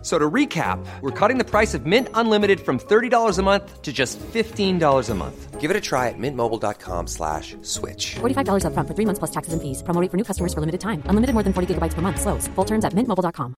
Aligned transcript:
F- 0.00 0.06
So 0.06 0.18
to 0.18 0.30
recap, 0.30 0.78
we're 1.02 1.10
cutting 1.12 1.36
the 1.36 1.44
price 1.44 1.74
of 1.74 1.84
Mint 1.84 2.08
Unlimited 2.14 2.60
from 2.60 2.78
$30 2.78 3.38
a 3.38 3.42
month 3.42 3.82
to 3.82 3.92
just 3.92 4.18
$15 4.32 5.10
a 5.10 5.14
month. 5.14 5.60
Give 5.60 5.70
it 5.70 5.76
a 5.76 5.80
try 5.80 6.08
at 6.08 6.16
mintmobile.com 6.18 7.06
slash 7.06 7.54
switch. 7.60 8.16
$45 8.20 8.64
upfront 8.64 8.88
for 8.88 8.94
three 8.96 9.04
months 9.04 9.18
plus 9.18 9.30
taxes 9.30 9.52
and 9.52 9.60
fees. 9.60 9.82
Promo 9.82 10.00
rate 10.00 10.10
for 10.10 10.16
new 10.16 10.24
customers 10.24 10.54
for 10.54 10.60
limited 10.60 10.80
time. 10.80 11.02
Unlimited 11.04 11.34
more 11.34 11.42
than 11.44 11.52
40 11.52 11.74
gigabytes 11.74 11.92
per 11.92 12.00
month. 12.00 12.18
Slows. 12.18 12.48
Full 12.56 12.64
terms 12.64 12.84
at 12.88 12.94
mintmobile.com. 12.96 13.54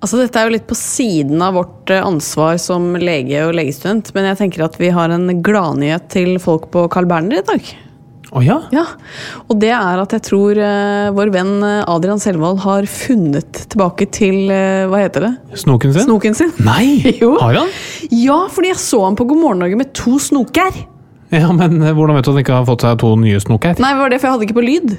Altså, 0.00 0.16
dette 0.22 0.38
er 0.38 0.46
jo 0.46 0.54
litt 0.54 0.66
på 0.70 0.76
siden 0.78 1.42
av 1.42 1.56
vårt 1.58 1.90
eh, 1.90 2.04
ansvar 2.06 2.56
som 2.62 2.94
lege 2.96 3.40
og 3.48 3.56
legestudent, 3.58 4.12
men 4.14 4.28
jeg 4.30 4.38
tenker 4.38 4.62
at 4.64 4.76
vi 4.78 4.92
har 4.94 5.10
en 5.10 5.42
gladnyhet 5.42 6.06
til 6.14 6.38
folk 6.38 6.70
på 6.70 6.86
Carl 6.88 7.08
Berner 7.10 7.42
i 7.42 7.46
dag. 7.48 7.72
Å 8.28 8.42
ja? 8.44 8.58
Ja, 8.74 8.84
Og 9.48 9.56
det 9.62 9.70
er 9.72 10.00
at 10.02 10.12
jeg 10.12 10.24
tror 10.26 10.58
uh, 10.60 11.08
vår 11.16 11.30
venn 11.32 11.54
eh, 11.64 11.80
Adrian 11.88 12.20
Selvold 12.20 12.60
har 12.60 12.84
funnet 12.90 13.62
tilbake 13.72 14.08
til 14.12 14.50
uh, 14.52 14.84
Hva 14.90 15.00
heter 15.00 15.24
det? 15.24 15.30
Snoken 15.62 15.94
sin? 15.94 16.04
Snoken 16.04 16.36
sin. 16.36 16.52
Nei! 16.66 17.00
Jo. 17.22 17.32
Har 17.40 17.56
han? 17.56 17.72
Ja, 18.12 18.42
fordi 18.52 18.72
jeg 18.74 18.80
så 18.82 19.00
ham 19.06 19.16
på 19.18 19.26
God 19.30 19.40
morgen 19.40 19.62
Norge 19.64 19.78
med 19.80 19.94
to 19.96 20.18
snoker. 20.22 20.76
Ja, 21.32 21.48
men 21.56 21.80
hvordan 21.80 22.18
vet 22.18 22.28
du 22.28 22.30
at 22.30 22.34
han 22.34 22.42
ikke 22.44 22.60
har 22.60 22.68
fått 22.68 22.84
seg 22.84 23.00
to 23.00 23.14
nye 23.20 23.40
snoker? 23.42 23.80
Nei, 23.80 23.94
det 23.96 24.02
var 24.02 24.12
det, 24.12 24.20
for 24.20 24.28
jeg 24.28 24.36
hadde 24.36 24.46
ikke 24.48 24.58
på 24.60 24.66
lyd. 24.68 24.94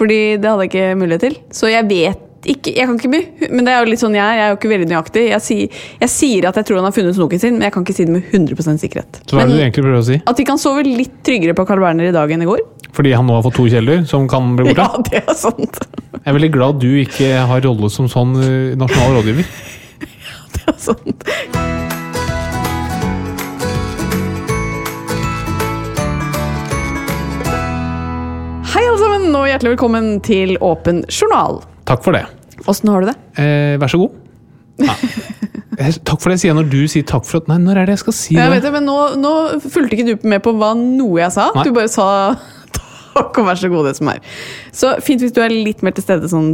Fordi 0.00 0.18
det 0.40 0.50
hadde 0.50 0.66
jeg 0.66 0.72
ikke 0.72 0.98
mulighet 0.98 1.24
til. 1.26 1.38
Så 1.54 1.70
jeg 1.70 1.86
vet 1.90 2.26
ikke 2.48 2.72
jeg 2.72 2.88
kan 2.88 2.96
ikke 2.96 3.10
bli, 3.12 3.48
Men 3.52 3.66
det 3.66 3.72
er 3.74 3.82
jo 3.84 3.90
litt 3.90 4.00
sånn 4.00 4.14
jeg. 4.16 4.36
Jeg 4.38 4.44
er 4.46 4.52
jo 4.52 4.56
ikke 4.56 4.70
veldig 4.72 4.88
nøyaktig. 4.88 5.24
Jeg 5.28 5.44
sier, 5.44 5.80
jeg 6.00 6.12
sier 6.12 6.48
at 6.48 6.56
jeg 6.56 6.68
tror 6.68 6.80
han 6.80 6.86
har 6.88 6.94
funnet 6.96 7.16
snoken 7.18 7.42
sin, 7.42 7.58
men 7.58 7.66
jeg 7.68 7.74
kan 7.74 7.84
ikke 7.84 7.96
si 7.98 8.06
det 8.08 8.14
med 8.14 8.30
100 8.32 8.78
sikkerhet. 8.80 9.20
Så 9.28 9.36
hva 9.36 9.44
er 9.44 9.50
det 9.50 9.58
du 9.58 9.62
egentlig 9.64 9.84
prøver 9.84 10.00
å 10.00 10.06
si? 10.08 10.20
At 10.24 10.40
de 10.40 10.46
kan 10.48 10.60
sove 10.60 10.84
litt 10.86 11.18
tryggere 11.26 11.56
på 11.58 11.66
Carl 11.68 11.82
Berner 11.84 12.08
i 12.08 12.14
dag 12.16 12.32
enn 12.32 12.46
i 12.46 12.48
går? 12.48 12.62
Fordi 12.96 13.12
han 13.14 13.28
nå 13.28 13.36
har 13.36 13.44
fått 13.44 13.58
to 13.60 13.66
kjeller 13.70 14.06
som 14.08 14.24
kan 14.30 14.54
bli 14.58 14.72
borte? 14.72 14.86
Ja, 14.90 15.04
det 15.10 15.20
er 15.26 15.36
sant. 15.38 15.82
Jeg 16.16 16.24
er 16.32 16.36
veldig 16.38 16.52
glad 16.56 16.80
du 16.82 16.88
ikke 17.02 17.44
har 17.50 17.60
rolle 17.68 17.92
som 17.92 18.08
sånn 18.10 18.32
eh, 18.40 18.72
nasjonal 18.80 19.20
rådgiver. 19.20 19.44
Ja, 20.30 20.40
Det 20.56 20.64
er 20.72 20.80
sant. 20.80 21.28
Hei 28.70 28.82
alle 28.86 28.98
sammen, 29.00 29.28
og 29.34 29.48
hjertelig 29.50 29.74
velkommen 29.74 30.12
til 30.24 30.54
Åpen 30.62 31.02
journal. 31.10 31.60
Takk 31.90 32.04
for 32.06 32.14
det. 32.14 32.24
Åssen 32.70 32.90
har 32.92 33.02
du 33.02 33.10
det? 33.10 33.16
Eh, 33.40 33.76
vær 33.80 33.90
så 33.90 33.98
god. 33.98 34.18
Ja. 34.80 34.94
Takk 36.04 36.20
for 36.20 36.28
det, 36.28 36.36
sier 36.40 36.50
jeg 36.50 36.58
når 36.58 36.68
du 36.68 36.80
sier 36.92 37.04
takk 37.08 37.24
for 37.24 37.40
at 37.40 37.46
Nei, 37.48 37.56
når 37.62 37.78
er 37.80 37.88
det 37.88 37.94
jeg 37.94 38.00
skal 38.02 38.14
si 38.16 38.34
Jeg 38.36 38.50
vet 38.52 38.58
det? 38.60 38.68
det, 38.68 38.72
men 38.74 38.84
nå, 38.84 38.96
nå 39.16 39.30
fulgte 39.64 39.96
ikke 39.96 40.10
du 40.10 40.26
med 40.28 40.42
på 40.44 40.52
hva 40.58 40.74
noe 40.76 41.22
jeg 41.22 41.32
sa. 41.32 41.46
Nei. 41.56 41.64
Du 41.64 41.72
bare 41.76 41.88
sa 41.88 42.06
takk 43.16 43.40
og 43.40 43.48
vær 43.48 43.60
så 43.60 43.70
god, 43.72 43.88
det 43.88 43.94
som 43.96 44.10
er. 44.12 44.20
Så 44.76 44.92
fint 45.04 45.24
hvis 45.24 45.32
du 45.32 45.40
er 45.40 45.54
litt 45.54 45.80
mer 45.86 45.94
til 45.96 46.04
stede 46.04 46.28
sånn 46.28 46.50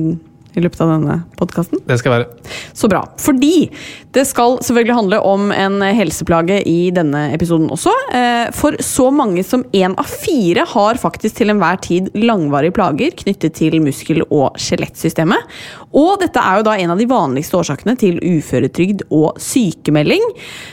i 0.56 0.62
løpet 0.64 0.80
av 0.80 0.90
denne 0.94 1.16
podkasten. 1.36 1.82
Det 1.86 1.98
skal 2.00 2.14
være. 2.14 2.52
Så 2.76 2.88
bra. 2.88 3.02
Fordi 3.20 3.68
det 4.16 4.24
skal 4.28 4.56
selvfølgelig 4.64 4.96
handle 4.96 5.20
om 5.28 5.50
en 5.52 5.82
helseplage 5.96 6.62
i 6.68 6.90
denne 6.96 7.26
episoden 7.34 7.68
også. 7.74 7.92
Eh, 8.16 8.48
For 8.56 8.78
så 8.80 9.10
mange 9.12 9.44
som 9.44 9.64
én 9.76 9.96
av 10.00 10.08
fire 10.08 10.64
har 10.72 11.00
faktisk 11.00 11.36
til 11.40 11.52
enhver 11.52 11.80
tid 11.84 12.08
langvarige 12.16 12.74
plager 12.76 13.12
knyttet 13.20 13.58
til 13.60 13.76
muskel- 13.84 14.24
og 14.30 14.56
skjelettsystemet. 14.56 15.44
Og 15.92 16.16
dette 16.24 16.40
er 16.40 16.58
jo 16.58 16.66
da 16.70 16.78
en 16.80 16.94
av 16.96 17.00
de 17.00 17.08
vanligste 17.10 17.60
årsakene 17.60 17.96
til 18.00 18.18
uføretrygd 18.22 19.06
og 19.10 19.36
sykemelding. 19.42 20.24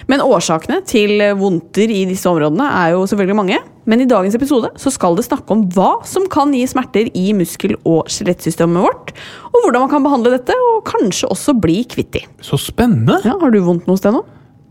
Men 0.07 0.23
årsakene 0.23 0.79
til 0.87 1.19
vondter 1.39 1.91
i 1.91 2.05
disse 2.09 2.29
områdene 2.31 2.71
er 2.71 2.95
jo 2.95 3.05
selvfølgelig 3.09 3.39
mange. 3.43 3.59
Men 3.89 3.99
i 4.03 4.07
dagens 4.07 4.35
episode 4.37 4.69
så 4.79 4.91
skal 4.93 5.17
det 5.17 5.25
snakke 5.27 5.51
om 5.55 5.65
hva 5.75 5.97
som 6.07 6.27
kan 6.31 6.53
gi 6.55 6.63
smerter 6.71 7.09
i 7.19 7.31
muskel- 7.35 7.75
og 7.83 8.07
skjelettsystemet 8.11 8.85
vårt, 8.85 9.11
og 9.51 9.57
hvordan 9.65 9.83
man 9.85 9.91
kan 9.91 10.05
behandle 10.05 10.31
dette, 10.37 10.55
og 10.69 10.85
kanskje 10.87 11.27
også 11.33 11.55
bli 11.59 11.81
kvitt 11.91 12.13
de. 12.15 12.23
Så 12.43 12.59
spennende! 12.61 13.19
Ja, 13.27 13.35
har 13.41 13.51
du 13.51 13.59
vondt 13.65 13.89
noe 13.89 13.99
sted 13.99 14.15
nå? 14.15 14.23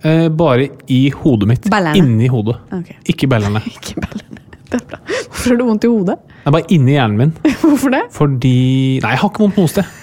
Eh, 0.03 0.29
bare 0.35 0.71
i 0.91 1.03
hodet 1.15 1.51
mitt. 1.51 1.69
Bellene. 1.71 1.99
Inni 2.01 2.31
hodet. 2.33 2.57
Okay. 2.73 2.97
Ikke 3.13 3.29
bellene. 3.31 3.63
Ikke 3.75 4.01
bellene. 4.03 4.41
Det 4.73 4.81
er 4.81 4.87
bra. 4.89 4.99
Hvorfor 5.05 5.53
har 5.53 5.59
du 5.61 5.67
vondt 5.69 5.85
i 5.85 5.91
hodet? 5.93 6.17
Det 6.33 6.49
er 6.49 6.55
bare 6.57 6.73
inni 6.73 6.95
hjernen 6.97 7.19
min. 7.21 7.33
Hvorfor 7.61 7.93
det? 7.93 8.07
Fordi 8.17 8.57
Nei, 9.05 9.13
jeg 9.13 9.21
har 9.21 9.29
ikke 9.31 9.45
vondt 9.45 9.59
noe 9.61 9.69
sted. 9.71 9.99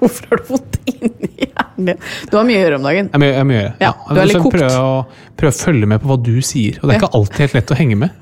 Hvorfor 0.00 0.30
har 0.30 0.40
du 0.40 0.46
vondt 0.54 0.69
inni 0.88 1.30
hjernen 1.46 1.90
din? 1.90 2.02
Du 2.30 2.36
har 2.38 2.46
mye 2.48 2.58
å 2.58 2.64
gjøre 2.64 2.80
om 2.80 2.88
dagen. 2.88 3.10
Jeg 3.14 3.34
jeg 3.34 3.48
det. 3.50 3.72
Ja, 3.82 3.92
du 4.08 4.20
er 4.20 4.30
litt 4.30 4.42
kokt. 4.44 4.56
Prøv 4.58 4.76
å, 4.78 4.92
prøv 5.40 5.52
å 5.52 5.58
følge 5.60 5.90
med 5.92 6.02
på 6.02 6.10
hva 6.10 6.18
du 6.20 6.36
sier. 6.44 6.80
Og 6.80 6.88
det 6.88 6.96
er 6.96 7.02
ikke 7.02 7.12
alltid 7.20 7.44
helt 7.44 7.58
lett 7.58 7.74
å 7.74 7.80
henge 7.80 7.98
med. 8.04 8.16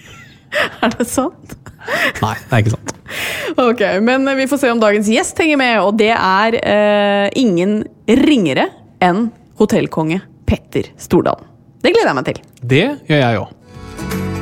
Er 0.84 0.92
det 0.94 1.06
sant? 1.10 1.56
Nei, 2.22 2.34
det 2.46 2.52
er 2.52 2.62
ikke 2.62 2.74
sant. 2.76 2.92
Ok, 3.60 3.82
men 4.06 4.28
vi 4.38 4.46
får 4.48 4.60
se 4.62 4.70
om 4.72 4.80
dagens 4.80 5.10
gjest 5.10 5.40
henger 5.42 5.58
med, 5.60 5.80
og 5.82 5.98
det 6.00 6.12
er 6.14 6.56
eh, 6.60 7.26
ingen 7.40 7.82
ringere 8.24 8.68
enn 9.04 9.26
hotellkonge 9.60 10.22
Petter 10.48 10.92
Stordalen. 11.00 11.50
Det 11.84 11.92
gleder 11.92 12.12
jeg 12.14 12.20
meg 12.20 12.30
til. 12.30 12.40
Det 12.64 12.86
gjør 13.10 13.20
jeg 13.26 13.42
òg. 13.42 14.32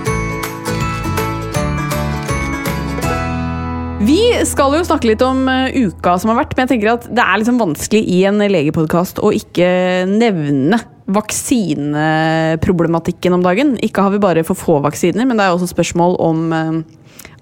Vi 4.03 4.19
skal 4.49 4.73
jo 4.75 4.81
snakke 4.83 5.13
litt 5.13 5.21
om 5.23 5.45
eh, 5.47 5.87
uka 5.87 6.17
som 6.19 6.33
har 6.33 6.41
vært, 6.41 6.57
men 6.57 6.65
jeg 6.65 6.71
tenker 6.73 6.97
at 6.97 7.05
det 7.07 7.23
er 7.23 7.39
liksom 7.39 7.61
vanskelig 7.61 8.03
i 8.11 8.25
en 8.27 8.41
legepodkast 8.43 9.21
å 9.23 9.31
ikke 9.37 9.69
nevne 10.11 10.75
vaksineproblematikken 11.13 13.33
om 13.37 13.43
dagen. 13.45 13.79
Ikke 13.85 14.03
har 14.03 14.11
vi 14.11 14.19
bare 14.25 14.43
for 14.49 14.57
få 14.59 14.81
vaksiner, 14.83 15.27
men 15.29 15.37
det 15.39 15.45
er 15.47 15.53
også 15.55 15.69
spørsmål 15.71 16.17
om 16.25 16.53
eh, 16.57 16.83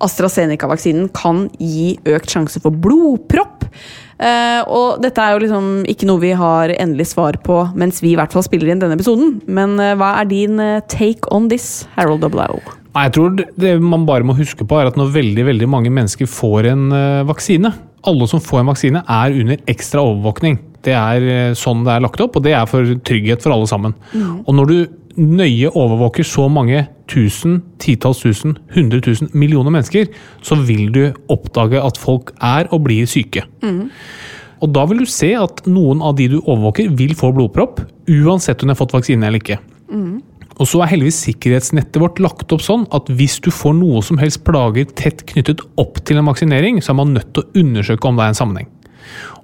AstraZeneca-vaksinen 0.04 1.08
kan 1.16 1.48
gi 1.56 1.96
økt 2.12 2.28
sjanse 2.34 2.60
for 2.60 2.76
blodpropp. 2.76 3.64
Eh, 4.20 4.60
og 4.68 5.00
dette 5.00 5.16
er 5.24 5.32
jo 5.32 5.40
liksom 5.46 5.88
ikke 5.88 6.04
noe 6.10 6.20
vi 6.26 6.34
har 6.36 6.68
endelig 6.76 7.08
svar 7.14 7.40
på 7.40 7.72
mens 7.72 8.04
vi 8.04 8.12
i 8.12 8.18
hvert 8.20 8.36
fall 8.36 8.44
spiller 8.44 8.68
inn 8.68 8.84
denne 8.84 9.00
episoden. 9.00 9.40
Men 9.48 9.80
hva 9.80 10.18
er 10.18 10.28
din 10.28 10.60
take 10.92 11.24
on 11.32 11.48
this, 11.48 11.88
Harold 11.96 12.20
Doblow? 12.26 12.79
Nei, 12.94 13.04
jeg 13.06 13.12
tror 13.14 13.36
det- 13.36 13.80
man 13.80 14.04
bare 14.06 14.24
må 14.26 14.34
huske 14.36 14.66
på, 14.66 14.80
er 14.80 14.86
at 14.90 14.96
når 14.96 15.12
veldig 15.14 15.44
veldig 15.46 15.68
mange 15.68 15.90
mennesker 15.94 16.26
får 16.26 16.66
en 16.72 16.92
eh, 16.92 17.22
vaksine 17.24 17.72
Alle 18.02 18.26
som 18.26 18.40
får 18.40 18.60
en 18.60 18.66
vaksine, 18.72 19.02
er 19.06 19.30
under 19.42 19.56
ekstra 19.68 20.00
overvåkning. 20.00 20.58
Det 20.82 20.94
er 20.96 21.20
eh, 21.20 21.52
sånn 21.52 21.84
det 21.84 21.92
er 21.92 22.00
lagt 22.00 22.18
opp, 22.24 22.36
og 22.36 22.42
det 22.42 22.54
er 22.56 22.64
for 22.66 22.82
trygghet 23.04 23.42
for 23.42 23.52
alle 23.52 23.66
sammen. 23.68 23.92
Og 24.46 24.54
når 24.56 24.66
du 24.66 24.86
nøye 25.20 25.68
overvåker 25.76 26.24
så 26.24 26.46
mange 26.50 26.86
tusen, 27.06 27.58
titalls 27.78 28.22
tusen, 28.22 28.56
hundre 28.72 29.02
tusen, 29.02 29.28
millioner 29.34 29.70
mennesker, 29.70 30.08
så 30.42 30.56
vil 30.64 30.90
du 30.90 31.12
oppdage 31.28 31.76
at 31.84 31.98
folk 31.98 32.32
er 32.40 32.68
og 32.72 32.84
blir 32.84 33.04
syke. 33.06 33.44
Og 34.62 34.72
da 34.72 34.86
vil 34.86 34.98
du 35.04 35.04
se 35.06 35.34
at 35.34 35.60
noen 35.66 36.00
av 36.00 36.16
de 36.16 36.28
du 36.28 36.40
overvåker, 36.40 36.88
vil 36.96 37.12
få 37.14 37.34
blodpropp, 37.36 37.80
uansett 38.08 38.62
om 38.62 38.68
de 38.68 38.74
har 38.74 38.80
fått 38.80 38.92
vaksine 38.96 39.22
eller 39.28 39.38
ikke. 39.44 39.58
Og 40.60 40.68
så 40.68 40.82
er 40.82 40.90
heldigvis 40.92 41.22
sikkerhetsnettet 41.24 41.96
vårt 42.02 42.20
lagt 42.20 42.52
opp 42.52 42.60
sånn 42.64 42.84
at 42.96 43.08
hvis 43.16 43.38
du 43.40 43.48
får 43.54 43.78
noe 43.78 44.02
som 44.04 44.20
helst 44.20 44.42
plager 44.44 44.90
tett 44.98 45.24
knyttet 45.30 45.62
opp 45.80 46.02
til 46.04 46.20
en 46.20 46.28
vaksinering, 46.28 46.82
så 46.84 46.92
er 46.92 47.00
man 47.00 47.14
nødt 47.16 47.32
til 47.32 47.46
å 47.46 47.62
undersøke 47.62 48.10
om 48.10 48.20
det 48.20 48.26
er 48.26 48.34
en 48.34 48.40
sammenheng. 48.42 48.68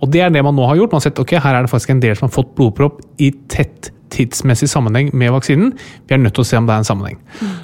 Og 0.05 0.11
det 0.13 0.21
er 0.23 0.33
det 0.35 0.45
man 0.45 0.57
nå 0.59 0.67
har 0.69 0.77
gjort. 0.77 0.93
Man 0.93 1.01
har 1.01 1.09
sett 1.09 1.23
ok, 1.23 1.39
her 1.41 1.57
er 1.57 1.65
det 1.65 1.73
faktisk 1.73 1.95
en 1.95 2.03
del 2.05 2.19
som 2.19 2.29
har 2.29 2.35
fått 2.37 2.53
blodpropp 2.59 3.01
i 3.23 3.33
tett 3.53 3.91
tidsmessig 4.13 4.69
sammenheng 4.71 5.09
med 5.17 5.33
vaksinen. 5.35 5.73
Vi 6.07 6.15
er 6.15 6.21
nødt 6.23 6.37
til 6.37 6.45
å 6.45 6.49
se 6.49 6.61
om 6.61 6.69
det 6.69 6.77
er 6.77 6.85
en 6.85 6.89
sammenheng. 6.89 7.19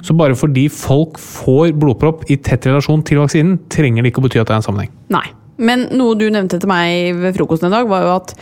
Så 0.05 0.15
bare 0.17 0.35
fordi 0.37 0.65
folk 0.73 1.21
får 1.21 1.71
blodpropp 1.79 2.25
i 2.33 2.39
tett 2.43 2.67
relasjon 2.67 3.05
til 3.07 3.21
vaksinen, 3.21 3.61
trenger 3.71 4.03
det 4.03 4.11
ikke 4.11 4.23
å 4.23 4.27
bety 4.27 4.41
at 4.41 4.49
det 4.49 4.57
er 4.57 4.61
en 4.61 4.67
sammenheng. 4.67 4.93
Nei. 5.13 5.25
Men 5.63 5.85
noe 5.93 6.17
du 6.17 6.25
nevnte 6.33 6.57
til 6.59 6.69
meg 6.69 7.19
ved 7.21 7.35
frokosten 7.37 7.69
i 7.69 7.75
dag, 7.75 7.87
var 7.87 8.05
jo 8.07 8.13
at 8.17 8.33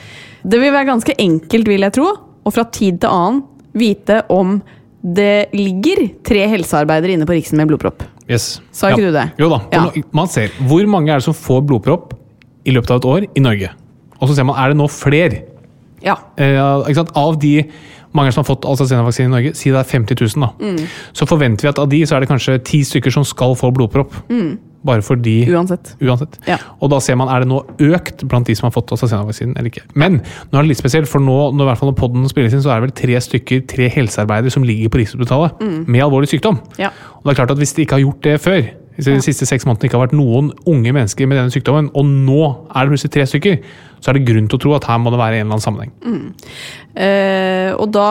det 0.47 0.61
vil 0.61 0.71
være 0.73 0.87
ganske 0.87 1.15
enkelt, 1.19 1.67
vil 1.67 1.83
jeg 1.83 1.93
tro, 1.97 2.07
og 2.41 2.55
fra 2.55 2.63
tid 2.73 3.01
til 3.03 3.11
annen 3.11 3.41
vite 3.77 4.21
om 4.31 4.61
det 5.01 5.49
ligger 5.55 6.03
tre 6.25 6.45
helsearbeidere 6.51 7.15
inne 7.15 7.25
på 7.25 7.33
Riksen 7.33 7.57
med 7.57 7.71
blodpropp. 7.71 8.03
Yes. 8.29 8.59
Sa 8.71 8.91
ikke 8.91 9.09
du 9.09 9.15
det? 9.15 9.27
Jo 9.41 9.49
da. 9.51 9.61
Ja. 9.73 9.85
Man 10.15 10.29
ser 10.31 10.53
hvor 10.69 10.85
mange 10.89 11.11
er 11.11 11.21
det 11.21 11.25
som 11.25 11.35
får 11.35 11.63
blodpropp 11.67 12.13
i 12.65 12.75
løpet 12.75 12.93
av 12.93 13.01
et 13.01 13.07
år 13.09 13.25
i 13.33 13.43
Norge. 13.43 13.71
Og 14.21 14.29
så 14.29 14.37
ser 14.37 14.45
man 14.47 14.59
er 14.61 14.71
det 14.71 14.77
nå 14.77 14.87
flere. 14.93 15.41
Ja. 16.05 16.19
Eh? 16.37 16.57
Av 16.57 17.39
de 17.41 17.55
mange 18.17 18.33
som 18.33 18.43
har 18.43 18.49
fått 18.49 18.65
AstraZeneca-vaksine 18.67 19.29
i 19.29 19.31
Norge, 19.31 19.53
si 19.57 19.71
det 19.71 19.79
er 19.79 19.87
50 19.87 20.19
000, 20.19 20.43
da. 20.43 20.87
så 21.15 21.27
forventer 21.29 21.65
vi 21.65 21.71
at 21.71 21.79
av 21.79 21.89
de 21.91 22.01
så 22.05 22.17
er 22.17 22.23
det 22.23 22.29
kanskje 22.31 22.57
ti 22.67 22.81
stykker 22.87 23.13
som 23.13 23.25
skal 23.27 23.55
få 23.57 23.71
blodpropp. 23.75 24.17
Bare 24.87 25.03
fordi 25.05 25.35
Uansett. 25.53 25.93
Uansett. 26.01 26.39
Ja. 26.49 26.57
Og 26.81 26.89
da 26.93 26.97
ser 27.03 27.17
man 27.19 27.29
er 27.29 27.43
det 27.43 27.49
nå 27.51 27.61
økt 27.91 28.23
blant 28.25 28.49
de 28.49 28.55
som 28.57 28.65
har 28.67 28.73
fått 28.73 28.93
AstraZeneca-vaksinen 28.95 29.53
eller 29.53 29.69
ikke. 29.69 29.85
Men 29.93 30.19
nå 30.23 30.57
er 30.57 30.65
det 30.65 30.71
litt 30.71 30.81
spesielt, 30.81 31.09
for 31.11 31.21
nå, 31.21 31.37
når, 31.53 31.63
i 31.65 31.69
hvert 31.69 31.81
fall 31.81 31.91
når 31.91 31.99
podden 31.99 32.27
spilles 32.31 32.55
inn, 32.57 32.63
så 32.65 32.73
er 32.73 32.81
det 32.81 32.89
vel 32.89 32.97
tre 32.97 33.21
stykker, 33.27 33.65
tre 33.69 33.89
helsearbeidere 33.93 34.53
som 34.53 34.65
ligger 34.65 34.89
på 34.89 35.03
Rikshospitalet 35.03 35.61
med 35.85 36.05
alvorlig 36.05 36.31
sykdom. 36.33 36.61
Ja. 36.81 36.89
Og 37.19 37.27
det 37.27 37.35
er 37.35 37.43
klart 37.43 37.53
at 37.53 37.61
Hvis 37.61 37.75
de 37.77 37.85
ikke 37.85 37.99
har 37.99 38.05
gjort 38.07 38.23
det 38.25 38.39
før, 38.41 38.61
hvis 38.95 39.07
det 39.07 39.15
de 39.15 39.23
siste 39.23 39.45
seks 39.47 39.65
månedene 39.65 39.87
ikke 39.87 39.99
har 39.99 40.07
vært 40.07 40.17
noen 40.17 40.51
unge 40.67 40.91
mennesker 40.91 41.29
med 41.29 41.39
denne 41.39 41.53
sykdommen, 41.53 41.91
og 41.93 42.05
nå 42.05 42.41
er 42.73 42.85
det 42.85 42.95
plutselig 42.95 43.13
tre 43.13 43.25
stykker, 43.29 43.59
så 44.01 44.11
er 44.11 44.17
det 44.17 44.27
grunn 44.27 44.49
til 44.49 44.57
å 44.57 44.63
tro 44.65 44.73
at 44.75 44.87
her 44.89 44.99
må 45.01 45.13
det 45.13 45.21
være 45.21 45.39
en 45.39 45.45
eller 45.45 45.57
annen 45.57 45.63
sammenheng. 45.63 45.93
Eh, 46.97 47.71
og 47.77 47.93
da 47.93 48.09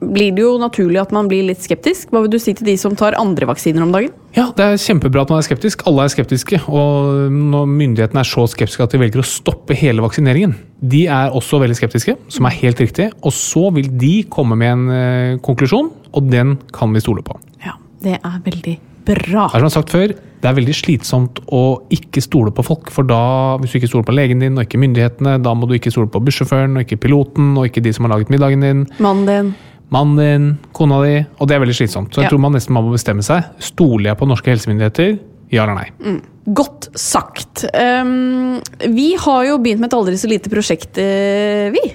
blir 0.00 0.34
det 0.36 0.44
jo 0.44 0.56
naturlig 0.60 1.00
at 1.02 1.12
man 1.14 1.28
blir 1.30 1.46
litt 1.48 1.62
skeptisk. 1.64 2.10
Hva 2.12 2.22
vil 2.24 2.32
du 2.34 2.38
si 2.42 2.54
til 2.56 2.68
de 2.68 2.76
som 2.80 2.96
tar 2.98 3.16
andre 3.20 3.48
vaksiner 3.48 3.84
om 3.84 3.94
dagen? 3.94 4.14
Ja, 4.36 4.50
Det 4.52 4.64
er 4.64 4.76
kjempebra 4.76 5.24
at 5.24 5.30
man 5.32 5.40
er 5.40 5.46
skeptisk. 5.46 5.82
Alle 5.88 6.04
er 6.04 6.12
skeptiske. 6.12 6.60
Og 6.68 7.32
når 7.32 7.68
myndighetene 7.70 8.20
er 8.20 8.28
så 8.28 8.44
skeptiske 8.52 8.84
at 8.84 8.92
de 8.92 9.00
velger 9.00 9.22
å 9.22 9.26
stoppe 9.26 9.76
hele 9.76 10.04
vaksineringen 10.04 10.52
De 10.76 11.06
er 11.08 11.32
også 11.32 11.60
veldig 11.62 11.76
skeptiske, 11.78 12.16
som 12.28 12.48
er 12.48 12.58
helt 12.60 12.82
riktig. 12.84 13.08
Og 13.24 13.32
så 13.32 13.70
vil 13.72 13.88
de 13.96 14.20
komme 14.28 14.58
med 14.60 14.74
en 14.74 14.84
eh, 14.92 15.38
konklusjon, 15.40 15.88
og 16.12 16.28
den 16.28 16.58
kan 16.76 16.92
vi 16.92 17.00
stole 17.00 17.24
på. 17.24 17.38
Ja, 17.64 17.78
det 18.04 18.18
er 18.20 18.36
veldig 18.44 18.76
bra. 19.06 19.46
Det 19.48 19.56
er 19.56 19.62
som 19.62 19.62
jeg 19.62 19.70
har 19.70 19.76
sagt 19.78 19.94
før, 19.94 20.12
det 20.42 20.50
er 20.50 20.56
veldig 20.58 20.74
slitsomt 20.76 21.40
å 21.54 21.62
ikke 21.94 22.20
stole 22.24 22.52
på 22.54 22.64
folk. 22.66 22.90
For 22.92 23.08
da, 23.08 23.56
hvis 23.62 23.72
du 23.72 23.78
ikke 23.80 23.90
stoler 23.90 24.08
på 24.10 24.16
legen 24.18 24.42
din 24.44 24.58
og 24.58 24.66
ikke 24.66 24.82
myndighetene, 24.82 25.38
da 25.42 25.54
må 25.56 25.68
du 25.70 25.76
ikke 25.78 25.94
stole 25.94 26.10
på 26.12 26.20
bussjåføren 26.26 26.76
og 26.76 26.84
ikke 26.84 27.00
piloten 27.06 27.54
og 27.56 27.70
ikke 27.70 27.84
de 27.86 27.94
som 27.96 28.06
har 28.06 28.16
laget 28.16 28.34
middagen 28.34 28.66
din. 28.66 28.84
Mannen 29.00 29.30
din. 29.30 29.54
Mannen 29.94 30.16
din, 30.18 30.46
kona 30.74 30.98
di. 31.04 31.20
Og 31.38 31.46
det 31.48 31.54
er 31.56 31.60
veldig 31.62 31.76
slitsomt. 31.78 32.10
Så 32.12 32.20
jeg 32.22 32.24
Ja. 32.26 32.30
tror 32.30 32.40
man 32.40 32.52
nesten 32.52 32.74
må 32.74 32.82
bestemme 32.90 33.22
seg. 33.22 33.44
Stoler 33.62 34.10
jeg 34.10 34.18
på 34.18 34.26
norske 34.26 34.50
helsemyndigheter? 34.50 35.18
Ja 35.52 35.62
eller 35.62 35.74
nei? 35.76 36.20
Godt 36.52 36.88
sagt. 36.98 37.64
Um, 37.74 38.60
vi 38.80 39.14
har 39.14 39.44
jo 39.46 39.58
begynt 39.58 39.78
med 39.80 39.92
et 39.92 39.98
aldri 39.98 40.14
så 40.18 40.28
lite 40.28 40.50
prosjekt, 40.50 40.98
eh, 40.98 41.70
vi. 41.70 41.92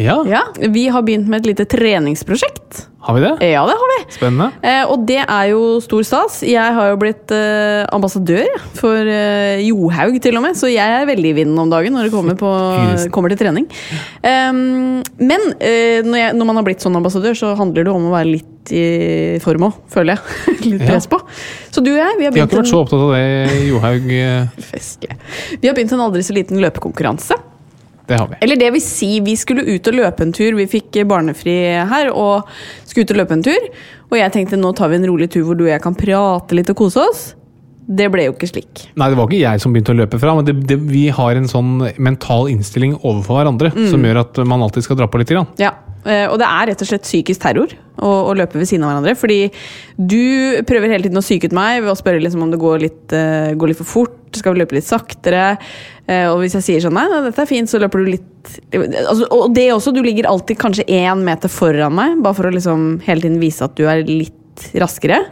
Ja, 0.00 0.20
Ja, 0.28 0.42
Vi 0.70 0.88
har 0.88 1.02
begynt 1.04 1.28
med 1.28 1.42
et 1.42 1.50
lite 1.52 1.66
treningsprosjekt. 1.68 2.86
har 3.00 3.14
vi 3.16 3.20
det? 3.20 3.50
Ja, 3.50 3.64
det 3.66 3.74
har 3.80 3.88
vi. 3.90 3.98
Spennende. 4.12 4.50
Eh, 4.62 4.84
og 4.84 5.06
det 5.08 5.20
er 5.22 5.44
jo 5.50 5.80
stor 5.80 6.02
stas. 6.04 6.42
Jeg 6.46 6.74
har 6.76 6.90
jo 6.90 6.98
blitt 7.00 7.32
eh, 7.32 7.86
ambassadør 7.96 8.46
for 8.76 8.96
eh, 8.96 9.60
Johaug, 9.64 10.20
til 10.22 10.36
og 10.36 10.44
med. 10.44 10.56
Så 10.56 10.70
jeg 10.70 10.84
er 11.00 11.08
veldig 11.08 11.32
i 11.32 11.36
vinden 11.40 11.58
om 11.58 11.72
dagen 11.72 11.96
når 11.96 12.08
det 12.08 12.12
kommer, 12.14 12.36
på, 12.38 12.50
kommer 13.12 13.32
til 13.32 13.40
trening. 13.40 13.66
Um, 14.22 15.00
men 15.18 15.46
eh, 15.58 16.04
når, 16.04 16.18
jeg, 16.20 16.38
når 16.38 16.50
man 16.50 16.60
har 16.60 16.68
blitt 16.68 16.84
sånn 16.84 16.96
ambassadør, 17.00 17.36
så 17.36 17.54
handler 17.58 17.88
det 17.88 17.94
om 17.94 18.08
å 18.10 18.14
være 18.14 18.34
litt 18.36 18.74
i 18.76 19.40
form 19.42 19.64
òg, 19.70 19.78
føler 19.90 20.14
jeg. 20.20 20.56
litt 20.74 20.84
press 20.84 21.08
på. 21.10 21.18
Så 21.72 21.82
du 21.82 21.94
og 21.94 22.02
jeg, 22.02 22.18
vi 22.20 22.28
har 22.28 22.36
begynt 22.36 22.36
De 22.36 22.44
har 22.44 22.50
ikke 22.52 22.62
vært 22.62 22.72
så 22.74 22.82
opptatt 22.84 23.06
av 23.08 23.14
det, 23.16 23.62
Johaug. 23.70 24.12
Feske. 24.72 25.16
Vi 25.56 25.70
har 25.70 25.76
begynt 25.76 25.96
en 25.96 26.04
aldri 26.04 26.22
så 26.26 26.36
liten 26.36 26.60
løpekonkurranse. 26.62 27.40
Det 28.10 28.18
har 28.18 28.30
vi. 28.32 28.38
Eller 28.42 28.58
det 28.58 28.72
vil 28.74 28.82
si, 28.82 29.10
vi 29.22 29.36
skulle 29.38 29.62
ut 29.68 29.86
og 29.90 29.94
løpe 29.94 30.26
en 30.26 30.32
tur. 30.34 30.56
Vi 30.58 30.66
fikk 30.70 31.00
barnefri 31.10 31.56
her 31.90 32.10
og 32.10 32.48
skulle 32.84 33.06
ut 33.06 33.14
og 33.14 33.20
løpe 33.22 33.36
en 33.38 33.44
tur. 33.46 33.68
Og 34.10 34.16
jeg 34.18 34.34
tenkte 34.34 34.58
nå 34.58 34.72
tar 34.74 34.90
vi 34.90 34.98
en 34.98 35.06
rolig 35.06 35.30
tur 35.30 35.44
hvor 35.46 35.58
du 35.58 35.68
og 35.68 35.70
jeg 35.70 35.84
kan 35.84 35.94
prate 35.98 36.58
litt 36.58 36.72
og 36.72 36.80
kose 36.82 37.04
oss. 37.04 37.28
Det 37.90 38.06
ble 38.12 38.28
jo 38.28 38.34
ikke 38.36 38.46
slik. 38.46 38.84
Nei, 38.98 39.08
det 39.10 39.18
var 39.18 39.26
ikke 39.26 39.40
jeg 39.40 39.62
som 39.62 39.72
begynte 39.74 39.90
å 39.94 39.98
løpe 39.98 40.18
fra, 40.22 40.34
men 40.38 40.46
det, 40.46 40.54
det, 40.68 40.76
vi 40.90 41.08
har 41.14 41.38
en 41.38 41.48
sånn 41.50 41.72
mental 41.98 42.46
innstilling 42.52 42.92
overfor 43.00 43.40
hverandre 43.40 43.72
som 43.90 44.04
gjør 44.06 44.20
at 44.20 44.38
man 44.46 44.62
alltid 44.62 44.86
skal 44.86 44.98
dra 45.00 45.08
på 45.10 45.18
litt. 45.18 45.32
Grann. 45.32 45.48
Ja, 45.58 45.72
eh, 46.04 46.26
Og 46.30 46.38
det 46.38 46.46
er 46.46 46.70
rett 46.70 46.84
og 46.84 46.90
slett 46.90 47.06
psykisk 47.06 47.42
terror 47.42 47.74
å, 47.98 48.12
å 48.30 48.36
løpe 48.38 48.60
ved 48.60 48.70
siden 48.70 48.86
av 48.86 48.92
hverandre. 48.92 49.16
Fordi 49.18 49.40
du 49.98 50.62
prøver 50.70 50.94
hele 50.94 51.06
tiden 51.08 51.18
å 51.18 51.24
psyke 51.24 51.50
ut 51.50 51.56
meg 51.56 51.80
ved 51.82 51.90
å 51.90 51.98
spørre 51.98 52.22
liksom 52.22 52.46
om 52.46 52.54
det 52.54 52.62
går 52.62 52.84
litt, 52.86 53.04
eh, 53.16 53.56
går 53.58 53.72
litt 53.72 53.82
for 53.82 53.90
fort. 53.90 54.19
Skal 54.38 54.54
vi 54.54 54.62
løpe 54.62 54.76
litt 54.76 54.86
saktere? 54.86 55.56
Eh, 56.06 56.26
og 56.30 56.40
hvis 56.42 56.56
jeg 56.58 56.66
sier 56.66 56.84
sånn 56.84 56.96
nei, 56.96 57.06
nei, 57.10 57.22
dette 57.26 57.42
er 57.44 57.50
fint, 57.50 57.70
så 57.70 57.80
løper 57.82 58.02
du 58.02 58.12
litt 58.12 58.52
altså, 58.74 59.26
Og 59.36 59.54
det 59.54 59.66
også, 59.74 59.92
du 59.94 60.00
ligger 60.04 60.28
alltid 60.30 60.58
kanskje 60.60 60.86
én 60.88 61.24
meter 61.26 61.52
foran 61.52 61.94
meg, 61.96 62.18
bare 62.24 62.38
for 62.38 62.48
å 62.48 62.54
liksom 62.54 63.00
hele 63.06 63.26
tiden 63.26 63.40
vise 63.42 63.66
at 63.66 63.76
du 63.78 63.84
er 63.90 64.04
litt 64.06 64.70
raskere. 64.80 65.22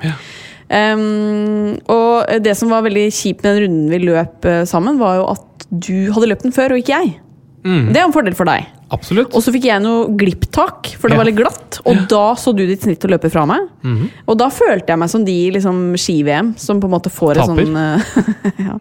Um, 0.68 1.78
og 1.88 2.42
det 2.44 2.52
som 2.58 2.68
var 2.72 2.84
veldig 2.84 3.06
kjipt 3.14 3.40
med 3.44 3.54
den 3.54 3.62
runden 3.64 3.92
vi 3.92 4.02
løp 4.04 4.48
eh, 4.48 4.64
sammen, 4.68 5.00
var 5.00 5.20
jo 5.20 5.28
at 5.32 5.68
du 5.68 6.10
hadde 6.14 6.28
løpt 6.30 6.44
den 6.46 6.54
før, 6.56 6.74
og 6.74 6.82
ikke 6.82 6.98
jeg. 6.98 7.14
Det 7.92 7.98
er 7.98 8.06
en 8.06 8.14
fordel 8.14 8.36
for 8.38 8.48
deg. 8.48 8.68
Absolutt. 8.90 9.34
Og 9.36 9.42
så 9.44 9.52
fikk 9.52 9.66
jeg 9.68 9.82
noe 9.84 10.06
glipptak, 10.16 10.94
for 10.96 11.08
det 11.08 11.16
Ja. 11.16 11.20
var 11.20 11.26
litt 11.28 11.36
glatt. 11.36 11.80
Og 11.84 12.06
da 12.08 12.34
så 12.40 12.54
du 12.56 12.62
ditt 12.66 12.80
snitt 12.86 13.04
å 13.04 13.10
løpe 13.12 13.30
fra 13.30 13.44
meg. 13.46 13.66
Mhm. 13.84 14.06
Og 14.26 14.38
da 14.38 14.48
følte 14.48 14.88
jeg 14.94 14.98
meg 14.98 15.10
som 15.10 15.24
de 15.24 15.32
i 15.32 15.50
liksom, 15.52 15.92
ski-VM 16.00 16.54
som 16.58 16.80
på 16.80 16.88
en 16.88 16.94
måte 16.96 17.10
får 17.12 17.36
en 17.36 17.48
Taper. 17.48 17.66
sånn 17.66 17.76
eh, 17.76 18.62
ja. 18.68 18.78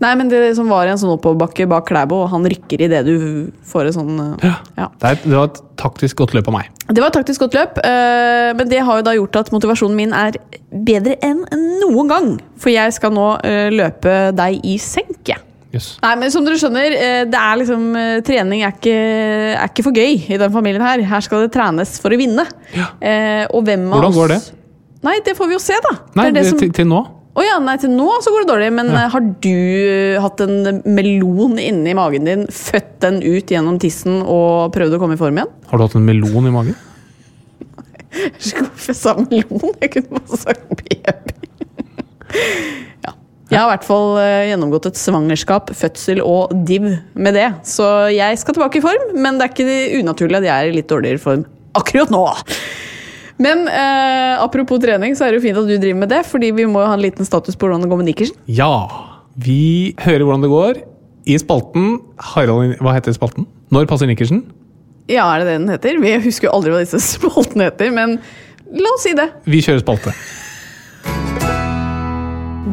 Nei, 0.00 0.14
men 0.20 0.28
det 0.28 0.54
som 0.56 0.68
var 0.68 0.84
i 0.86 0.90
en 0.92 0.98
sånn 1.00 1.14
oppoverbakke 1.16 1.66
bak 1.68 1.86
Klæbo, 1.88 2.24
og 2.24 2.30
han 2.30 2.44
rykker 2.44 2.82
idet 2.84 3.04
du 3.06 3.50
får 3.64 3.86
en 3.86 3.96
sånn 3.96 4.20
eh, 4.42 4.46
Ja. 4.50 4.54
ja. 4.76 4.88
Det, 5.00 5.14
det 5.24 5.32
var 5.34 5.44
et 5.48 5.62
taktisk 5.78 6.16
godt 6.20 6.34
løp 6.34 6.48
av 6.48 6.54
meg. 6.58 6.68
Det 6.88 7.00
var 7.00 7.08
et 7.08 7.16
taktisk 7.20 7.40
godt 7.46 7.54
løp, 7.54 7.78
øh, 7.84 8.52
men 8.58 8.68
det 8.68 8.80
har 8.84 8.98
jo 9.00 9.02
da 9.02 9.12
gjort 9.16 9.36
at 9.36 9.50
motivasjonen 9.54 9.96
min 9.96 10.12
er 10.12 10.32
bedre 10.72 11.16
enn 11.24 11.44
noen 11.80 12.08
gang. 12.08 12.30
For 12.60 12.68
jeg 12.70 12.92
skal 12.92 13.12
nå 13.16 13.38
øh, 13.44 13.68
løpe 13.72 14.34
deg 14.36 14.60
i 14.64 14.76
senk, 14.82 15.20
jeg. 15.24 15.38
Jøss. 15.74 15.88
Nei, 16.00 16.14
men 16.16 16.30
som 16.32 16.46
dere 16.46 16.56
skjønner, 16.60 16.94
eh, 16.96 17.24
det 17.28 17.40
er 17.42 17.58
liksom 17.60 17.82
eh, 18.00 18.20
trening 18.24 18.62
er 18.64 18.72
ikke, 18.72 18.94
er 19.58 19.66
ikke 19.68 19.84
for 19.84 19.92
gøy 20.00 20.14
i 20.32 20.38
den 20.40 20.54
familien 20.54 20.80
her. 20.84 21.02
Her 21.10 21.20
skal 21.26 21.44
det 21.44 21.52
trenes 21.52 21.98
for 22.00 22.14
å 22.14 22.18
vinne. 22.20 22.46
Ja. 22.72 22.86
Eh, 23.04 23.44
og 23.52 23.66
hvem 23.68 23.84
av 23.90 23.98
Hvordan 23.98 24.16
går 24.16 24.32
det? 24.32 24.40
Nei, 25.04 25.18
det 25.26 25.36
får 25.38 25.50
vi 25.50 25.54
jo 25.58 25.60
se, 25.62 25.76
da. 25.84 25.92
Nei, 26.16 26.30
det 26.32 26.40
er 26.40 26.42
det 26.42 26.50
som... 26.54 26.58
til, 26.62 26.72
til 26.80 26.88
nå? 26.88 27.02
Å 27.38 27.42
ja, 27.44 27.58
nei, 27.62 27.76
til 27.78 27.92
nå 27.94 28.06
så 28.24 28.32
går 28.34 28.42
det 28.42 28.48
dårlig, 28.50 28.70
men 28.74 28.88
Ja. 28.90 29.04
eh, 29.04 29.12
har 29.12 29.22
du 29.44 29.52
hatt 30.24 30.40
en 30.42 30.80
melon 30.88 31.60
inni 31.62 31.92
magen 31.94 32.24
din, 32.26 32.46
født 32.50 32.96
den 33.04 33.20
ut 33.22 33.52
gjennom 33.52 33.76
tissen 33.78 34.22
og 34.24 34.72
prøvd 34.74 34.96
å 34.96 35.02
komme 35.04 35.14
i 35.14 35.20
form 35.20 35.38
igjen? 35.38 35.52
Har 35.70 35.78
du 35.78 35.84
hatt 35.84 35.94
en 36.00 36.08
melon 36.08 36.48
i 36.48 36.54
magen? 36.56 36.74
Hvorfor 38.40 38.96
sa 38.96 39.14
melon? 39.20 39.76
Jeg 39.84 39.92
kunne 39.94 40.16
bare 40.16 40.40
sagt 40.40 40.64
baby. 40.80 41.28
Jeg 43.58 43.64
har 43.64 43.72
i 43.72 43.74
hvert 43.74 43.86
fall 43.88 44.12
eh, 44.22 44.48
gjennomgått 44.52 44.84
et 44.86 44.98
svangerskap, 45.00 45.72
fødsel 45.74 46.20
og 46.22 46.52
div 46.68 46.84
med 47.18 47.34
det. 47.34 47.48
Så 47.66 47.82
jeg 48.14 48.38
skal 48.38 48.54
tilbake 48.54 48.78
i 48.78 48.84
form, 48.84 49.08
men 49.18 49.34
det 49.34 49.48
er 49.48 49.50
ikke 49.50 49.98
unaturlig 49.98 50.38
at 50.38 50.46
jeg 50.46 50.54
er 50.54 50.68
i 50.68 50.76
litt 50.76 50.86
dårligere 50.92 51.18
form 51.18 51.42
akkurat 51.74 52.12
nå. 52.14 52.20
Men 53.42 53.64
eh, 53.66 54.38
apropos 54.38 54.78
trening, 54.78 55.18
så 55.18 55.26
er 55.26 55.34
det 55.34 55.40
jo 55.40 55.46
fint 55.48 55.58
at 55.58 55.66
du 55.66 55.74
driver 55.74 55.98
med 56.04 56.14
det, 56.14 56.22
fordi 56.30 56.52
vi 56.54 56.70
må 56.70 56.86
jo 56.86 56.92
ha 56.92 56.94
en 56.94 57.02
liten 57.02 57.26
status 57.26 57.58
på 57.58 57.66
hvordan 57.66 57.82
det 57.82 57.90
går 57.90 57.98
med 58.04 58.12
Nikersen. 58.12 58.38
Ja. 58.46 58.70
Vi 59.42 59.60
hører 60.06 60.28
hvordan 60.28 60.46
det 60.46 60.54
går 60.54 60.82
i 61.26 61.42
spalten 61.42 61.96
Harald, 62.30 62.78
Hva 62.78 62.94
heter 62.94 63.18
spalten? 63.18 63.50
Når 63.74 63.90
passer 63.90 64.06
Nikersen? 64.06 64.44
Ja, 65.10 65.32
er 65.32 65.42
det 65.42 65.50
det 65.50 65.60
den 65.64 65.72
heter? 65.74 65.98
Vi 66.06 66.18
husker 66.30 66.46
jo 66.46 66.60
aldri 66.60 66.76
hva 66.76 66.86
disse 66.86 67.02
spaltene 67.18 67.72
heter, 67.72 67.90
men 67.90 68.20
la 68.70 68.94
oss 68.94 69.08
si 69.10 69.18
det. 69.18 69.32
Vi 69.50 69.66
kjører 69.66 69.82
spalte. 69.82 70.14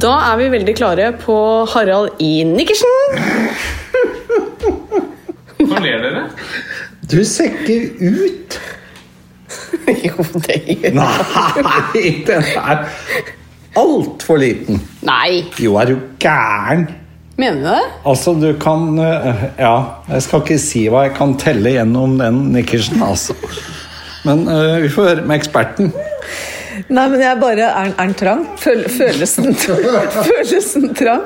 Da 0.02 0.12
er 0.32 0.40
vi 0.40 0.48
veldig 0.52 0.74
klare 0.76 1.12
på 1.20 1.36
Harald 1.72 2.20
i 2.24 2.44
Nikkersen. 2.48 3.20
Hva 5.66 5.82
ler 5.84 6.02
dere? 6.04 6.24
Du 7.06 7.20
ser 7.28 7.54
ikke 7.54 7.78
ut. 8.02 8.58
jo, 10.08 10.26
det 10.48 10.58
gjør 10.66 10.96
Nei, 10.98 12.04
den 12.28 12.48
er 12.58 12.84
altfor 13.78 14.40
liten. 14.42 14.82
Nei, 15.06 15.46
Jo, 15.62 15.78
er 15.82 15.94
du 15.94 15.98
gæren? 16.24 16.88
mener 17.38 17.60
du 17.60 17.68
det? 17.68 17.88
Altså, 18.08 18.34
du 18.40 18.54
kan 18.60 18.98
eh, 19.00 19.42
Ja, 19.60 19.76
jeg 20.08 20.24
skal 20.24 20.44
ikke 20.44 20.60
si 20.64 20.86
hva 20.88 21.06
jeg 21.08 21.16
kan 21.18 21.36
telle 21.40 21.74
gjennom 21.76 22.18
den 22.20 22.42
nikkersen, 22.56 23.04
altså. 23.04 23.36
Men 24.26 24.48
uh, 24.48 24.82
vi 24.82 24.90
får 24.90 25.10
høre 25.12 25.26
med 25.28 25.36
eksperten. 25.38 25.92
Nei, 26.90 27.08
men 27.12 27.22
jeg 27.22 27.40
bare 27.42 27.70
Er, 27.72 27.94
den 27.98 28.14
trang? 28.20 28.46
Føl, 28.60 28.84
føles 29.00 29.36
den 29.40 30.94
trang? 30.96 31.26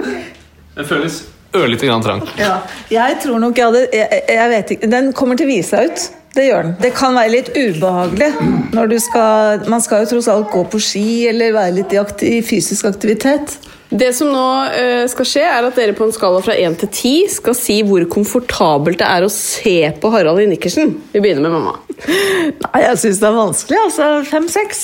Den 0.76 0.88
føles 0.88 1.24
ørlite 1.56 1.90
grann 1.90 2.06
trang. 2.06 2.24
Ja. 2.38 2.60
Jeg 2.94 3.20
tror 3.24 3.42
nok 3.42 3.58
jeg 3.58 3.66
hadde 3.72 3.84
jeg, 3.96 4.24
jeg 4.30 4.50
vet 4.54 4.74
ikke, 4.76 4.90
Den 4.92 5.12
kommer 5.18 5.40
til 5.40 5.50
å 5.50 5.54
vise 5.54 5.76
seg 5.76 5.90
ut. 5.90 6.08
Det 6.36 6.46
gjør 6.46 6.68
den. 6.68 6.76
Det 6.84 6.92
kan 6.94 7.16
være 7.18 7.32
litt 7.34 7.50
ubehagelig. 7.56 8.30
Når 8.78 8.92
du 8.92 9.00
skal, 9.02 9.64
man 9.72 9.82
skal 9.82 10.04
jo 10.04 10.12
tross 10.12 10.28
alt 10.30 10.52
gå 10.54 10.62
på 10.70 10.82
ski 10.84 11.08
eller 11.32 11.56
være 11.56 11.74
litt 11.80 11.96
i, 11.96 11.98
aktiv, 11.98 12.36
i 12.38 12.44
fysisk 12.46 12.86
aktivitet. 12.86 13.58
Det 13.90 14.12
som 14.14 14.30
nå 14.30 14.46
uh, 14.70 15.06
skal 15.10 15.26
skje, 15.26 15.44
er 15.50 15.66
at 15.66 15.78
dere 15.80 15.96
på 15.98 16.06
en 16.06 16.14
skala 16.14 16.42
fra 16.46 16.54
1 16.54 16.76
til 16.84 16.90
10 16.92 17.14
skal 17.40 17.56
si 17.58 17.80
hvor 17.88 18.04
komfortabelt 18.12 19.00
det 19.02 19.08
er 19.10 19.26
å 19.26 19.32
se 19.34 19.78
på 20.02 20.12
Harald 20.14 20.44
i 20.44 20.46
nikkersen. 20.52 20.92
Vi 21.14 21.22
begynner 21.24 21.48
med 21.48 21.56
mamma. 21.56 21.80
Nei, 22.06 22.82
jeg 22.84 23.00
syns 23.02 23.22
det 23.24 23.28
er 23.28 23.36
vanskelig. 23.36 23.80
altså. 23.88 24.10
Fem-seks. 24.30 24.84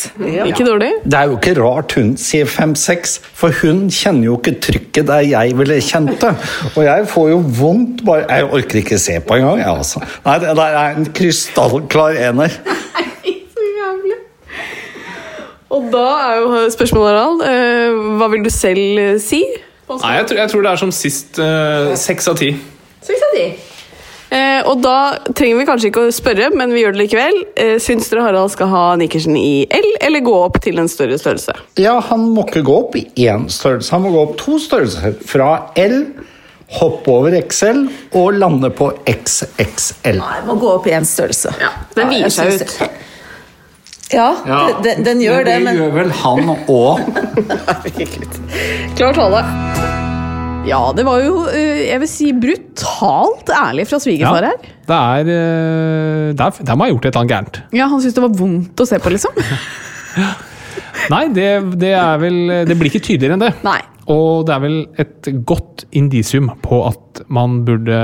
Ikke 0.50 0.65
dårlig? 0.65 0.89
Det 1.05 1.19
er 1.19 1.29
jo 1.29 1.38
ikke 1.38 1.53
rart 1.59 1.93
hun 2.00 2.15
sier 2.19 2.50
5-6, 2.50 3.19
for 3.38 3.53
hun 3.62 3.85
kjenner 3.93 4.31
jo 4.31 4.39
ikke 4.39 4.55
trykket 4.65 5.09
der 5.12 5.21
jeg 5.29 5.53
ville 5.59 5.77
kjent 5.85 6.17
det. 6.25 6.33
Og 6.74 6.81
jeg 6.88 7.07
får 7.13 7.29
jo 7.35 7.41
vondt 7.62 8.01
bare 8.07 8.25
Jeg 8.25 8.50
orker 8.57 8.81
ikke 8.81 9.00
se 9.01 9.19
på 9.21 9.38
engang. 9.38 9.62
jeg, 9.62 9.69
Altså. 9.75 10.01
Nei, 10.25 10.39
det 10.41 10.55
det 10.57 10.65
er 10.81 10.97
en 10.97 11.12
krystallklar 11.13 12.17
ener. 12.31 12.57
Og 15.75 15.88
da 15.91 16.05
er 16.29 16.41
jo 16.41 16.63
spørsmålet, 16.72 17.12
Harald, 17.12 17.46
eh, 17.46 18.01
hva 18.20 18.29
vil 18.32 18.44
du 18.46 18.51
selv 18.53 19.00
eh, 19.01 19.15
si? 19.22 19.41
Nei, 19.89 20.15
jeg 20.17 20.27
tror, 20.32 20.39
jeg 20.41 20.50
tror 20.53 20.63
det 20.65 20.72
er 20.72 20.79
som 20.82 20.91
sist. 20.96 21.39
eh, 21.41 21.91
Seks 22.00 22.29
av 22.32 22.38
ti. 22.39 22.53
Seks 23.05 23.25
av 23.27 23.34
ti. 23.36 23.48
Eh, 24.36 24.62
og 24.67 24.79
da 24.82 24.96
trenger 25.38 25.60
vi 25.60 25.65
kanskje 25.67 25.89
ikke 25.91 26.05
å 26.08 26.13
spørre, 26.15 26.48
men 26.58 26.72
vi 26.74 26.82
gjør 26.82 26.96
det 26.96 27.03
likevel. 27.03 27.38
Eh, 27.62 27.75
syns 27.84 28.10
dere 28.10 28.24
Harald 28.25 28.51
skal 28.55 28.72
ha 28.72 28.86
nikkersen 29.00 29.36
i 29.38 29.67
L, 29.70 29.86
eller 30.03 30.24
gå 30.25 30.34
opp 30.48 30.58
til 30.65 30.82
en 30.82 30.89
større 30.91 31.20
størrelse? 31.22 31.53
Ja, 31.79 32.00
han 32.10 32.25
må 32.34 32.48
ikke 32.48 32.63
gå 32.65 32.79
opp 32.88 32.98
i 33.00 33.05
én 33.27 33.46
størrelse, 33.53 33.91
han 33.94 34.03
må 34.08 34.12
gå 34.15 34.24
opp 34.25 34.34
to 34.41 34.58
størrelser. 34.60 35.13
Fra 35.29 35.51
L, 35.79 36.00
hoppe 36.79 37.13
over 37.13 37.38
XL 37.46 37.84
og 38.17 38.39
lande 38.41 38.72
på 38.74 38.89
XXL. 39.05 40.17
Nei, 40.17 40.36
jeg 40.39 40.48
må 40.50 40.58
gå 40.63 40.72
opp 40.79 40.89
i 40.89 40.96
én 40.98 41.05
størrelse. 41.08 41.53
Ja, 41.62 41.70
den 41.96 42.10
vier 42.15 42.25
jeg 42.25 42.34
seg 42.34 42.55
ut. 42.65 42.79
Det. 44.12 44.17
Ja, 44.47 44.59
den, 44.85 45.03
den 45.05 45.21
gjør 45.24 45.45
det, 45.47 45.55
men 45.63 45.74
Det 45.74 45.81
gjør 45.81 45.93
vel 45.95 46.12
han 46.21 46.51
òg. 46.69 47.00
Klar 48.95 49.17
tale. 49.17 49.41
Ja, 50.65 50.79
det 50.97 51.03
var 51.05 51.21
jo 51.21 51.43
eh, 51.51 51.83
jeg 51.91 52.00
vil 52.01 52.09
si 52.09 52.31
brutalt 52.41 53.51
ærlig 53.53 53.85
fra 53.89 54.00
svigerfar 54.01 54.47
her. 54.50 54.55
Ja, 54.65 54.74
Det 54.89 54.97
er 54.97 55.27
De 55.27 55.38
Der, 56.38 56.57
der 56.65 56.77
må 56.77 56.88
ha 56.88 56.93
gjort 56.93 57.05
et 57.05 57.12
eller 57.12 57.21
annet 57.21 57.33
gærent. 57.35 57.59
Ja, 57.77 57.88
Han 57.91 58.01
syntes 58.01 58.17
det 58.17 58.24
var 58.25 58.33
vondt 58.39 58.81
å 58.81 58.88
se 58.89 58.97
på, 59.01 59.13
liksom. 59.13 59.41
Nei, 61.13 61.25
det, 61.35 61.50
det 61.81 61.91
er 61.93 62.17
vel 62.21 62.39
Det 62.65 62.77
blir 62.79 62.89
ikke 62.93 63.03
tydeligere 63.05 63.38
enn 63.38 63.45
det. 63.45 63.53
Nei. 63.65 63.81
Og 64.12 64.43
det 64.45 64.53
er 64.53 64.59
vel 64.62 64.75
et 65.01 65.29
godt 65.50 65.85
indisium 65.97 66.51
på 66.62 66.77
at 66.85 67.24
man 67.31 67.63
burde 67.65 67.95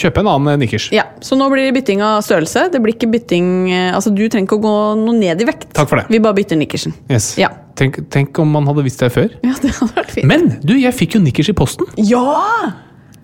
kjøpe 0.00 0.24
en 0.24 0.30
annen 0.32 0.58
nikkers. 0.64 0.88
Ja, 0.94 1.04
Så 1.22 1.36
nå 1.38 1.46
blir 1.52 1.68
det 1.68 1.76
bytting 1.76 2.02
av 2.02 2.24
størrelse. 2.26 2.64
Det 2.72 2.80
blir 2.82 2.96
ikke 2.96 3.10
bytting 3.12 3.70
eh, 3.70 3.92
Altså, 3.94 4.10
Du 4.10 4.24
trenger 4.26 4.48
ikke 4.48 4.58
å 4.58 4.64
gå 4.64 4.74
noe 5.04 5.14
ned 5.14 5.44
i 5.44 5.46
vekt. 5.46 5.68
Takk 5.78 5.92
for 5.92 6.00
det. 6.02 6.08
Vi 6.10 6.18
bare 6.24 6.34
bytter 6.40 6.58
nikkersen. 6.58 6.96
Yes. 7.12 7.36
Ja. 7.38 7.52
Tenk, 7.78 8.00
tenk 8.10 8.38
om 8.42 8.50
man 8.50 8.66
hadde 8.66 8.82
visst 8.82 8.98
det 9.04 9.12
før. 9.14 9.30
Ja, 9.46 9.54
det 9.62 9.70
hadde 9.78 9.94
vært 9.94 10.10
fint. 10.16 10.26
Men 10.26 10.48
du, 10.66 10.74
jeg 10.74 10.96
fikk 10.98 11.14
jo 11.18 11.22
nikkers 11.22 11.52
i 11.52 11.56
posten. 11.60 11.86
Ja! 12.02 12.74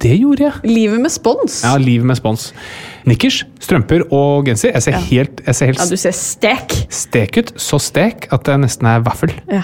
Det 0.05 0.13
gjorde 0.19 0.43
jeg. 0.45 0.53
Livet 0.69 1.01
med 1.01 1.11
spons. 1.15 1.63
Ja, 1.65 1.75
Livet 1.81 2.07
med 2.07 2.19
spons. 2.19 2.51
Nikkers, 3.09 3.41
strømper 3.63 4.03
og 4.13 4.47
genser. 4.47 4.75
Jeg 4.75 4.85
ser 4.85 4.99
helt, 5.09 5.41
jeg 5.47 5.57
ser 5.59 5.71
helt 5.73 5.81
Ja, 5.81 5.87
du 5.89 5.97
ser 5.99 6.15
stek. 6.19 6.75
stek 6.93 7.39
ut. 7.41 7.53
Så 7.63 7.79
stek 7.81 8.29
at 8.35 8.45
det 8.47 8.59
nesten 8.67 8.91
er 8.91 9.03
vaffel. 9.07 9.33
Ja. 9.51 9.63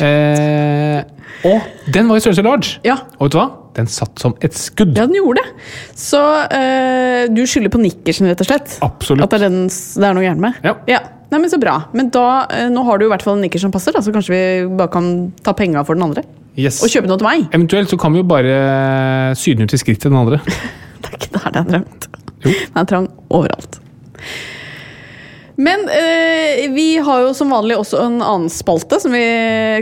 Eh, 0.00 1.04
og 1.44 1.92
den 1.94 2.08
var 2.08 2.18
i 2.18 2.24
størrelse 2.24 2.44
large. 2.46 2.78
Ja. 2.86 2.96
Og 3.18 3.26
vet 3.28 3.34
du 3.34 3.38
hva? 3.40 3.48
Den 3.74 3.88
satt 3.90 4.22
som 4.22 4.36
et 4.44 4.54
skudd. 4.54 4.94
Ja, 4.94 5.08
den 5.10 5.18
gjorde 5.18 5.42
det. 5.42 5.66
Så 5.98 6.20
øh, 6.46 7.24
du 7.34 7.42
skylder 7.50 7.72
på 7.74 7.80
nikkersen, 7.82 8.28
rett 8.30 8.44
og 8.44 8.48
slett? 8.48 8.76
Absolutt. 8.86 9.24
At 9.26 9.34
det 9.34 9.40
er, 9.42 9.48
den, 9.48 9.66
det 9.68 10.06
er 10.08 10.16
noe 10.16 10.24
gærent 10.24 10.44
med? 10.44 10.60
Ja. 10.90 11.02
Nei, 11.32 11.40
men 11.42 11.50
Så 11.50 11.58
bra. 11.58 11.80
Men 11.96 12.12
da, 12.14 12.46
øh, 12.46 12.68
nå 12.70 12.84
har 12.86 13.00
du 13.00 13.08
i 13.08 13.10
hvert 13.10 13.24
fall 13.26 13.40
en 13.40 13.42
nikkers 13.42 13.64
som 13.66 13.74
passer, 13.74 13.96
da, 13.96 14.02
så 14.04 14.14
kanskje 14.14 14.34
vi 14.36 14.42
bare 14.78 14.92
kan 14.94 15.10
ta 15.42 15.56
penga 15.58 15.82
for 15.86 15.98
den 15.98 16.06
andre? 16.06 16.22
Yes. 16.54 16.78
Og 16.86 16.92
kjøpe 16.92 17.10
noe 17.10 17.18
til 17.18 17.26
meg? 17.26 17.48
Eventuelt 17.50 17.90
så 17.90 17.98
kan 17.98 18.14
vi 18.14 18.22
jo 18.22 18.28
bare 18.30 18.58
sy 19.38 19.56
den 19.58 19.66
ut 19.66 19.74
i 19.74 19.80
skrittet, 19.80 20.06
den 20.12 20.20
andre. 20.20 20.38
Det 21.04 21.10
er 21.10 21.18
ikke 21.18 21.32
der 21.34 21.50
det 21.52 21.60
er 21.60 21.66
drømt. 21.72 22.06
Jo. 22.44 22.52
Det 22.52 22.80
er 22.80 22.86
trang 22.88 23.08
overalt. 23.34 23.80
Men 25.56 25.84
eh, 25.88 26.64
vi 26.74 26.96
har 27.04 27.26
jo 27.26 27.34
som 27.36 27.52
vanlig 27.54 27.76
også 27.78 28.00
en 28.02 28.20
annen 28.22 28.50
spalte 28.50 28.98
som 29.02 29.14
vi 29.14 29.24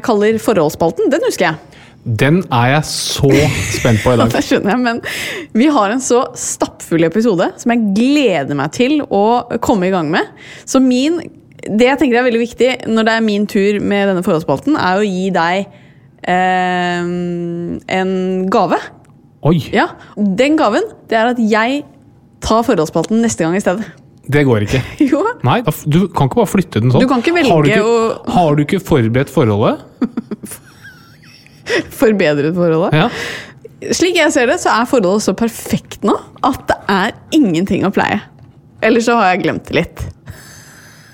kaller 0.04 0.36
Forholdsspalten. 0.42 1.08
Den 1.12 1.24
husker 1.24 1.50
jeg. 1.50 1.82
Den 2.02 2.40
er 2.50 2.72
jeg 2.72 2.86
så 2.88 3.30
spent 3.76 4.02
på 4.02 4.12
i 4.12 4.18
dag. 4.18 4.32
Det 4.34 4.42
skjønner 4.44 4.74
jeg, 4.74 4.82
men 4.82 4.98
vi 5.54 5.68
har 5.70 5.92
en 5.94 6.02
så 6.02 6.24
stappfull 6.38 7.06
episode 7.06 7.46
som 7.62 7.74
jeg 7.74 7.92
gleder 7.96 8.58
meg 8.58 8.74
til 8.74 8.98
å 9.06 9.24
komme 9.62 9.88
i 9.88 9.94
gang 9.94 10.10
med. 10.12 10.32
Så 10.66 10.82
min, 10.82 11.20
det 11.62 11.88
jeg 11.92 12.00
tenker 12.00 12.20
er 12.20 12.26
veldig 12.26 12.42
viktig 12.42 12.72
når 12.90 13.06
det 13.08 13.14
er 13.14 13.28
min 13.28 13.46
tur 13.50 13.78
med 13.78 14.10
denne 14.10 14.26
forholdsspalten, 14.26 14.76
er 14.76 14.98
å 14.98 15.06
gi 15.06 15.30
deg 15.34 15.62
eh, 16.26 17.14
en 18.02 18.12
gave. 18.52 18.82
Oi, 19.46 19.56
Ja, 19.74 19.88
Den 20.16 20.58
gaven 20.58 20.84
det 21.10 21.18
er 21.18 21.32
at 21.32 21.40
jeg 21.40 21.82
tar 22.42 22.66
forholdsspalten 22.66 23.22
neste 23.22 23.46
gang 23.46 23.54
i 23.58 23.62
stedet. 23.62 23.86
Det 24.30 24.44
går 24.46 24.62
ikke. 24.68 24.80
Jo, 25.12 25.22
Nei, 25.42 25.58
du 25.90 26.04
kan 26.14 26.28
ikke 26.30 26.38
bare 26.42 26.50
flytte 26.52 26.82
den 26.84 26.92
sånn. 26.94 27.02
Du 27.02 27.08
kan 27.10 27.22
ikke 27.24 27.34
velge 27.34 27.50
har 27.50 27.66
ikke, 27.66 27.82
å- 27.82 28.34
Har 28.36 28.54
du 28.58 28.62
ikke 28.66 28.78
forberedt 28.86 29.32
forholdet? 29.32 29.82
forbedret 32.02 32.54
forholdet. 32.56 32.94
Ja. 32.96 33.08
Slik 33.94 34.16
jeg 34.18 34.30
ser 34.34 34.46
det, 34.50 34.58
så 34.62 34.70
er 34.76 34.86
forholdet 34.86 35.24
så 35.26 35.34
perfekt 35.38 36.04
nå 36.06 36.14
at 36.46 36.62
det 36.70 36.76
er 36.92 37.12
ingenting 37.34 37.86
å 37.86 37.90
pleie. 37.94 38.20
Eller 38.82 39.02
så 39.02 39.16
har 39.18 39.32
jeg 39.32 39.42
glemt 39.44 39.66
det 39.70 39.76
litt. 39.80 40.02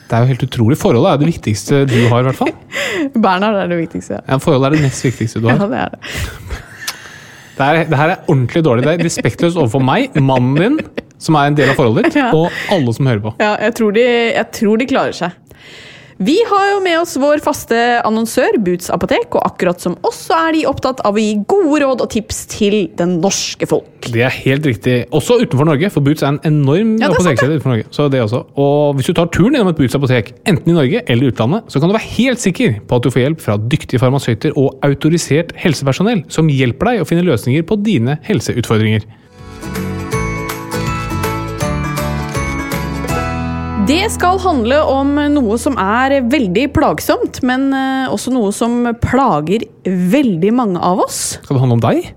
Det 0.09 0.17
er 0.17 0.21
jo 0.25 0.31
helt 0.31 0.45
utrolig. 0.47 0.77
Forholdet 0.81 1.11
er 1.15 1.19
det 1.21 1.29
viktigste 1.29 1.83
du 1.89 1.97
har, 2.09 2.23
i 2.23 2.27
hvert 2.31 2.39
fall. 2.39 2.53
Bernhard 3.25 3.59
er 3.61 3.69
det 3.73 3.77
viktigste. 3.83 4.21
Ja, 4.25 4.39
forholdet 4.41 4.71
er 4.71 4.73
det 4.79 4.85
nest 4.89 5.05
viktigste 5.05 5.43
du 5.45 5.49
Ja, 5.51 5.57
har. 5.61 5.69
det 5.69 5.83
er 5.85 5.97
det. 5.97 6.01
Det, 7.59 7.67
er, 7.67 7.81
det 7.91 7.99
her 7.99 8.13
er 8.15 8.23
ordentlig 8.31 8.63
dårlig. 8.65 8.85
Det 8.87 8.93
er 8.95 9.05
respektløst 9.09 9.57
overfor 9.59 9.83
meg, 9.85 10.15
mannen 10.23 10.57
din, 10.63 10.77
som 11.19 11.37
er 11.41 11.51
en 11.51 11.59
del 11.59 11.73
av 11.75 11.77
forholdet 11.81 12.09
ditt, 12.11 12.21
Ja. 12.23 12.31
og 12.35 12.49
alle 12.75 12.95
som 12.97 13.07
hører 13.11 13.25
på. 13.29 13.35
Ja, 13.43 13.57
jeg 13.69 13.75
tror, 13.81 13.93
de, 13.99 14.07
jeg 14.39 14.51
tror 14.61 14.79
de 14.81 14.87
klarer 14.95 15.19
seg. 15.25 15.37
Vi 16.19 16.35
har 16.51 16.65
jo 16.73 16.79
med 16.83 16.97
oss 16.99 17.13
vår 17.23 17.39
faste 17.39 17.77
annonsør, 18.03 18.57
Boots 18.67 18.89
apotek, 18.91 19.37
og 19.39 19.45
akkurat 19.47 19.79
som 19.79 19.93
oss 20.03 20.25
så 20.27 20.35
er 20.49 20.57
de 20.57 20.65
opptatt 20.67 20.99
av 21.07 21.15
å 21.15 21.23
gi 21.23 21.37
gode 21.47 21.79
råd 21.85 22.03
og 22.03 22.09
tips 22.11 22.41
til 22.51 22.75
det 22.99 23.07
norske 23.07 23.69
folk. 23.71 24.09
Det 24.11 24.25
er 24.27 24.35
helt 24.35 24.67
riktig. 24.67 24.97
Også 25.15 25.37
utenfor 25.39 25.69
Norge, 25.69 25.93
for 25.95 26.03
Boots 26.03 26.25
er 26.27 26.33
en 26.33 26.41
enorm 26.49 26.97
Ja, 26.99 27.13
apotekkjede 27.13 27.61
utenfor 27.61 27.71
Norge. 27.71 27.87
Så 27.95 28.09
det 28.11 28.25
også. 28.25 28.41
Og 28.59 28.99
hvis 28.99 29.07
du 29.07 29.15
tar 29.15 29.31
turen 29.31 29.55
gjennom 29.55 29.71
et 29.71 29.79
Boots 29.79 29.95
apotek, 29.95 30.33
enten 30.51 30.75
i 30.75 30.77
Norge 30.81 31.05
eller 31.07 31.31
utlandet, 31.31 31.71
så 31.71 31.79
kan 31.79 31.87
du 31.87 31.95
være 31.95 32.11
helt 32.17 32.43
sikker 32.43 32.81
på 32.91 32.99
at 32.99 33.07
du 33.07 33.13
får 33.15 33.23
hjelp 33.29 33.47
fra 33.47 33.57
dyktige 33.77 34.03
farmasøyter 34.03 34.59
og 34.59 34.75
autorisert 34.91 35.55
helsepersonell 35.63 36.25
som 36.35 36.51
hjelper 36.51 36.97
deg 36.97 37.05
å 37.05 37.09
finne 37.13 37.23
løsninger 37.31 37.63
på 37.71 37.79
dine 37.87 38.19
helseutfordringer. 38.27 39.07
Det 43.89 44.03
skal 44.13 44.37
handle 44.43 44.83
om 44.85 45.15
noe 45.33 45.55
som 45.57 45.79
er 45.81 46.19
veldig 46.29 46.67
plagsomt, 46.77 47.39
men 47.49 47.71
eh, 47.73 48.11
også 48.13 48.35
noe 48.35 48.51
som 48.53 48.83
plager 49.01 49.65
veldig 49.89 50.51
mange 50.53 50.83
av 50.85 51.01
oss. 51.07 51.39
Skal 51.39 51.57
det 51.57 51.63
handle 51.63 51.79
om 51.79 51.85
deg? 51.87 52.11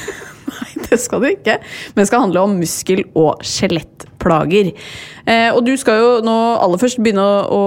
Nei, 0.50 0.66
det 0.84 0.98
skal 1.00 1.24
det 1.24 1.30
ikke. 1.38 1.54
Men 1.94 2.02
det 2.02 2.06
skal 2.10 2.26
handle 2.26 2.42
om 2.44 2.58
muskel- 2.60 3.06
og 3.16 3.40
skjelettplager. 3.40 4.68
Eh, 5.24 5.48
og 5.54 5.62
du 5.64 5.72
skal 5.80 6.02
jo 6.02 6.12
nå 6.28 6.36
aller 6.58 6.84
først 6.84 7.00
begynne 7.00 7.24
å, 7.24 7.40
å 7.56 7.64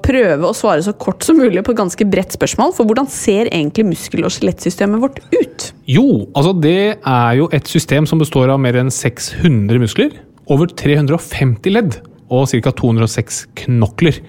prøve 0.00 0.48
å 0.48 0.56
svare 0.56 0.88
så 0.88 0.96
kort 0.96 1.28
som 1.28 1.36
mulig 1.36 1.66
på 1.68 1.76
et 1.76 1.82
ganske 1.84 2.08
bredt 2.16 2.40
spørsmål. 2.40 2.72
For 2.80 2.88
hvordan 2.88 3.12
ser 3.12 3.52
egentlig 3.52 3.90
muskel- 3.92 4.24
og 4.24 4.32
skjelettsystemet 4.38 5.04
vårt 5.04 5.20
ut? 5.36 5.70
Jo, 5.84 6.24
altså 6.32 6.56
det 6.64 6.80
er 6.96 7.38
jo 7.44 7.52
et 7.52 7.68
system 7.76 8.08
som 8.08 8.24
består 8.24 8.56
av 8.56 8.64
mer 8.64 8.80
enn 8.80 8.88
600 8.88 9.84
muskler, 9.84 10.16
over 10.48 10.72
350 10.72 11.76
ledd 11.76 12.00
og 12.30 12.48
ca. 12.50 12.70
206 12.70 13.46
knokler. 13.62 14.20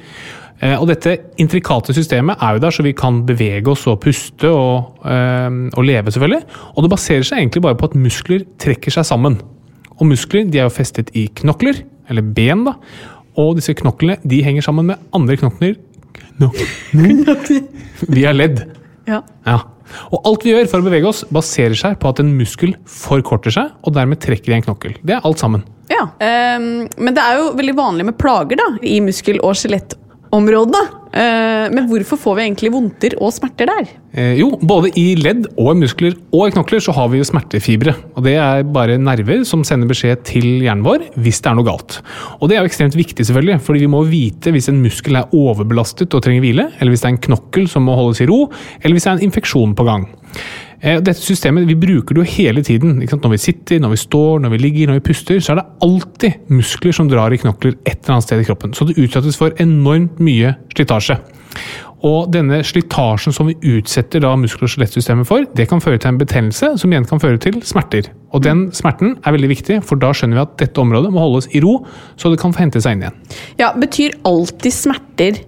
Eh, 0.62 0.74
Og 0.82 0.88
dette 0.90 1.18
intrikate 1.38 1.94
systemet 1.94 2.38
er 2.42 2.56
jo 2.56 2.60
der 2.64 2.74
så 2.74 2.84
vi 2.86 2.94
kan 2.98 3.24
bevege 3.26 3.68
oss 3.74 3.86
og 3.88 4.00
puste 4.02 4.50
og, 4.50 4.98
eh, 5.06 5.50
og 5.78 5.84
leve, 5.86 6.12
selvfølgelig. 6.12 6.44
Og 6.76 6.84
det 6.84 6.90
baserer 6.94 7.24
seg 7.28 7.38
egentlig 7.44 7.62
bare 7.62 7.78
på 7.78 7.90
at 7.92 7.96
muskler 7.96 8.46
trekker 8.58 8.92
seg 8.92 9.06
sammen. 9.06 9.40
Og 10.00 10.08
muskler 10.10 10.50
de 10.50 10.60
er 10.60 10.68
jo 10.70 10.74
festet 10.74 11.10
i 11.18 11.28
knokler, 11.36 11.84
eller 12.10 12.22
ben, 12.22 12.66
da. 12.66 12.74
Og 13.38 13.56
disse 13.60 13.74
knoklene 13.78 14.18
de 14.26 14.42
henger 14.42 14.62
sammen 14.66 14.86
med 14.90 14.98
andre 15.14 15.38
knokler 15.38 15.76
knokler, 16.38 16.68
via 18.14 18.32
ledd. 18.34 18.60
Ja. 19.08 19.22
Ja. 19.46 19.60
Og 20.12 20.28
alt 20.28 20.46
vi 20.46 20.54
gjør 20.54 20.70
for 20.72 20.84
å 20.84 20.88
bevege 20.88 21.10
oss, 21.10 21.24
baserer 21.34 21.78
seg 21.78 21.98
på 22.02 22.12
at 22.12 22.22
en 22.24 22.34
muskel 22.38 22.76
forkorter 22.90 23.54
seg, 23.54 23.74
og 23.84 23.96
dermed 23.98 24.22
trekker 24.24 24.54
i 24.54 24.58
en 24.60 24.68
knokkel. 24.68 24.98
Det 25.02 25.18
er 25.18 25.28
alt 25.28 25.44
sammen. 25.44 25.66
ja. 25.94 26.04
um, 26.04 26.88
men 26.98 27.16
det 27.16 27.24
er 27.24 27.42
jo 27.42 27.52
veldig 27.58 27.78
vanlig 27.78 28.08
med 28.10 28.18
plager 28.20 28.60
da, 28.60 28.72
i 28.84 29.00
muskel- 29.04 29.42
og 29.44 29.56
skjelettområdene. 29.60 30.97
Eh, 31.14 31.68
men 31.74 31.88
hvorfor 31.90 32.20
får 32.20 32.36
vi 32.38 32.44
egentlig 32.46 32.72
vondter 32.74 33.16
og 33.22 33.32
smerter 33.36 33.70
der? 33.70 33.90
Eh, 34.18 34.34
jo, 34.42 34.50
både 34.60 34.92
i 35.00 35.16
ledd 35.20 35.46
og 35.56 35.72
i 35.74 35.80
muskler 35.84 36.18
og 36.36 36.48
i 36.48 36.56
knokler 36.56 36.84
så 36.84 36.96
har 36.98 37.10
vi 37.12 37.22
jo 37.22 37.28
smertefibre. 37.28 37.96
Og 38.16 38.26
det 38.28 38.36
er 38.42 38.68
bare 38.76 39.00
nerver 39.02 39.44
som 39.48 39.64
sender 39.68 39.90
beskjed 39.90 40.26
til 40.28 40.48
hjernen 40.66 40.86
vår 40.86 41.08
hvis 41.16 41.42
det 41.44 41.52
er 41.52 41.58
noe 41.60 41.68
galt. 41.68 42.00
Og 42.40 42.50
det 42.50 42.58
er 42.58 42.66
jo 42.66 42.72
ekstremt 42.72 42.98
viktig, 42.98 43.26
selvfølgelig, 43.28 43.60
fordi 43.64 43.86
vi 43.86 43.92
må 43.92 44.04
vite 44.10 44.54
hvis 44.54 44.70
en 44.72 44.82
muskel 44.84 45.20
er 45.20 45.36
overbelastet 45.36 46.14
og 46.14 46.24
trenger 46.26 46.44
hvile, 46.44 46.70
eller 46.78 46.94
hvis 46.94 47.06
det 47.06 47.12
er 47.12 47.16
en 47.16 47.26
knokkel 47.30 47.68
som 47.72 47.88
må 47.88 47.98
holdes 47.98 48.24
i 48.24 48.30
ro, 48.30 48.46
eller 48.82 48.98
hvis 48.98 49.08
det 49.08 49.14
er 49.14 49.20
en 49.20 49.28
infeksjon 49.30 49.76
på 49.78 49.88
gang. 49.88 50.10
Eh, 50.82 51.00
Dette 51.02 51.18
systemet 51.22 51.66
vi 51.68 51.76
bruker 51.80 52.16
det 52.16 52.24
jo 52.24 52.36
hele 52.38 52.64
tiden. 52.66 53.00
Når 53.02 53.34
vi 53.34 53.42
sitter, 53.42 53.80
når 53.82 53.96
vi 53.96 54.04
står, 54.04 54.40
når 54.44 54.54
vi 54.54 54.62
ligger, 54.62 54.88
når 54.92 55.00
vi 55.00 55.08
puster, 55.10 55.40
så 55.42 55.54
er 55.54 55.62
det 55.62 55.68
alltid 55.82 56.54
muskler 56.54 56.94
som 56.94 57.10
drar 57.10 57.34
i 57.34 57.42
knokler 57.42 57.74
et 57.86 57.98
eller 58.04 58.18
annet 58.18 58.28
sted 58.28 58.44
i 58.44 58.48
kroppen. 58.48 58.74
Så 58.78 58.88
det 58.88 58.98
utsettes 59.02 59.38
for 59.40 59.56
enormt 59.64 60.22
mye 60.22 60.54
slitasje. 60.76 61.18
Og 62.06 62.30
denne 62.30 62.60
slitasjen 62.62 63.34
som 63.34 63.48
vi 63.50 63.56
utsetter 63.66 64.22
da 64.22 64.36
muskel- 64.38 64.68
og 64.68 64.70
skjelettsystemet 64.70 65.26
for, 65.26 65.48
det 65.58 65.66
kan 65.72 65.82
føre 65.82 65.98
til 65.98 66.14
en 66.14 66.20
betennelse, 66.22 66.76
som 66.78 66.94
igjen 66.94 67.08
kan 67.10 67.22
føre 67.24 67.42
til 67.42 67.58
smerter. 67.66 68.12
Og 68.38 68.44
den 68.46 68.68
smerten 68.78 69.16
er 69.26 69.34
veldig 69.34 69.50
viktig, 69.50 69.80
for 69.88 69.98
da 69.98 70.12
skjønner 70.14 70.38
vi 70.38 70.44
at 70.46 70.58
dette 70.62 70.84
området 70.84 71.10
må 71.16 71.24
holdes 71.24 71.50
i 71.58 71.64
ro, 71.64 71.80
så 72.16 72.30
det 72.30 72.38
kan 72.44 72.54
hente 72.54 72.84
seg 72.84 72.98
inn 72.98 73.08
igjen. 73.08 73.18
Ja, 73.58 73.72
Betyr 73.74 74.14
alltid 74.30 74.76
smerter 74.78 75.42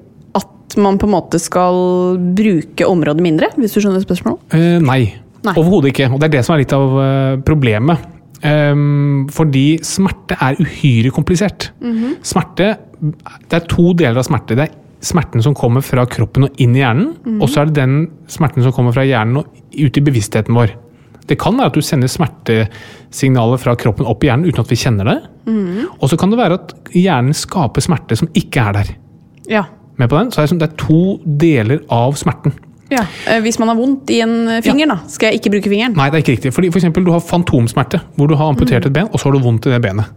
at 0.69 0.77
man 0.81 0.99
på 1.01 1.07
en 1.09 1.15
måte 1.15 1.39
skal 1.41 2.19
bruke 2.37 2.85
området 2.85 3.23
mindre? 3.25 3.49
Hvis 3.57 3.73
du 3.73 3.81
skjønner 3.81 4.03
spørsmålet? 4.03 4.53
Eh, 4.53 4.77
nei, 4.83 5.01
Nei. 5.45 5.53
overhodet 5.55 5.93
ikke. 5.93 6.09
Og 6.13 6.21
det 6.21 6.29
er 6.29 6.35
det 6.37 6.45
som 6.45 6.55
er 6.55 6.63
litt 6.63 6.75
av 6.77 6.97
eh, 7.03 7.35
problemet. 7.47 8.05
Um, 8.39 9.25
fordi 9.35 9.81
smerte 9.83 10.37
er 10.39 10.55
uhyre 10.63 11.09
komplisert. 11.11 11.73
Smerte 12.23 12.69
Det 13.01 13.57
er 13.57 13.65
to 13.67 13.89
deler 13.99 14.21
av 14.21 14.23
smerte. 14.29 14.55
Det 14.55 14.69
er 14.69 14.77
smerten 15.03 15.43
som 15.43 15.55
kommer 15.55 15.83
fra 15.83 16.05
kroppen 16.07 16.45
og 16.47 16.61
inn 16.63 16.71
i 16.75 16.79
hjernen, 16.79 17.39
og 17.39 17.49
så 17.51 17.61
er 17.61 17.67
det 17.69 17.75
den 17.81 17.97
smerten 18.31 18.63
som 18.63 18.71
kommer 18.75 18.95
fra 18.95 19.03
hjernen 19.07 19.41
og 19.41 19.59
ut 19.75 19.99
i 19.99 20.03
bevisstheten 20.03 20.55
vår. 20.55 20.71
Det 21.29 21.37
kan 21.39 21.55
være 21.59 21.71
at 21.71 21.77
du 21.77 21.83
sender 21.85 22.11
smertesignaler 22.11 23.59
fra 23.61 23.75
kroppen 23.79 24.07
opp 24.09 24.23
i 24.23 24.29
hjernen 24.31 24.47
uten 24.47 24.63
at 24.63 24.71
vi 24.71 24.79
kjenner 24.79 25.07
det. 25.11 25.17
Og 25.99 26.07
så 26.11 26.19
kan 26.19 26.31
det 26.31 26.39
være 26.39 26.57
at 26.59 26.73
hjernen 26.95 27.35
skaper 27.37 27.83
smerte 27.85 28.17
som 28.19 28.31
ikke 28.39 28.63
er 28.69 28.79
der. 28.79 28.93
Ja. 29.51 29.63
Med 29.99 30.09
på 30.09 30.17
den? 30.17 30.31
Så 30.31 30.39
er 30.41 30.47
det, 30.47 30.51
sånn, 30.53 30.61
det 30.63 30.69
er 30.71 30.75
to 30.79 30.99
deler 31.45 31.81
av 31.91 32.15
smerten. 32.19 32.53
ja. 32.89 33.03
Eh, 33.27 33.41
Hvis 33.43 33.59
man 33.59 33.67
har 33.69 33.75
vondt 33.77 34.09
i 34.15 34.21
en 34.23 34.35
finger, 34.47 34.61
finger, 34.65 34.87
da, 34.93 34.97
skal 35.11 35.29
jeg 35.33 35.41
ikke 35.41 35.51
bruke 35.57 35.69
fingeren? 35.69 35.93
Nei, 35.99 36.07
det 36.09 36.17
er 36.19 36.23
ikke 36.23 36.35
riktig. 36.37 36.53
Fordi 36.55 36.71
for 36.71 36.79
eksempel, 36.81 37.03
du 37.05 37.11
har 37.13 37.19
fantomsmerte, 37.21 37.99
hvor 38.15 38.27
du 38.31 38.35
har 38.39 38.49
amputert 38.53 38.87
et 38.87 38.93
ben, 38.95 39.09
og 39.11 39.19
så 39.19 39.27
har 39.29 39.35
du 39.37 39.43
vondt 39.43 39.67
i 39.67 39.73
det 39.75 39.81
benet. 39.83 40.09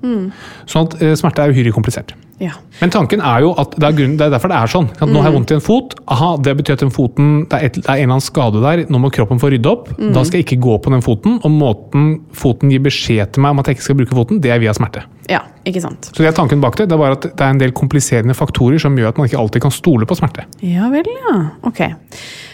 Sånn 0.71 0.87
at 0.89 0.97
eh, 1.03 1.13
smerte 1.19 1.43
er 1.45 1.53
uhyre 1.53 1.75
komplisert. 1.75 2.15
Ja. 2.43 2.57
Men 2.81 2.91
tanken 2.91 3.21
er 3.23 3.45
jo 3.45 3.53
at 3.61 3.77
det 3.79 3.87
er, 3.87 3.95
grunnen, 3.95 4.17
det 4.19 4.27
er 4.27 4.33
derfor 4.35 4.51
det 4.51 4.57
er 4.59 4.71
sånn. 4.73 4.89
At 4.97 5.07
nå 5.07 5.21
har 5.23 5.31
jeg 5.31 5.37
vondt 5.37 5.53
i 5.53 5.57
en 5.57 5.63
fot. 5.63 5.95
Aha, 6.11 6.33
det 6.43 6.57
betyr 6.59 6.75
at 6.75 6.83
den 6.83 6.91
foten, 6.95 7.29
det 7.47 7.59
er, 7.61 7.69
et, 7.69 7.77
det 7.79 7.87
er 7.87 8.01
en 8.01 8.03
eller 8.09 8.17
annen 8.17 8.25
skade 8.27 8.63
der. 8.65 8.83
Nå 8.91 8.99
må 9.05 9.11
kroppen 9.15 9.39
få 9.43 9.53
rydde 9.55 9.71
opp. 9.71 9.93
Da 9.99 10.25
skal 10.27 10.41
jeg 10.41 10.49
ikke 10.49 10.59
gå 10.65 10.75
på 10.83 10.91
den 10.95 11.05
foten. 11.07 11.39
Og 11.47 11.55
måten 11.55 12.09
foten 12.35 12.73
gir 12.75 12.83
beskjed 12.83 13.33
til 13.37 13.45
meg 13.47 13.55
om 13.55 13.63
at 13.63 13.71
jeg 13.71 13.79
ikke 13.79 13.87
skal 13.87 14.01
bruke 14.03 14.19
foten, 14.19 14.43
det 14.43 14.51
er 14.51 14.59
via 14.65 14.75
smerte. 14.75 15.05
ja, 15.31 15.45
ikke 15.65 15.81
sant. 15.85 16.11
Så 16.11 16.19
det 16.25 16.33
er 16.33 16.35
tanken 16.37 16.61
bak 16.61 16.75
det. 16.81 16.89
Det 16.91 16.97
er 16.97 17.01
bare 17.05 17.15
at 17.21 17.29
det 17.31 17.45
er 17.47 17.53
en 17.55 17.61
del 17.63 17.71
kompliserende 17.79 18.35
faktorer 18.35 18.83
som 18.83 18.97
gjør 18.99 19.13
at 19.15 19.21
man 19.21 19.31
ikke 19.31 19.39
alltid 19.39 19.63
kan 19.63 19.71
stole 19.75 20.09
på 20.11 20.19
smerte. 20.19 20.49
Ja 20.67 20.91
vel, 20.91 21.07
ja. 21.07 21.37
Ok. 21.71 21.85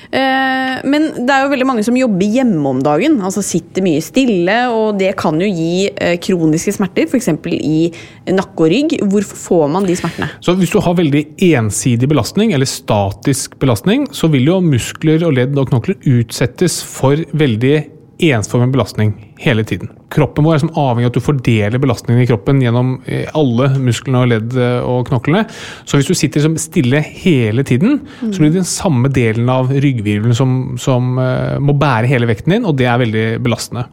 Eh, 0.08 0.78
men 0.88 1.08
det 1.18 1.34
er 1.34 1.44
jo 1.44 1.50
veldig 1.52 1.66
mange 1.68 1.84
som 1.86 1.96
jobber 1.98 2.36
hjemme 2.38 2.70
om 2.70 2.80
dagen. 2.84 3.18
Altså 3.24 3.42
sitter 3.44 3.84
mye 3.84 4.02
stille, 4.04 4.56
og 4.72 4.98
det 5.00 5.12
kan 5.20 5.36
jo 5.40 5.48
gi 5.48 5.88
eh, 5.90 6.16
kroniske 6.22 6.74
smerter, 6.78 7.08
f.eks. 7.08 7.30
i 7.58 7.90
nakke 8.32 8.66
og 8.66 8.72
rygg. 8.72 8.96
Hvorfor 9.12 9.42
får 9.42 9.66
man 9.76 9.88
de 9.88 9.98
smertene? 9.98 10.30
Så 10.44 10.56
hvis 10.58 10.72
du 10.72 10.80
har 10.84 10.96
veldig 10.98 11.24
ensidig 11.50 12.08
belastning, 12.10 12.54
eller 12.56 12.68
statisk 12.68 13.58
belastning, 13.60 14.08
så 14.14 14.30
vil 14.32 14.48
jo 14.48 14.62
muskler 14.64 15.26
og 15.28 15.36
ledd 15.38 15.58
og 15.58 15.70
knokler 15.72 16.00
utsettes 16.18 16.80
for 16.86 17.20
veldig 17.36 17.76
ensformig 18.18 18.72
belastning 18.74 19.12
hele 19.38 19.62
tiden. 19.64 19.90
Kroppen 20.10 20.46
vår 20.46 20.56
er 20.56 20.62
som 20.64 20.72
avhengig 20.74 21.06
av 21.06 21.12
at 21.12 21.18
du 21.18 21.22
fordeler 21.22 21.82
belastningen 21.82 22.24
i 22.24 22.28
kroppen 22.28 22.62
gjennom 22.62 22.94
eh, 23.06 23.28
alle 23.38 23.70
musklene 23.78 24.22
og 24.24 24.30
ledd 24.32 24.56
eh, 24.58 24.78
og 24.82 25.06
knoklene. 25.10 25.44
Så 25.86 26.00
hvis 26.00 26.10
du 26.10 26.16
sitter 26.18 26.42
som 26.44 26.56
stille 26.58 27.02
hele 27.04 27.64
tiden, 27.66 28.00
så 28.20 28.34
blir 28.34 28.50
det 28.50 28.60
den 28.60 28.68
samme 28.68 29.12
delen 29.14 29.50
av 29.52 29.70
ryggvirvelen 29.70 30.34
som, 30.36 30.54
som 30.80 31.14
uh, 31.20 31.58
må 31.62 31.76
bære 31.78 32.10
hele 32.10 32.28
vekten 32.30 32.56
din, 32.56 32.66
og 32.66 32.78
det 32.80 32.88
er 32.90 33.02
veldig 33.02 33.26
belastende. 33.44 33.86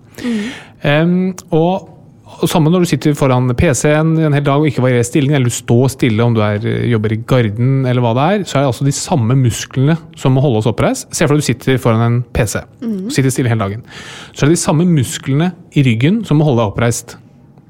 Em, 0.86 1.34
og 1.54 1.95
og 2.26 2.50
Samme 2.50 2.72
når 2.74 2.84
du 2.84 2.90
sitter 2.90 3.14
foran 3.18 3.52
PC-en 3.58 4.16
en 4.18 4.34
hel 4.36 4.44
dag 4.46 4.62
og 4.62 4.68
ikke 4.68 4.82
varierer 4.84 5.06
stillingen, 5.06 5.38
eller 5.38 5.52
du 5.52 5.56
står 5.56 5.92
stille 5.94 6.26
om 6.26 6.34
du 6.36 6.42
er, 6.44 6.64
jobber 6.90 7.14
i 7.14 7.20
garden 7.28 7.86
eller 7.86 8.04
hva 8.04 8.14
det 8.18 8.26
er, 8.26 8.46
så 8.50 8.58
er 8.58 8.66
det 8.66 8.72
altså 8.72 8.88
de 8.88 8.96
samme 8.98 9.38
musklene 9.40 9.96
som 10.18 10.34
må 10.36 10.44
holde 10.44 10.64
oss 10.64 10.70
oppreist. 10.70 11.08
Se 11.14 11.28
for 11.28 11.36
deg 11.36 11.46
du 11.46 11.48
sitter 11.48 11.78
foran 11.82 12.02
en 12.06 12.18
PC 12.36 12.58
og 12.64 13.14
sitter 13.14 13.34
stille 13.34 13.52
hele 13.52 13.62
dagen. 13.62 13.86
Så 14.34 14.44
er 14.44 14.52
det 14.52 14.58
de 14.58 14.64
samme 14.64 14.88
musklene 14.90 15.52
i 15.78 15.86
ryggen 15.86 16.24
som 16.26 16.42
må 16.42 16.50
holde 16.50 16.64
deg 16.64 16.74
oppreist. 16.74 17.16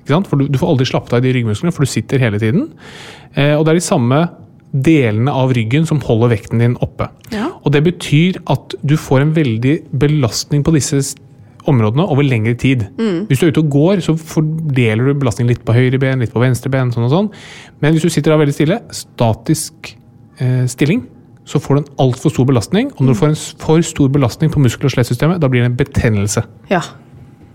For 0.07 0.39
du, 0.39 0.47
du 0.47 0.59
får 0.61 0.71
aldri 0.71 0.87
slappet 0.87 1.17
av 1.17 1.21
i 1.21 1.27
de 1.27 1.35
ryggmusklene, 1.39 1.73
for 1.73 1.85
du 1.85 1.89
sitter 1.89 2.21
hele 2.21 2.39
tiden. 2.41 2.67
Eh, 3.33 3.55
og 3.57 3.65
det 3.65 3.73
er 3.73 3.79
de 3.79 3.85
samme 3.85 4.21
delene 4.75 5.31
av 5.31 5.53
ryggen 5.55 5.87
som 5.87 6.01
holder 6.03 6.33
vekten 6.35 6.61
din 6.61 6.75
oppe. 6.83 7.07
Ja. 7.33 7.49
Og 7.63 7.73
det 7.75 7.85
betyr 7.85 8.41
at 8.51 8.75
du 8.85 8.95
får 8.99 9.23
en 9.23 9.35
veldig 9.35 9.77
belastning 9.95 10.65
på 10.65 10.73
disse 10.75 11.01
områdene 11.71 12.05
over 12.11 12.25
lengre 12.25 12.55
tid. 12.59 12.85
Hvis 13.29 13.41
du 13.41 13.47
er 13.47 13.53
ute 13.53 13.63
og 13.63 13.73
går, 13.73 14.03
så 14.05 14.15
fordeler 14.19 15.09
du 15.09 15.19
belastningen 15.21 15.53
litt 15.53 15.65
på 15.65 15.75
høyre 15.75 15.99
ben, 16.01 16.21
litt 16.23 16.33
på 16.33 16.43
venstre 16.43 16.71
ben, 16.73 16.91
sånn 16.93 17.07
og 17.07 17.13
sånn. 17.13 17.29
Men 17.81 17.95
hvis 17.95 18.05
du 18.05 18.13
sitter 18.13 18.33
da 18.33 18.39
veldig 18.41 18.55
stille, 18.55 18.79
statisk 18.95 19.95
eh, 20.39 20.65
stilling, 20.71 21.05
så 21.45 21.61
får 21.61 21.77
du 21.77 21.81
en 21.83 21.89
altfor 22.07 22.33
stor 22.33 22.47
belastning. 22.49 22.91
Og 22.95 23.05
når 23.05 23.15
du 23.15 23.21
får 23.21 23.33
en 23.33 23.41
for 23.61 23.85
stor 23.85 24.13
belastning 24.13 24.53
på 24.53 24.61
muskel- 24.63 24.89
og 24.89 24.95
skjelettsystemet, 24.95 25.41
da 25.41 25.49
blir 25.51 25.65
det 25.65 25.71
en 25.71 25.79
betennelse. 25.79 26.45
Ja. 26.71 26.81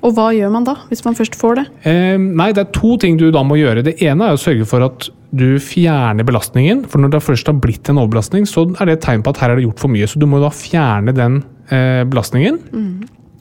Og 0.00 0.14
hva 0.16 0.30
gjør 0.32 0.52
man 0.54 0.64
da, 0.64 0.78
hvis 0.88 1.02
man 1.04 1.16
først 1.18 1.34
får 1.36 1.58
det? 1.58 1.64
Eh, 1.90 2.16
nei, 2.16 2.50
det 2.56 2.62
er 2.62 2.76
to 2.76 2.94
ting 3.02 3.18
du 3.20 3.28
da 3.34 3.42
må 3.44 3.58
gjøre. 3.60 3.84
Det 3.84 3.98
ene 4.06 4.30
er 4.30 4.36
å 4.36 4.40
sørge 4.40 4.68
for 4.68 4.86
at 4.86 5.10
du 5.36 5.60
fjerner 5.62 6.26
belastningen. 6.26 6.86
For 6.90 7.02
når 7.02 7.14
det 7.14 7.22
først 7.26 7.50
har 7.50 7.58
blitt 7.60 7.90
en 7.90 8.00
overbelastning, 8.00 8.46
så 8.48 8.64
er 8.80 8.88
det 8.88 8.98
et 8.98 9.04
tegn 9.06 9.24
på 9.26 9.34
at 9.34 9.42
her 9.42 9.52
er 9.52 9.60
det 9.60 9.66
gjort 9.68 9.82
for 9.82 9.92
mye. 9.92 10.08
Så 10.08 10.22
du 10.22 10.26
må 10.30 10.40
da 10.42 10.50
fjerne 10.54 11.14
den 11.16 11.42
eh, 11.68 12.02
belastningen. 12.08 12.62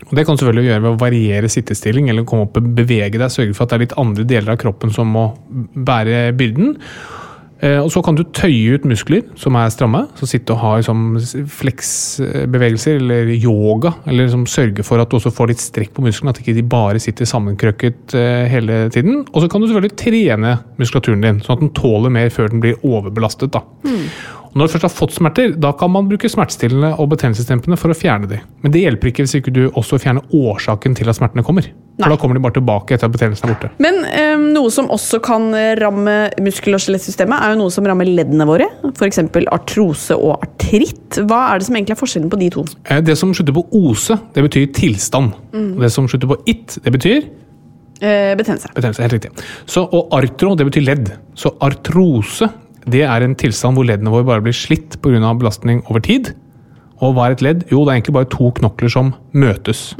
Og 0.09 0.15
Det 0.17 0.25
kan 0.25 0.35
du 0.35 0.41
selvfølgelig 0.41 0.69
gjøre 0.71 0.81
ved 0.83 0.91
å 0.95 0.99
variere 1.03 1.49
sittestilling 1.53 2.09
eller 2.09 2.25
komme 2.25 2.47
opp 2.47 2.57
og 2.57 2.73
bevege 2.75 3.19
deg. 3.21 3.29
Sørge 3.29 3.53
for 3.53 3.65
at 3.65 3.69
det 3.69 3.77
er 3.77 3.85
litt 3.87 3.97
andre 4.01 4.25
deler 4.25 4.55
av 4.55 4.61
kroppen 4.61 4.93
som 4.93 5.11
må 5.13 5.29
bære 5.77 6.31
byrden. 6.37 6.75
Eh, 7.61 7.77
Og 7.83 7.91
så 7.91 8.01
kan 8.01 8.15
du 8.15 8.23
tøye 8.23 8.77
ut 8.79 8.85
muskler 8.87 9.21
som 9.37 9.57
er 9.59 9.69
stramme. 9.69 10.05
Så 10.15 10.25
sitte 10.31 10.55
og 10.55 10.61
ha 10.63 10.71
liksom 10.79 11.19
fleksbevegelser 11.59 12.97
eller 13.01 13.31
yoga. 13.35 13.93
Eller 14.07 14.25
liksom 14.25 14.47
sørge 14.49 14.85
for 14.87 15.01
at 15.01 15.11
du 15.11 15.17
også 15.19 15.33
får 15.35 15.51
litt 15.51 15.63
strekk 15.63 15.93
på 15.97 16.05
musklene, 16.05 16.33
at 16.33 16.39
ikke 16.41 16.55
de 16.57 16.63
bare 16.71 17.01
sitter 17.03 17.27
sammenkrøkket 17.29 18.15
eh, 18.17 18.47
hele 18.51 18.81
tiden. 18.95 19.25
Og 19.33 19.43
så 19.43 19.51
kan 19.51 19.61
du 19.61 19.67
selvfølgelig 19.69 19.99
trene 19.99 20.55
muskulaturen 20.79 21.21
din, 21.25 21.41
sånn 21.45 21.57
at 21.59 21.65
den 21.67 21.73
tåler 21.77 22.13
mer 22.15 22.31
før 22.33 22.49
den 22.53 22.63
blir 22.63 22.79
overbelastet. 22.81 23.51
da. 23.53 23.61
Og 24.49 24.55
når 24.57 24.67
du 24.67 24.73
først 24.73 24.85
har 24.87 24.93
fått 24.93 25.13
smerter, 25.13 25.51
da 25.61 25.71
kan 25.77 25.91
man 25.93 26.07
bruke 26.09 26.29
smertestillende 26.31 26.95
og 26.99 27.09
betennelsesdempende 27.11 27.77
for 27.77 27.93
å 27.93 27.97
fjerne 27.97 28.27
de. 28.31 28.39
Men 28.63 28.71
det 28.73 28.81
hjelper 28.81 29.11
ikke 29.11 29.25
hvis 29.25 29.35
ikke 29.37 29.53
du 29.53 29.61
også 29.77 29.99
fjerner 30.01 30.25
årsaken 30.33 30.95
til 30.97 31.09
at 31.11 31.19
smertene 31.19 31.43
kommer. 31.45 31.67
For 31.99 32.07
Nei. 32.07 32.15
da 32.15 32.17
kommer 32.21 32.37
de 32.37 32.41
bare 32.45 32.55
tilbake 32.55 32.95
etter 32.95 33.09
at 33.09 33.13
betennelsen 33.13 33.49
er 33.49 33.53
borte. 33.53 33.69
Men 33.83 33.97
eh, 34.07 34.37
noe 34.55 34.69
som 34.71 34.87
også 34.89 35.19
kan 35.21 35.49
ramme 35.81 36.13
muskel- 36.41 36.77
og 36.77 36.81
skjelettsystemet, 36.81 37.35
er 37.43 37.53
jo 37.53 37.59
noe 37.59 37.73
som 37.75 37.85
rammer 37.85 38.07
leddene 38.07 38.47
våre. 38.47 38.69
F.eks. 38.93 39.19
artrose 39.51 40.15
og 40.15 40.39
artritt. 40.47 41.19
Hva 41.27 41.41
er 41.53 41.59
det 41.59 41.67
som 41.67 41.75
egentlig 41.75 41.97
er 41.97 41.99
forskjellen 42.01 42.31
på 42.31 42.39
de 42.39 42.49
to? 42.55 42.63
Eh, 42.89 43.01
Det 43.05 43.17
som 43.19 43.33
slutter 43.35 43.53
på 43.59 43.65
ose, 43.83 44.17
det 44.33 44.45
betyr 44.47 44.71
tilstand. 44.73 45.35
Mm. 45.53 45.75
det 45.83 45.91
som 45.91 46.07
slutter 46.07 46.27
på 46.31 46.39
it, 46.47 46.79
det 46.83 46.91
betyr 46.95 47.21
Eh, 47.99 48.31
betennelse. 48.39 48.69
betennelse. 48.73 49.01
Helt 49.03 49.13
riktig. 49.13 49.29
Så, 49.67 49.81
og 49.83 50.13
artro, 50.15 50.53
det 50.55 50.63
betyr 50.69 50.85
ledd. 50.87 51.09
Så 51.35 51.51
artrose, 51.59 52.47
det 52.91 53.05
er 53.07 53.25
en 53.25 53.37
tilstand 53.39 53.77
hvor 53.77 53.87
leddene 53.87 54.13
våre 54.13 54.27
bare 54.27 54.45
blir 54.45 54.55
slitt 54.55 54.99
pga. 55.03 55.33
belastning 55.39 55.83
over 55.89 56.03
tid. 56.05 56.33
Og 56.99 57.13
hva 57.15 57.29
er 57.29 57.35
et 57.37 57.43
ledd? 57.43 57.61
Jo, 57.71 57.85
det 57.85 57.93
er 57.93 57.97
egentlig 57.99 58.15
bare 58.17 58.27
to 58.27 58.49
knokler 58.57 58.91
som 58.91 59.13
møtes. 59.31 59.93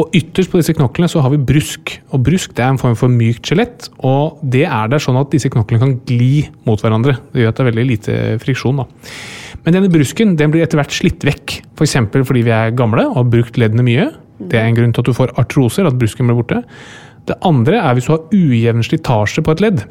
Og 0.00 0.14
ytterst 0.16 0.50
på 0.52 0.60
disse 0.60 0.72
knoklene 0.76 1.10
så 1.12 1.20
har 1.20 1.32
vi 1.34 1.40
brusk. 1.50 1.92
Og 2.16 2.22
brusk 2.24 2.54
det 2.56 2.64
er 2.64 2.72
en 2.72 2.80
form 2.80 2.96
for 2.96 3.12
mykt 3.12 3.44
skjelett. 3.44 3.90
Og 4.00 4.38
det 4.40 4.64
er 4.64 4.88
der 4.88 5.02
sånn 5.02 5.18
at 5.20 5.32
disse 5.34 5.50
knoklene 5.52 5.82
kan 5.82 5.96
gli 6.08 6.46
mot 6.68 6.80
hverandre. 6.80 7.18
Det 7.34 7.44
gjør 7.44 7.52
at 7.52 7.58
det 7.58 7.64
er 7.64 7.70
veldig 7.70 7.88
lite 7.90 8.16
friksjon. 8.40 8.80
da. 8.80 9.12
Men 9.64 9.76
denne 9.76 9.92
brusken 9.92 10.36
den 10.40 10.54
blir 10.54 10.64
etter 10.64 10.80
hvert 10.80 10.94
slitt 10.94 11.26
vekk. 11.26 11.58
F.eks. 11.76 11.98
fordi 12.16 12.46
vi 12.46 12.54
er 12.54 12.72
gamle 12.76 13.04
og 13.10 13.20
har 13.20 13.28
brukt 13.36 13.60
leddene 13.60 13.84
mye. 13.84 14.08
Det 14.40 14.56
er 14.56 14.70
en 14.70 14.76
grunn 14.76 14.92
til 14.96 15.04
at 15.04 15.10
du 15.10 15.16
får 15.16 15.36
artroser, 15.40 15.88
at 15.88 15.96
brusken 16.00 16.28
blir 16.28 16.40
borte. 16.40 16.62
Det 17.28 17.36
andre 17.44 17.80
er 17.82 17.96
hvis 17.96 18.08
du 18.08 18.14
har 18.14 18.26
ujevn 18.32 18.84
slitasje 18.86 19.44
på 19.44 19.52
et 19.56 19.64
ledd. 19.64 19.84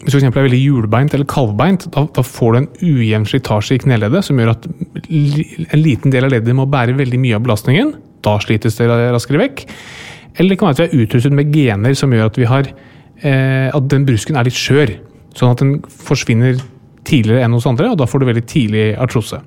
Hvis 0.00 0.14
du 0.16 0.22
for 0.22 0.40
er 0.40 0.46
veldig 0.46 0.60
hjulbeint 0.62 1.14
eller 1.14 1.28
kalvbeint, 1.28 1.84
da, 1.92 2.06
da 2.16 2.22
får 2.24 2.54
du 2.54 2.58
en 2.60 2.68
ujevn 2.80 3.26
slitasje 3.28 3.76
i 3.76 3.82
kneleddet 3.82 4.24
som 4.24 4.38
gjør 4.40 4.54
at 4.54 4.68
en 4.70 5.82
liten 5.82 6.14
del 6.14 6.24
av 6.24 6.32
leddet 6.32 6.56
må 6.56 6.64
bære 6.72 6.96
veldig 6.96 7.20
mye 7.20 7.36
av 7.36 7.44
belastningen. 7.44 7.92
Da 8.24 8.38
slites 8.40 8.78
det 8.80 8.88
raskere 8.88 9.42
vekk. 9.42 9.66
Eller 10.38 10.54
det 10.54 10.58
kan 10.60 10.70
være 10.70 10.78
at 10.78 10.80
vi 10.80 11.02
er 11.02 11.04
utrustet 11.04 11.36
med 11.36 11.52
gener 11.52 11.96
som 11.98 12.12
gjør 12.16 12.30
at, 12.30 12.40
har, 12.48 12.70
eh, 13.20 13.68
at 13.68 13.88
den 13.92 14.06
brusken 14.08 14.40
er 14.40 14.48
litt 14.48 14.56
skjør. 14.56 14.94
Sånn 15.36 15.52
at 15.52 15.60
den 15.60 15.76
forsvinner 15.84 16.56
tidligere 17.04 17.44
enn 17.44 17.56
hos 17.56 17.68
andre, 17.68 17.90
og 17.92 18.00
da 18.00 18.08
får 18.08 18.22
du 18.22 18.30
veldig 18.30 18.46
tidlig 18.48 18.86
artrose. 19.00 19.40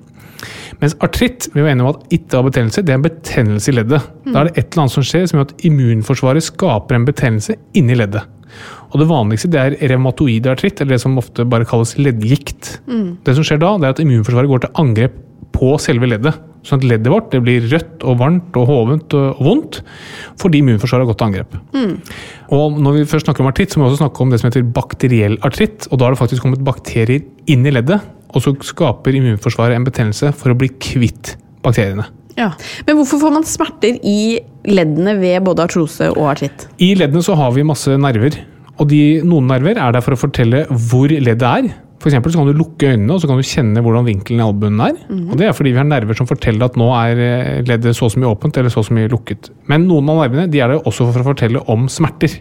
Mens 0.80 0.94
artritt 1.02 1.48
vi 1.54 1.62
var 1.62 1.72
enige 1.72 1.86
om 1.86 1.94
at 1.94 2.14
ikke 2.14 2.38
har 2.38 2.46
betennelse, 2.46 2.82
det 2.84 2.94
er 2.94 3.00
en 3.00 3.06
betennelse 3.06 3.72
i 3.72 3.76
leddet. 3.78 4.08
Da 4.28 4.40
er 4.40 4.48
det 4.48 4.54
et 4.58 4.66
eller 4.68 4.84
annet 4.84 4.94
som 4.94 5.06
skjer 5.06 5.26
som 5.30 5.40
gjør 5.40 5.48
at 5.48 5.66
immunforsvaret 5.66 6.46
skaper 6.46 6.98
en 6.98 7.06
betennelse 7.08 7.56
inni 7.78 7.98
leddet. 7.98 8.26
Og 8.92 9.00
Det 9.00 9.08
vanligste 9.10 9.50
det 9.50 9.60
er 9.60 9.76
revmatoid 9.90 10.46
artritt, 10.46 10.80
eller 10.80 10.94
det 10.94 11.02
som 11.02 11.18
ofte 11.18 11.44
bare 11.44 11.66
kalles 11.66 11.96
leddgikt. 11.98 12.80
Det 13.26 13.34
som 13.34 13.44
skjer 13.46 13.58
da, 13.62 13.76
det 13.78 13.88
er 13.88 13.94
at 13.96 14.02
immunforsvaret 14.04 14.48
går 14.50 14.64
til 14.64 14.74
angrep 14.82 15.16
på 15.54 15.74
selve 15.82 16.08
leddet. 16.10 16.34
Sånn 16.64 16.80
at 16.80 16.86
leddet 16.88 17.12
vårt 17.12 17.34
blir 17.44 17.66
rødt 17.68 18.04
og 18.08 18.18
varmt 18.22 18.56
og 18.56 18.66
hovent 18.70 19.14
og 19.18 19.42
vondt 19.44 19.82
fordi 20.40 20.62
immunforsvaret 20.62 21.04
har 21.04 21.10
gått 21.10 21.20
til 21.20 21.28
angrep. 21.28 21.54
Og 22.56 22.80
Når 22.80 22.96
vi 22.96 23.04
først 23.10 23.26
snakker 23.28 23.44
om 23.44 23.50
artritt, 23.50 23.70
så 23.70 23.78
må 23.78 23.86
vi 23.86 23.92
også 23.92 24.02
snakke 24.06 24.24
om 24.24 24.30
det 24.32 24.40
som 24.40 24.48
heter 24.48 24.66
bakteriell 24.74 25.38
artritt. 25.42 25.88
og 25.90 25.98
Da 25.98 26.06
har 26.06 26.16
det 26.16 26.22
faktisk 26.22 26.42
kommet 26.42 26.64
bakterier 26.64 27.22
inn 27.46 27.66
i 27.66 27.74
leddet, 27.74 28.00
og 28.34 28.42
så 28.42 28.54
skaper 28.62 29.14
immunforsvaret 29.14 29.76
en 29.76 29.86
betennelse 29.86 30.32
for 30.34 30.50
å 30.50 30.58
bli 30.58 30.68
kvitt 30.68 31.36
bakteriene. 31.62 32.08
Ja. 32.38 32.50
Men 32.86 32.98
hvorfor 32.98 33.22
får 33.22 33.36
man 33.36 33.46
smerter 33.48 34.00
i 34.02 34.40
leddene 34.66 35.16
ved 35.20 35.44
både 35.46 35.68
artrose 35.68 36.10
og 36.14 36.26
artritt? 36.34 36.66
I 36.82 36.94
leddene 36.98 37.22
så 37.24 37.36
har 37.38 37.54
vi 37.54 37.66
masse 37.66 37.94
nerver. 38.00 38.40
Og 38.80 38.88
de, 38.90 39.00
noen 39.22 39.46
nerver 39.50 39.78
er 39.78 39.94
der 39.94 40.02
for 40.02 40.16
å 40.16 40.18
fortelle 40.18 40.64
hvor 40.90 41.12
leddet 41.12 41.46
er. 41.46 41.72
For 42.04 42.10
eksempel 42.10 42.34
så 42.34 42.40
kan 42.40 42.50
du 42.50 42.58
lukke 42.58 42.90
øynene 42.90 43.14
og 43.14 43.20
så 43.22 43.28
kan 43.30 43.38
du 43.40 43.46
kjenne 43.48 43.80
hvordan 43.80 44.04
vinkelen 44.04 44.42
i 44.42 44.44
albuen 44.44 44.80
er. 44.82 44.98
Og 45.08 45.38
Det 45.40 45.46
er 45.46 45.54
fordi 45.56 45.70
vi 45.72 45.80
har 45.80 45.86
nerver 45.88 46.18
som 46.18 46.28
forteller 46.28 46.66
at 46.66 46.76
nå 46.76 46.90
er 46.98 47.22
eh, 47.24 47.62
leddet 47.64 47.96
så 47.96 48.10
og 48.10 48.12
så 48.12 48.20
mye 48.20 48.32
åpent 48.34 48.58
eller 48.60 48.74
så 48.74 48.82
og 48.82 48.88
så 48.90 48.96
mye 48.98 49.08
lukket. 49.08 49.48
Men 49.72 49.86
noen 49.88 50.10
av 50.12 50.20
nervene 50.20 50.50
de 50.52 50.60
er 50.60 50.74
der 50.74 50.84
også 50.84 51.06
for 51.06 51.22
å 51.22 51.30
fortelle 51.30 51.62
om 51.72 51.86
smerter. 51.88 52.34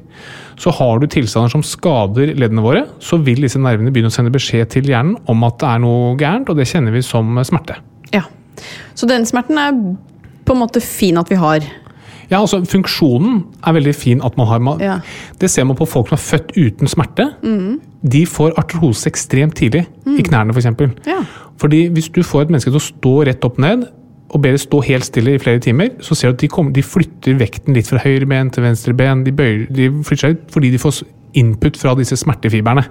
Så 0.59 0.73
har 0.75 0.99
du 0.99 1.07
tilstander 1.07 1.53
som 1.53 1.63
skader 1.63 2.33
leddene 2.35 2.65
våre, 2.65 2.83
så 2.99 3.21
vil 3.23 3.45
disse 3.45 3.61
nervene 3.61 3.93
begynne 3.93 4.11
å 4.11 4.17
sende 4.17 4.33
beskjed 4.33 4.73
til 4.73 4.89
hjernen 4.91 5.15
om 5.31 5.47
at 5.47 5.61
det 5.61 5.69
er 5.69 5.83
noe 5.85 6.13
gærent, 6.19 6.51
og 6.51 6.59
det 6.59 6.67
kjenner 6.67 6.97
vi 6.97 7.05
som 7.05 7.39
smerte. 7.47 7.79
Ja. 8.11 8.25
Så 8.95 9.07
den 9.09 9.25
smerten 9.25 9.57
er 9.57 9.71
på 10.43 10.53
en 10.55 10.59
måte 10.59 10.81
fin 10.83 11.17
at 11.17 11.29
vi 11.31 11.35
har. 11.39 11.65
Ja, 12.31 12.39
altså 12.39 12.63
Funksjonen 12.65 13.43
er 13.67 13.75
veldig 13.75 13.93
fin 13.95 14.21
at 14.25 14.37
man 14.37 14.47
har. 14.47 14.59
Man, 14.59 14.79
Ja. 14.81 14.99
Det 15.39 15.49
ser 15.51 15.63
man 15.63 15.75
på 15.75 15.85
folk 15.87 16.09
som 16.09 16.15
er 16.15 16.23
født 16.23 16.53
uten 16.57 16.87
smerte. 16.87 17.29
De 18.03 18.25
får 18.25 18.55
artrose 18.57 19.07
ekstremt 19.07 19.55
tidlig, 19.55 19.85
i 20.07 20.21
knærne 20.21 20.53
f.eks. 20.53 20.67
For 20.77 20.89
Ja. 21.07 21.23
Fordi 21.57 21.87
hvis 21.89 22.09
du 22.09 22.23
får 22.23 22.41
et 22.41 22.49
menneske 22.49 22.71
til 22.71 22.79
å 22.79 22.87
stå 22.91 23.25
rett 23.27 23.45
opp 23.45 23.59
ned, 23.59 23.85
og 24.33 24.41
ber 24.41 24.51
det 24.51 24.61
stå 24.63 24.81
helt 24.81 25.05
stille 25.05 25.35
i 25.35 25.37
flere 25.37 25.59
timer, 25.59 25.89
så 26.01 26.15
ser 26.15 26.31
du 26.31 26.33
at 26.33 26.41
de, 26.41 26.47
kommer, 26.47 26.73
de 26.73 26.81
flytter 26.81 27.37
vekten 27.37 27.75
litt 27.77 27.87
fra 27.87 28.01
høyre 28.01 28.25
ben 28.25 28.49
til 28.49 28.63
venstre 28.63 28.93
ben. 28.97 29.23
De, 29.23 29.31
bøyer, 29.31 29.67
de 29.69 29.91
flytter 30.03 30.23
seg 30.27 30.39
ut 30.39 30.47
fordi 30.55 30.71
de 30.73 30.79
får 30.81 31.03
input 31.37 31.77
fra 31.77 31.93
disse 31.99 32.17
smertefibrene. 32.17 32.83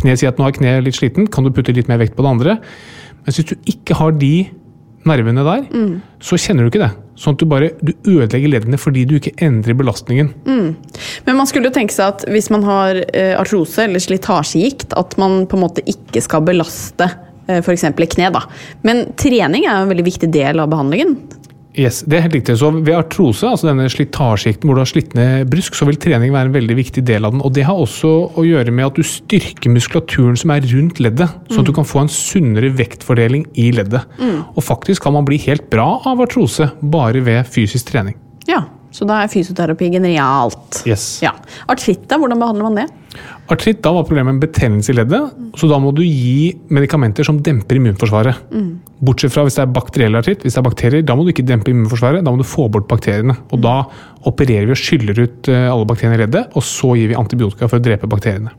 Kneet 0.00 0.18
sier 0.22 0.32
at 0.32 0.38
nå 0.40 0.46
er 0.48 0.56
kneet 0.56 0.84
litt 0.86 0.96
sliten, 0.96 1.28
kan 1.28 1.44
du 1.44 1.50
putte 1.52 1.74
litt 1.76 1.88
mer 1.88 2.00
vekt 2.00 2.16
på 2.16 2.24
det 2.24 2.30
andre? 2.30 2.56
Men 3.20 3.36
hvis 3.36 3.50
du 3.50 3.54
ikke 3.68 3.94
har 4.00 4.16
de 4.16 4.48
nervene 5.08 5.44
der, 5.46 5.66
så 6.22 6.38
kjenner 6.40 6.66
du 6.66 6.70
ikke 6.72 6.84
det. 6.84 6.90
Sånn 7.18 7.34
at 7.34 7.40
du 7.42 7.48
bare 7.50 7.72
du 7.82 7.90
ødelegger 8.06 8.52
leddene 8.52 8.78
fordi 8.78 9.02
du 9.08 9.16
ikke 9.18 9.34
endrer 9.42 9.74
belastningen. 9.78 10.28
Men 11.26 11.38
man 11.40 11.48
skulle 11.50 11.70
jo 11.70 11.74
tenke 11.74 11.94
seg 11.94 12.12
at 12.14 12.26
hvis 12.30 12.50
man 12.54 12.62
har 12.66 13.00
eh, 13.10 13.34
artrose 13.38 13.82
eller 13.88 14.02
slitasjegikt, 14.02 14.94
at 14.98 15.16
man 15.18 15.42
på 15.50 15.58
en 15.58 15.64
måte 15.64 15.82
ikke 15.90 16.22
skal 16.22 16.44
belaste 16.46 17.08
eh, 17.48 17.58
f.eks. 17.58 17.88
kne. 18.14 18.30
da. 18.36 18.44
Men 18.86 19.08
trening 19.18 19.66
er 19.66 19.72
jo 19.80 19.88
en 19.88 19.92
veldig 19.94 20.06
viktig 20.06 20.30
del 20.34 20.62
av 20.62 20.70
behandlingen. 20.70 21.16
Yes, 21.78 22.00
det 22.02 22.18
er 22.18 22.24
helt 22.26 22.34
riktig. 22.34 22.56
Så 22.58 22.70
Ved 22.74 22.94
artrose, 22.96 23.46
altså 23.46 23.68
denne 23.68 23.86
slitasjegikten 23.92 24.66
hvor 24.66 24.78
du 24.78 24.82
har 24.82 24.90
slitt 24.90 25.12
ned 25.14 25.46
brusk, 25.52 25.76
så 25.78 25.86
vil 25.86 25.98
trening 26.00 26.32
være 26.34 26.50
en 26.50 26.56
veldig 26.56 26.76
viktig 26.78 27.04
del 27.06 27.28
av 27.28 27.36
den. 27.36 27.42
Og 27.46 27.54
Det 27.54 27.66
har 27.68 27.78
også 27.78 28.10
å 28.34 28.44
gjøre 28.46 28.74
med 28.74 28.88
at 28.88 28.98
du 28.98 29.06
styrker 29.06 29.70
muskulaturen 29.70 30.38
som 30.38 30.54
er 30.54 30.66
rundt 30.72 30.98
leddet, 31.02 31.36
sånn 31.52 31.62
at 31.62 31.70
du 31.70 31.74
kan 31.76 31.86
få 31.86 32.02
en 32.02 32.12
sunnere 32.12 32.72
vektfordeling 32.74 33.46
i 33.54 33.70
leddet. 33.76 34.02
Og 34.56 34.64
faktisk 34.64 35.06
kan 35.06 35.14
man 35.14 35.28
bli 35.28 35.38
helt 35.46 35.68
bra 35.70 36.00
av 36.08 36.24
artrose 36.24 36.72
bare 36.82 37.22
ved 37.24 37.46
fysisk 37.46 37.92
trening. 37.92 38.18
Ja, 38.48 38.64
Så 38.98 39.06
da 39.06 39.20
er 39.22 39.30
fysioterapi 39.30 39.92
genialt. 39.94 40.80
Yes. 40.88 41.20
Ja. 41.22 41.30
Artritt, 41.70 42.08
da, 42.10 42.16
hvordan 42.18 42.40
behandler 42.42 42.66
man 42.66 42.80
det? 42.80 42.86
Artritt, 43.48 43.78
da 43.84 43.92
var 43.94 44.06
problemet 44.08 44.34
en 44.34 44.40
betennelse 44.42 44.90
i 44.90 44.96
leddet, 44.98 45.36
så 45.56 45.68
da 45.70 45.78
må 45.80 45.92
du 45.94 46.02
gi 46.02 46.50
medikamenter 46.74 47.26
som 47.26 47.38
demper 47.44 47.78
immunforsvaret. 47.78 48.42
Bortsett 48.98 49.32
fra 49.32 49.44
hvis 49.46 49.54
det 49.54 49.62
er 49.62 49.70
bakteriell 49.76 50.18
artritt, 50.18 50.42
hvis 50.42 50.58
det 50.58 50.60
er 50.60 50.66
bakterier, 50.66 51.06
da 51.06 51.14
må 51.14 51.24
du 51.24 51.30
ikke 51.30 51.46
dempe 51.46 51.70
immunforsvaret, 51.70 52.26
da 52.26 52.34
må 52.34 52.42
du 52.42 52.48
få 52.48 52.66
bort 52.74 52.90
bakteriene. 52.90 53.38
Og 53.54 53.62
da 53.62 53.76
opererer 54.26 54.66
vi 54.66 54.74
og 54.74 54.82
skyller 54.82 55.22
ut 55.22 55.52
eh, 55.54 55.70
alle 55.70 55.86
bakteriene 55.88 56.18
i 56.18 56.24
leddet, 56.24 56.50
og 56.58 56.66
så 56.66 56.96
gir 56.98 57.12
vi 57.12 57.18
antibiotika 57.22 57.70
for 57.70 57.78
å 57.78 57.86
drepe 57.86 58.10
bakteriene. 58.10 58.50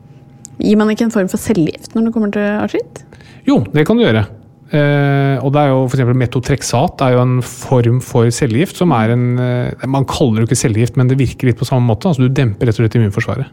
Gir 0.56 0.80
man 0.80 0.90
ikke 0.92 1.10
en 1.10 1.14
form 1.14 1.28
for 1.28 1.40
cellegift 1.40 1.92
når 1.92 2.08
det 2.08 2.16
kommer 2.16 2.32
til 2.32 2.48
artritt? 2.64 3.04
Jo, 3.48 3.60
det 3.76 3.84
kan 3.88 4.00
du 4.00 4.08
gjøre. 4.08 4.24
Eh, 4.70 5.36
og 5.42 5.50
det 5.50 5.62
er 5.64 5.72
jo 5.72 5.78
for 5.88 5.98
eksempel 5.98 6.18
Metotreksat 6.20 7.02
er 7.02 7.16
jo 7.16 7.22
en 7.24 7.40
form 7.42 7.96
for 8.06 8.30
cellegift 8.30 8.78
som 8.78 8.92
er 8.94 9.10
en 9.16 9.24
eh, 9.42 9.86
Man 9.90 10.06
kaller 10.06 10.38
det 10.38 10.44
jo 10.44 10.50
ikke 10.50 10.60
cellegift, 10.60 10.98
men 11.00 11.10
det 11.10 11.18
virker 11.18 11.50
litt 11.50 11.58
på 11.58 11.66
samme 11.66 11.82
måte. 11.90 12.06
altså 12.06 12.22
Du 12.22 12.30
demper 12.30 12.70
rett 12.70 12.78
og 12.78 12.84
slett 12.84 12.98
immunforsvaret. 13.00 13.50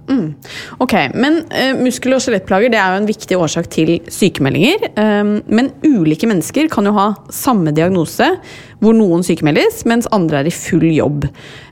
Ok, 0.84 0.94
men 1.18 1.42
eh, 1.50 1.74
Muskel- 1.80 2.14
og 2.18 2.22
skjelettplager 2.22 2.74
det 2.74 2.82
er 2.82 2.94
jo 2.94 3.02
en 3.02 3.10
viktig 3.10 3.40
årsak 3.40 3.70
til 3.74 3.96
sykemeldinger. 4.14 4.92
Um, 4.98 5.38
men 5.50 5.72
ulike 5.86 6.30
mennesker 6.30 6.70
kan 6.72 6.86
jo 6.86 6.94
ha 6.98 7.08
samme 7.34 7.74
diagnose, 7.76 8.30
hvor 8.84 8.94
noen 8.94 9.26
sykemeldes, 9.26 9.84
mens 9.90 10.10
andre 10.14 10.44
er 10.44 10.50
i 10.52 10.54
full 10.54 10.86
jobb. 10.92 11.26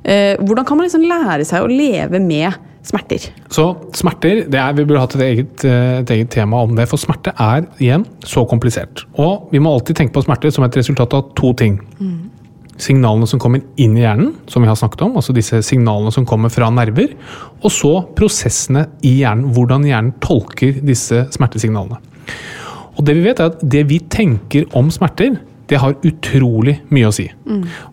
Hvordan 0.05 0.65
kan 0.65 0.79
man 0.79 0.88
liksom 0.88 1.05
lære 1.05 1.45
seg 1.47 1.65
å 1.65 1.69
leve 1.69 2.21
med 2.21 2.55
smerter? 2.86 3.30
Så 3.54 3.65
smerter, 3.98 4.43
er, 4.45 4.76
vi 4.78 4.86
burde 4.86 5.02
hatt 5.02 5.15
et 5.17 5.26
eget, 5.26 5.65
eh, 5.65 6.00
et 6.02 6.13
eget 6.15 6.32
tema 6.36 6.62
om 6.65 6.76
det, 6.78 6.88
for 6.91 7.02
smerte 7.02 7.34
er 7.41 7.65
igjen 7.82 8.06
så 8.26 8.45
komplisert. 8.50 9.06
Og 9.21 9.50
vi 9.52 9.62
må 9.62 9.74
alltid 9.74 10.00
tenke 10.00 10.15
på 10.15 10.26
smerte 10.26 10.52
som 10.54 10.65
et 10.67 10.78
resultat 10.78 11.13
av 11.17 11.34
to 11.38 11.54
ting. 11.58 11.80
Signalene 12.78 13.28
som 13.28 13.39
kommer 13.39 13.62
inn 13.80 13.95
i 13.95 14.04
hjernen, 14.04 14.34
som 14.52 14.62
vi 14.62 14.67
har 14.67 14.76
snakket 14.76 15.06
om, 15.06 15.15
altså 15.15 15.34
disse 15.34 15.62
signalene 15.63 16.12
som 16.12 16.26
kommer 16.28 16.52
fra 16.52 16.67
nerver, 16.69 17.13
og 17.63 17.71
så 17.71 17.93
prosessene 18.17 18.89
i 19.02 19.21
hjernen, 19.21 19.54
hvordan 19.56 19.88
hjernen 19.88 20.15
tolker 20.19 20.82
disse 20.84 21.24
smertesignalene. 21.32 22.02
Og 22.95 23.04
det 23.08 23.15
vi 23.15 23.26
vet 23.26 23.39
er 23.39 23.52
at 23.52 23.63
det 23.63 23.86
vi 23.89 24.00
tenker 24.12 24.67
om 24.76 24.91
smerter, 24.91 25.38
det 25.69 25.80
har 25.82 25.95
utrolig 26.06 26.78
mye 26.93 27.10
å 27.10 27.13
si. 27.15 27.25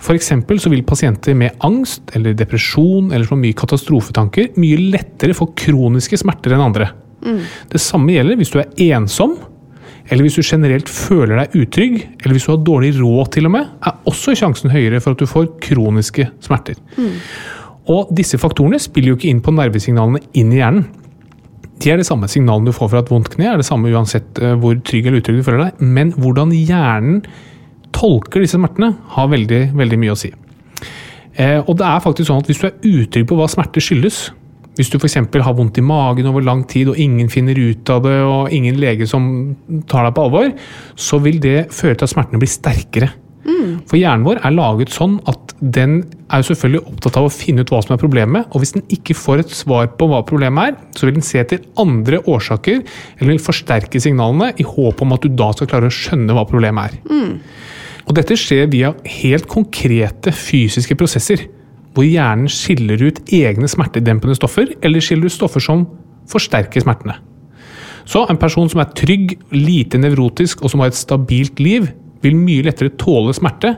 For 0.03 0.17
eksempel 0.17 0.61
så 0.61 0.73
vil 0.73 0.85
pasienter 0.85 1.37
med 1.39 1.57
angst 1.65 2.13
eller 2.17 2.37
depresjon 2.37 3.13
eller 3.13 3.29
så 3.29 3.39
mye 3.39 3.57
katastrofetanker 3.57 4.59
mye 4.61 4.91
lettere 4.93 5.37
få 5.37 5.51
kroniske 5.57 6.21
smerter 6.21 6.57
enn 6.57 6.67
andre. 6.67 6.91
Det 7.71 7.81
samme 7.81 8.13
gjelder 8.13 8.39
hvis 8.41 8.53
du 8.53 8.61
er 8.61 8.71
ensom, 8.93 9.37
eller 10.11 10.27
hvis 10.27 10.37
du 10.37 10.43
generelt 10.45 10.91
føler 10.91 11.39
deg 11.39 11.57
utrygg, 11.63 11.99
eller 12.21 12.37
hvis 12.37 12.49
du 12.49 12.53
har 12.53 12.65
dårlig 12.67 12.93
råd 12.99 13.31
til 13.37 13.49
og 13.49 13.55
med, 13.55 13.69
er 13.87 14.01
også 14.11 14.35
sjansen 14.37 14.73
høyere 14.73 15.01
for 15.01 15.15
at 15.15 15.23
du 15.23 15.31
får 15.31 15.53
kroniske 15.63 16.27
smerter. 16.43 16.81
Og 17.93 18.11
disse 18.15 18.39
faktorene 18.39 18.81
spiller 18.83 19.13
jo 19.13 19.19
ikke 19.19 19.31
inn 19.31 19.43
på 19.43 19.55
nervesignalene 19.55 20.23
inn 20.39 20.53
i 20.53 20.61
hjernen. 20.61 20.85
De 21.83 21.91
er 21.91 21.99
det 21.99 22.07
samme 22.07 22.29
signalene 22.31 22.71
du 22.71 22.77
får 22.77 22.93
fra 22.93 23.01
et 23.03 23.09
vondt 23.11 23.33
kne, 23.33 23.49
er 23.51 23.59
det 23.59 23.67
samme 23.67 23.91
uansett 23.91 24.39
eh, 24.39 24.53
hvor 24.55 24.77
trygg 24.87 25.09
eller 25.09 25.23
utrygg 25.23 25.41
du 25.41 25.47
føler 25.47 25.65
deg, 25.65 25.81
men 25.83 26.13
hvordan 26.15 26.53
hjernen 26.55 27.25
tolker 27.95 28.45
disse 28.45 28.59
smertene, 28.59 28.93
har 29.17 29.33
veldig, 29.33 29.65
veldig 29.79 29.99
mye 30.03 30.15
å 30.15 30.19
si. 30.19 30.33
Eh, 31.41 31.59
og 31.63 31.75
det 31.81 31.89
er 31.89 32.05
faktisk 32.05 32.29
sånn 32.29 32.43
at 32.43 32.51
hvis 32.51 32.61
du 32.61 32.69
er 32.69 32.79
utrygg 33.03 33.29
på 33.31 33.39
hva 33.39 33.49
smerte 33.51 33.83
skyldes, 33.85 34.25
hvis 34.77 34.89
du 34.89 34.97
f.eks. 34.97 35.19
har 35.21 35.57
vondt 35.57 35.81
i 35.81 35.85
magen 35.85 36.29
over 36.31 36.45
lang 36.45 36.63
tid 36.69 36.89
og 36.89 37.01
ingen 37.01 37.29
finner 37.33 37.59
ut 37.59 37.91
av 37.93 38.05
det, 38.07 38.19
og 38.25 38.53
ingen 38.57 38.79
lege 38.81 39.09
som 39.09 39.27
tar 39.89 40.09
deg 40.09 40.17
på 40.17 40.29
alvor, 40.29 40.55
så 40.97 41.21
vil 41.21 41.41
det 41.45 41.67
føre 41.77 41.99
til 41.99 42.09
at 42.09 42.15
smertene 42.15 42.41
blir 42.41 42.53
sterkere. 42.53 43.13
For 43.91 43.99
hjernen 43.99 44.25
vår 44.27 44.41
er 44.47 44.55
laget 44.55 44.93
sånn 44.95 45.19
at 45.31 45.55
den 45.61 45.99
er 46.33 46.43
jo 46.43 46.49
selvfølgelig 46.51 46.93
opptatt 46.93 47.19
av 47.19 47.27
å 47.27 47.33
finne 47.33 47.65
ut 47.65 47.73
hva 47.73 47.83
som 47.85 47.95
er 47.95 48.01
problemet, 48.01 48.49
og 48.51 48.63
hvis 48.63 48.75
den 48.77 48.87
ikke 48.95 49.17
får 49.19 49.43
et 49.43 49.55
svar 49.55 49.91
på 49.99 50.09
hva 50.11 50.23
problemet 50.27 50.73
er, 50.73 50.79
så 50.97 51.09
vil 51.09 51.19
den 51.19 51.27
se 51.27 51.41
etter 51.43 51.63
andre 51.81 52.23
årsaker, 52.31 52.83
eller 53.19 53.35
vil 53.35 53.43
forsterke 53.43 54.03
signalene 54.03 54.53
i 54.63 54.67
håp 54.67 55.03
om 55.05 55.15
at 55.17 55.27
du 55.27 55.37
da 55.39 55.51
skal 55.57 55.71
klare 55.71 55.91
å 55.91 55.95
skjønne 55.95 56.37
hva 56.37 56.47
problemet 56.49 56.93
er. 56.93 57.19
Og 58.09 58.17
dette 58.19 58.37
skjer 58.39 58.71
via 58.73 58.93
helt 59.21 59.49
konkrete 59.51 60.33
fysiske 60.35 60.97
prosesser, 60.99 61.45
hvor 61.93 62.07
hjernen 62.07 62.49
skiller 62.51 63.03
ut 63.05 63.21
egne 63.33 63.69
smertedempende 63.69 64.37
stoffer, 64.39 64.73
eller 64.83 65.05
skiller 65.05 65.29
ut 65.29 65.35
stoffer 65.35 65.63
som 65.63 65.85
forsterker 66.31 66.85
smertene. 66.85 67.19
Så 68.09 68.25
en 68.27 68.41
person 68.41 68.69
som 68.71 68.81
er 68.83 68.93
trygg, 68.99 69.37
lite 69.55 70.01
nevrotisk 70.01 70.65
og 70.65 70.73
som 70.73 70.83
har 70.83 70.91
et 70.91 70.99
stabilt 70.99 71.61
liv, 71.63 71.91
vil 72.23 72.39
mye 72.39 72.65
lettere 72.67 72.95
tåle 72.99 73.35
smerte 73.35 73.75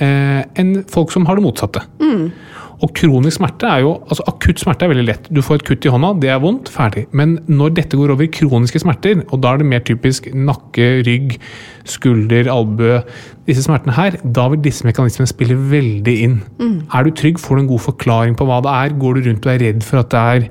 eh, 0.00 0.42
enn 0.58 0.74
folk 0.88 1.12
som 1.12 1.26
har 1.28 1.38
det 1.38 1.44
motsatte. 1.44 1.84
Og 2.82 2.90
kronisk 2.98 3.38
smerte 3.38 3.68
er 3.70 3.84
jo, 3.84 3.92
altså 4.10 4.24
Akutt 4.26 4.58
smerte 4.58 4.86
er 4.86 4.90
veldig 4.90 5.04
lett. 5.06 5.28
Du 5.30 5.38
får 5.44 5.60
et 5.60 5.66
kutt 5.68 5.86
i 5.86 5.92
hånda, 5.92 6.12
det 6.22 6.32
er 6.34 6.40
vondt, 6.42 6.70
ferdig. 6.72 7.04
Men 7.14 7.36
når 7.46 7.76
dette 7.76 7.98
går 7.98 8.10
over 8.10 8.26
i 8.26 8.32
kroniske 8.34 8.82
smerter, 8.82 9.22
og 9.28 9.42
da 9.44 9.52
er 9.52 9.62
det 9.62 9.68
mer 9.70 9.84
typisk 9.86 10.26
nakke, 10.34 10.88
rygg, 11.06 11.36
skulder, 11.88 12.50
albue 12.50 13.02
Disse 13.46 13.64
smertene 13.64 13.94
her, 13.96 14.14
da 14.22 14.44
vil 14.52 14.60
disse 14.62 14.86
mekanismene 14.86 15.26
spille 15.26 15.56
veldig 15.56 16.12
inn. 16.26 16.36
Er 16.94 17.06
du 17.06 17.10
trygg, 17.18 17.40
får 17.42 17.58
du 17.58 17.62
en 17.64 17.72
god 17.72 17.82
forklaring 17.88 18.36
på 18.38 18.46
hva 18.46 18.60
det 18.62 18.70
er. 18.70 18.94
Går 19.02 19.18
du 19.18 19.28
rundt 19.28 19.48
og 19.48 19.52
er 19.54 19.64
redd 19.64 19.82
for 19.86 20.02
at 20.02 20.12
det 20.14 20.20
er 20.34 20.46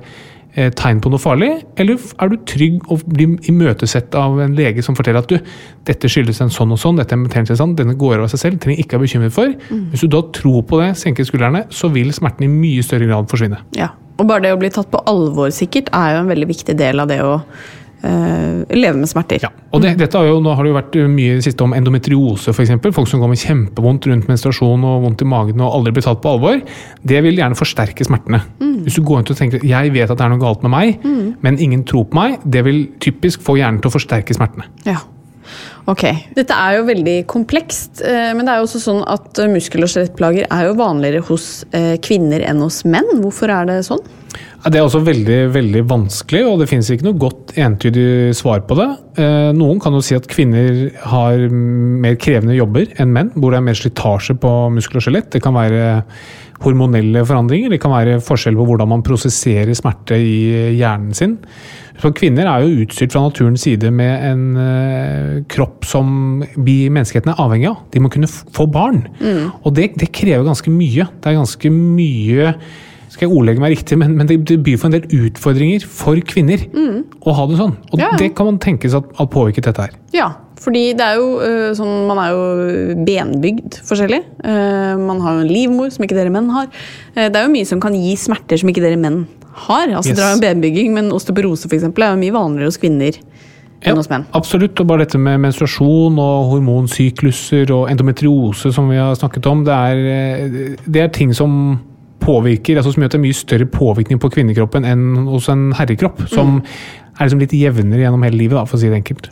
tegn 0.52 1.00
på 1.00 1.08
noe 1.12 1.22
farlig, 1.22 1.50
eller 1.80 1.96
er 1.96 2.28
du 2.28 2.36
trygg 2.48 2.90
og 2.92 3.04
blir 3.08 3.38
imøtesett 3.48 4.14
av 4.18 4.36
en 4.44 4.56
lege 4.56 4.84
som 4.84 4.96
forteller 4.98 5.24
at 5.24 5.30
du, 5.32 5.54
dette 5.88 6.10
skyldes 6.12 6.42
en 6.44 6.52
sånn 6.52 6.74
og 6.74 6.80
sånn, 6.80 7.00
dette 7.00 7.16
er 7.16 7.40
en 7.40 7.48
sånn, 7.48 7.76
denne 7.78 7.96
går 7.96 8.18
over 8.18 8.26
av 8.26 8.32
seg 8.34 8.42
selv, 8.44 8.60
trenger 8.60 8.84
ikke 8.84 8.98
være 8.98 9.06
bekymret 9.06 9.36
for. 9.36 9.54
Hvis 9.92 10.04
du 10.04 10.10
da 10.12 10.20
tror 10.36 10.66
på 10.68 10.80
det, 10.82 10.92
senker 11.00 11.28
skuldrene, 11.28 11.64
så 11.72 11.88
vil 11.94 12.12
smerten 12.12 12.46
i 12.46 12.52
mye 12.52 12.84
større 12.84 13.08
grad 13.08 13.30
forsvinne. 13.32 13.62
Ja. 13.78 13.94
Og 14.20 14.28
bare 14.28 14.44
det 14.44 14.52
å 14.54 14.58
bli 14.60 14.68
tatt 14.70 14.90
på 14.92 15.00
alvor 15.08 15.50
sikkert 15.54 15.88
er 15.96 16.16
jo 16.16 16.22
en 16.22 16.30
veldig 16.30 16.50
viktig 16.50 16.76
del 16.78 17.00
av 17.02 17.08
det 17.10 17.18
å 17.24 17.38
eh, 17.40 17.70
leve 18.02 18.98
med 18.98 19.10
smerter. 19.10 19.44
Ja, 19.44 19.50
og 19.70 19.82
det, 19.84 19.94
dette 20.00 20.18
har 20.18 20.26
jo, 20.26 20.40
Nå 20.42 20.54
har 20.56 20.64
det 20.64 20.72
jo 20.72 20.76
vært 20.78 20.96
mye 21.12 21.36
siste 21.44 21.62
om 21.62 21.74
endometriose, 21.76 22.50
f.eks. 22.50 22.74
Folk 22.96 23.10
som 23.10 23.22
går 23.22 23.30
med 23.30 23.40
kjempevondt 23.42 24.08
rundt 24.10 24.28
menstruasjon 24.30 24.86
og 24.88 25.06
vondt 25.06 25.22
i 25.22 25.28
magen 25.28 25.62
og 25.62 25.78
aldri 25.78 25.94
blir 25.96 26.06
tatt 26.06 26.22
på 26.24 26.34
alvor. 26.34 26.60
Det 27.06 27.22
vil 27.24 27.38
gjerne 27.38 27.58
forsterke 27.58 28.06
smertene. 28.06 28.42
Hvis 28.82 28.98
du 28.98 29.04
går 29.06 29.20
rundt 29.22 29.32
og 29.34 29.38
tenker 29.38 29.62
jeg 29.66 29.94
vet 29.94 30.10
at 30.10 30.18
det 30.18 30.26
er 30.26 30.34
noe 30.34 30.42
galt 30.42 30.66
med 30.66 30.74
meg, 30.74 31.06
men 31.46 31.60
ingen 31.62 31.86
tror 31.88 32.08
på 32.10 32.18
meg, 32.18 32.38
det 32.44 32.64
vil 32.66 32.84
typisk 33.02 33.44
få 33.46 33.58
hjernen 33.60 33.82
til 33.82 33.92
å 33.92 33.96
forsterke 33.96 34.34
smertene. 34.36 34.66
Ja. 34.88 34.98
Ok. 35.90 36.04
Dette 36.36 36.54
er 36.54 36.78
jo 36.78 36.86
veldig 36.86 37.16
komplekst, 37.30 38.02
eh, 38.06 38.30
men 38.36 38.46
det 38.46 38.54
er 38.54 38.62
jo 38.62 38.68
også 38.68 38.82
sånn 38.84 39.02
at 39.10 39.42
eh, 39.42 39.50
muskel- 39.50 39.86
og 39.86 39.90
skjelettplager 39.90 40.46
er 40.46 40.68
jo 40.68 40.78
vanligere 40.78 41.24
hos 41.26 41.46
eh, 41.74 41.96
kvinner 42.02 42.44
enn 42.46 42.62
hos 42.62 42.84
menn. 42.86 43.08
Hvorfor 43.22 43.50
er 43.50 43.70
det 43.70 43.80
sånn? 43.88 44.02
Det 44.62 44.78
er 44.78 44.84
også 44.84 45.00
veldig 45.02 45.38
veldig 45.56 45.80
vanskelig, 45.90 46.42
og 46.46 46.60
det 46.60 46.68
finnes 46.70 46.86
ikke 46.94 47.08
noe 47.08 47.18
godt 47.18 47.56
entydig 47.58 48.30
svar 48.38 48.62
på 48.68 48.76
det. 48.78 48.86
Eh, 49.18 49.48
Noen 49.58 49.80
kan 49.82 49.96
jo 49.96 50.02
si 50.06 50.14
at 50.14 50.28
kvinner 50.30 50.84
har 51.10 51.48
mer 51.50 52.14
krevende 52.14 52.54
jobber 52.54 52.86
enn 53.02 53.10
menn, 53.10 53.32
hvor 53.34 53.50
det 53.50 53.58
er 53.58 53.66
mer 53.66 53.78
slitasje 53.80 54.38
på 54.38 54.52
muskel 54.76 55.00
og 55.00 55.06
skjelett. 55.08 55.32
Det 55.34 55.42
kan 55.42 55.58
være 55.58 56.04
hormonelle 56.62 57.24
forandringer, 57.26 57.72
det 57.72 57.80
kan 57.82 57.92
være 57.94 58.20
forskjell 58.24 58.56
på 58.58 58.66
hvordan 58.68 58.90
man 58.92 59.04
prosesserer 59.06 59.72
smerte 59.76 60.18
i 60.18 60.76
hjernen 60.78 61.16
sin. 61.16 61.38
Så 62.02 62.10
Kvinner 62.16 62.48
er 62.50 62.64
jo 62.64 62.82
utstyrt 62.82 63.12
fra 63.14 63.22
naturens 63.26 63.62
side 63.66 63.90
med 63.94 64.24
en 64.26 64.44
eh, 64.58 65.34
kropp 65.52 65.84
som 65.86 66.40
vi 66.56 66.88
menneskeheten 66.90 67.34
er 67.34 67.42
avhengig 67.42 67.68
av. 67.70 67.82
De 67.92 68.02
må 68.02 68.10
kunne 68.10 68.30
få 68.30 68.66
barn. 68.72 69.04
Og 69.62 69.74
det, 69.76 69.92
det 70.00 70.10
krever 70.14 70.46
ganske 70.48 70.72
mye. 70.72 71.06
Det 71.20 71.30
er 71.30 71.38
ganske 71.38 71.74
mye 71.74 72.54
skal 73.12 73.26
jeg 73.28 73.36
ordlegge 73.36 73.60
meg 73.60 73.74
riktig, 73.74 73.98
men, 74.00 74.14
men 74.16 74.28
det, 74.28 74.38
det 74.48 74.56
byr 74.64 74.78
for 74.80 74.88
en 74.88 74.94
del 74.96 75.26
utfordringer 75.28 75.84
for 75.84 76.16
kvinner 76.24 76.62
å 76.72 77.34
ha 77.36 77.44
det 77.50 77.58
sånn. 77.60 77.74
Og 77.92 78.00
Ja, 78.00 78.08
det 78.16 78.30
kan 78.38 78.48
man 78.48 78.60
tenke 78.62 78.88
seg 78.88 79.04
at, 79.04 79.10
at 79.20 79.30
påvirket 79.34 79.68
dette 79.68 79.84
her. 79.84 79.98
Ja, 80.16 80.30
fordi 80.62 80.82
det 80.98 81.04
er 81.04 81.18
jo 81.18 81.28
øh, 81.42 81.68
sånn 81.76 82.06
Man 82.08 82.20
er 82.22 82.32
jo 82.32 82.96
benbygd 83.06 83.80
forskjellig. 83.86 84.20
Eh, 84.46 84.94
man 85.00 85.22
har 85.24 85.36
jo 85.36 85.44
en 85.44 85.52
livmor 85.52 85.92
som 85.94 86.06
ikke 86.06 86.18
dere 86.18 86.32
menn 86.34 86.50
har. 86.54 86.68
Eh, 87.16 87.28
det 87.28 87.38
er 87.38 87.46
jo 87.46 87.54
mye 87.54 87.68
som 87.68 87.82
kan 87.82 87.96
gi 87.96 88.14
smerter 88.20 88.60
som 88.60 88.70
ikke 88.70 88.84
dere 88.84 89.00
menn 89.00 89.24
har. 89.66 89.88
Altså 89.90 90.12
Yes. 90.12 90.16
Dere 90.18 90.30
har 90.30 90.36
jo 90.36 90.44
benbygging, 90.44 90.92
men 90.94 91.12
osteoporose 91.14 91.68
for 91.68 91.78
eksempel, 91.78 92.06
er 92.06 92.14
jo 92.14 92.22
mye 92.22 92.36
vanligere 92.36 92.70
hos 92.70 92.80
kvinner 92.80 93.18
enn 93.82 93.98
hos 93.98 94.10
menn. 94.10 94.26
absolutt. 94.38 94.78
Og 94.78 94.86
bare 94.86 95.04
dette 95.04 95.18
med 95.18 95.40
menstruasjon 95.42 96.18
og 96.22 96.52
hormonsykluser 96.52 97.72
og 97.74 97.88
endometriose 97.90 98.70
som 98.74 98.90
vi 98.92 99.00
har 99.00 99.16
snakket 99.18 99.48
om, 99.50 99.64
det 99.66 99.74
er, 99.74 99.96
eh, 99.96 100.76
det 100.86 101.02
er 101.02 101.08
ting 101.08 101.34
som 101.34 101.80
påvirker, 102.22 102.78
altså 102.78 102.92
som 102.94 103.02
gjør 103.02 103.10
at 103.10 103.16
det 103.16 103.18
er 103.18 103.26
mye 103.26 103.34
større 103.34 103.66
påvirkning 103.66 104.20
på 104.22 104.30
kvinnekroppen 104.30 104.86
enn 104.86 105.26
hos 105.26 105.48
en 105.50 105.72
herrekropp. 105.74 106.22
Som 106.30 106.60
er 106.62 107.26
liksom 107.26 107.42
litt 107.42 107.56
jevnere 107.56 108.04
gjennom 108.04 108.22
hele 108.22 108.38
livet, 108.38 108.56
da, 108.56 108.64
for 108.64 108.78
å 108.78 108.82
si 108.82 108.90
det 108.90 109.00
enkelt. 109.02 109.28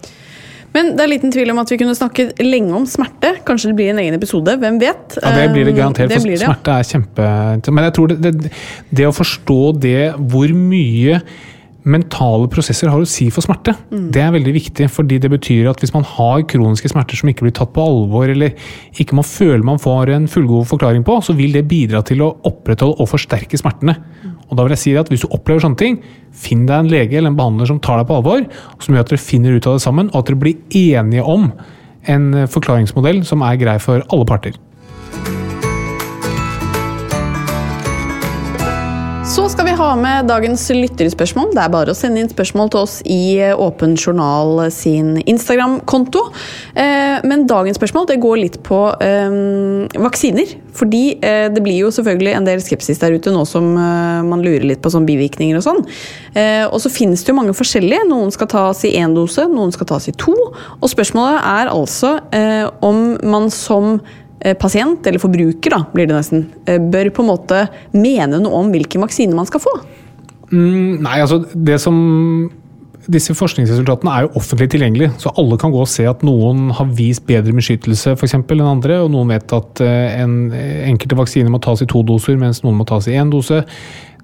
Men 0.75 0.93
det 0.95 1.05
er 1.05 1.11
liten 1.11 1.33
tvil 1.35 1.51
om 1.51 1.61
at 1.63 1.71
vi 1.73 1.79
kunne 1.81 1.97
snakket 1.99 2.41
lenge 2.43 2.75
om 2.77 2.87
smerte. 2.89 3.33
Kanskje 3.47 3.73
det 3.73 3.79
blir 3.81 3.93
en 3.93 4.03
egen 4.03 4.17
episode, 4.17 4.55
hvem 4.61 4.79
vet? 4.81 5.17
Ja, 5.19 5.33
Det 5.35 5.47
blir 5.55 5.67
det 5.67 5.77
garantert, 5.77 6.11
Eh, 6.11 6.17
for 6.17 6.29
blir 6.29 6.37
det, 6.39 6.47
ja. 6.47 6.53
smerte 6.53 6.77
er 6.79 6.91
kjempe... 6.91 7.73
Men 7.75 7.85
jeg 7.89 7.95
tror 7.99 8.13
det, 8.13 8.19
det, 8.23 8.53
det 8.91 9.09
å 9.09 9.15
forstå 9.15 9.61
det, 9.83 10.01
hvor 10.31 10.55
mye 10.55 11.21
mentale 11.91 12.49
prosesser 12.53 12.91
har 12.91 13.01
å 13.03 13.09
si 13.09 13.29
for 13.31 13.45
smerte, 13.45 13.75
Mm. 13.91 14.11
det 14.13 14.23
er 14.23 14.33
veldig 14.33 14.55
viktig. 14.55 14.91
fordi 14.91 15.19
det 15.21 15.31
betyr 15.31 15.71
at 15.71 15.81
hvis 15.81 15.93
man 15.95 16.05
har 16.05 16.43
kroniske 16.43 16.89
smerter 16.91 17.17
som 17.17 17.29
ikke 17.29 17.43
blir 17.43 17.53
tatt 17.53 17.73
på 17.73 17.83
alvor, 17.83 18.29
eller 18.29 18.55
ikke 18.95 19.15
man 19.15 19.25
føler 19.25 19.65
man 19.65 19.79
får 19.79 20.15
en 20.15 20.27
fullgod 20.27 20.67
forklaring 20.67 21.05
på, 21.05 21.21
så 21.23 21.35
vil 21.37 21.53
det 21.53 21.69
bidra 21.69 22.03
til 22.05 22.19
å 22.23 22.37
opprettholde 22.45 23.01
og 23.01 23.09
forsterke 23.09 23.59
smertene. 23.59 23.97
Og 24.51 24.57
da 24.57 24.65
vil 24.65 24.75
jeg 24.75 24.79
si 24.79 24.97
at 24.97 25.09
Hvis 25.09 25.23
du 25.23 25.29
opplever 25.29 25.61
sånne 25.61 25.77
ting, 25.77 26.01
finn 26.33 26.67
deg 26.67 26.79
en 26.79 26.89
lege 26.89 27.17
eller 27.17 27.31
en 27.31 27.37
behandler 27.37 27.67
som 27.67 27.79
tar 27.79 27.99
deg 27.99 28.09
på 28.09 28.17
alvor, 28.17 28.47
som 28.81 28.95
gjør 28.95 29.01
at 29.01 29.09
dere 29.09 29.19
finner 29.19 29.57
ut 29.57 29.67
av 29.67 29.75
det 29.79 29.83
sammen, 29.83 30.09
og 30.11 30.17
at 30.17 30.27
dere 30.27 30.41
blir 30.41 30.57
enige 30.71 31.25
om 31.25 31.53
en 32.09 32.33
forklaringsmodell 32.49 33.25
som 33.25 33.43
er 33.43 33.57
grei 33.57 33.79
for 33.79 34.03
alle 34.11 34.25
parter. 34.25 34.55
Så 39.31 39.45
skal 39.49 39.65
vi 39.69 39.73
ha 39.79 39.89
med 39.97 40.27
dagens 40.27 40.65
lytterspørsmål. 40.75 41.53
Det 41.55 41.61
er 41.63 41.71
bare 41.71 41.93
å 41.93 41.97
sende 41.97 42.19
inn 42.19 42.29
spørsmål 42.33 42.71
til 42.73 42.81
oss 42.83 42.97
i 43.07 43.39
Åpen 43.55 43.93
journal 43.95 44.59
sin 44.75 45.21
Instagram-konto. 45.23 46.25
Eh, 46.75 47.23
Men 47.23 47.47
dagens 47.47 47.79
spørsmål 47.79 48.09
det 48.11 48.19
går 48.21 48.41
litt 48.41 48.59
på 48.67 48.81
eh, 48.99 49.37
vaksiner. 50.03 50.57
Fordi 50.75 51.03
eh, 51.23 51.47
det 51.55 51.63
blir 51.63 51.79
jo 51.85 51.93
selvfølgelig 51.95 52.33
en 52.41 52.49
del 52.49 52.63
skepsis 52.65 52.99
der 52.99 53.15
ute 53.15 53.31
nå 53.31 53.45
som 53.47 53.71
eh, 53.79 54.23
man 54.27 54.43
lurer 54.43 54.67
litt 54.67 54.83
på 54.83 54.91
sånn 54.91 55.07
bivirkninger 55.07 55.61
og 55.61 55.67
sånn. 55.69 55.85
Eh, 56.35 56.67
Og 56.67 56.81
så 56.83 56.91
finnes 56.91 57.23
det 57.23 57.31
jo 57.31 57.39
mange 57.39 57.55
forskjellige. 57.55 58.09
Noen 58.11 58.35
skal 58.35 58.51
tas 58.51 58.83
i 58.89 58.97
én 58.99 59.15
dose, 59.15 59.47
noen 59.47 59.71
skal 59.71 59.87
tas 59.95 60.11
i 60.11 60.17
to. 60.19 60.35
Og 60.81 60.91
spørsmålet 60.91 61.39
er 61.39 61.71
altså 61.71 62.17
eh, 62.35 62.67
om 62.83 63.15
man 63.23 63.47
som 63.55 63.95
eh, 64.01 64.19
pasient, 64.61 65.05
eller 65.07 65.23
forbruker 65.23 65.75
da, 65.75 65.83
blir 65.93 66.09
det 66.09 66.17
nesten, 66.17 66.47
eh, 66.67 66.81
bør 66.81 67.13
på 67.17 67.25
en 67.25 67.33
måte 67.33 67.65
mene 67.93 68.41
noe 68.41 68.63
om 68.63 68.71
hvilken 68.73 69.05
vaksine 69.05 69.37
man 69.37 69.49
skal 69.49 69.63
få. 69.65 69.75
Mm, 70.51 71.03
nei, 71.05 71.21
altså 71.21 71.45
det 71.55 71.79
som 71.83 71.99
disse 73.11 73.35
forskningsresultatene 73.35 74.13
er 74.13 74.27
jo 74.27 74.35
offentlig 74.41 74.69
tilgjengelige, 74.75 75.15
så 75.23 75.33
alle 75.41 75.59
kan 75.61 75.73
gå 75.73 75.81
og 75.83 75.89
se 75.91 76.05
at 76.09 76.23
noen 76.27 76.69
har 76.77 76.91
vist 76.97 77.25
bedre 77.29 77.55
beskyttelse 77.57 78.15
for 78.15 78.29
eksempel, 78.29 78.61
enn 78.61 78.71
andre, 78.77 79.01
og 79.05 79.11
noen 79.15 79.33
vet 79.33 79.55
at 79.57 79.83
eh, 79.85 80.21
en, 80.21 80.37
eh, 80.55 80.85
enkelte 80.91 81.19
vaksiner 81.19 81.53
må 81.53 81.63
tas 81.65 81.83
i 81.83 81.89
to 81.91 82.05
doser, 82.07 82.39
mens 82.41 82.63
noen 82.65 82.79
må 82.79 82.87
tas 82.89 83.09
i 83.11 83.17
én 83.19 83.33
dose. 83.33 83.65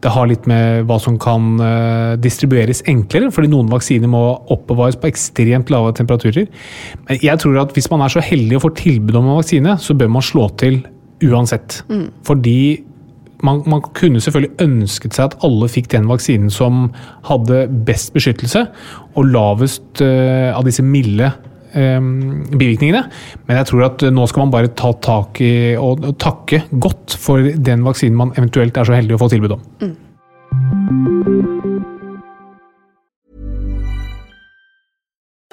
Det 0.02 0.12
har 0.12 0.28
litt 0.28 0.48
med 0.50 0.85
hva 0.88 0.98
som 1.02 1.16
kan 1.20 1.61
eh, 1.62 2.16
distribueres 2.20 2.82
enklere, 2.90 3.30
fordi 3.35 3.50
noen 3.52 3.70
vaksiner 3.72 4.11
må 4.12 4.22
oppbevares 4.52 4.98
på 5.00 5.09
ekstremt 5.11 5.72
lave 5.72 5.94
temperaturer. 5.96 6.50
Men 7.06 7.22
jeg 7.24 7.42
tror 7.42 7.62
at 7.62 7.72
hvis 7.76 7.88
man 7.92 8.04
er 8.04 8.12
så 8.12 8.24
heldig 8.24 8.59
å 8.59 8.66
få 8.66 8.74
tilbud 8.76 9.16
om 9.16 9.30
en 9.30 9.40
vaksine, 9.40 9.78
så 9.80 9.96
bør 9.96 10.12
man 10.18 10.26
slå 10.26 10.50
til 10.61 10.82
uansett. 11.24 11.80
Fordi 12.26 12.59
man, 13.44 13.62
man 13.68 13.82
kunne 13.96 14.20
selvfølgelig 14.22 14.56
ønsket 14.64 15.16
seg 15.16 15.30
at 15.30 15.37
alle 15.46 15.68
fikk 15.70 15.90
den 15.92 16.09
vaksinen 16.11 16.52
som 16.52 16.88
hadde 17.28 17.66
best 17.88 18.14
beskyttelse 18.16 18.66
og 19.16 19.28
lavest 19.32 20.02
uh, 20.04 20.56
av 20.56 20.64
disse 20.68 20.85
milde 20.85 21.32
bivirkningene. 21.76 23.04
Men 23.46 23.60
jeg 23.60 23.70
tror 23.70 23.86
at 23.90 24.06
nå 24.12 24.26
skal 24.30 24.46
man 24.46 24.54
bare 24.54 24.72
ta 24.72 24.92
tak 25.04 25.40
i 25.44 25.52
og, 25.76 26.04
og 26.06 26.18
takke 26.22 26.62
godt 26.72 27.16
for 27.20 27.52
den 27.68 27.84
vaksinen 27.86 28.16
man 28.18 28.34
eventuelt 28.36 28.76
er 28.76 28.88
så 28.88 28.96
heldig 28.96 29.18
å 29.18 29.22
få 29.22 29.30
tilbud 29.32 29.56
om. 29.58 29.62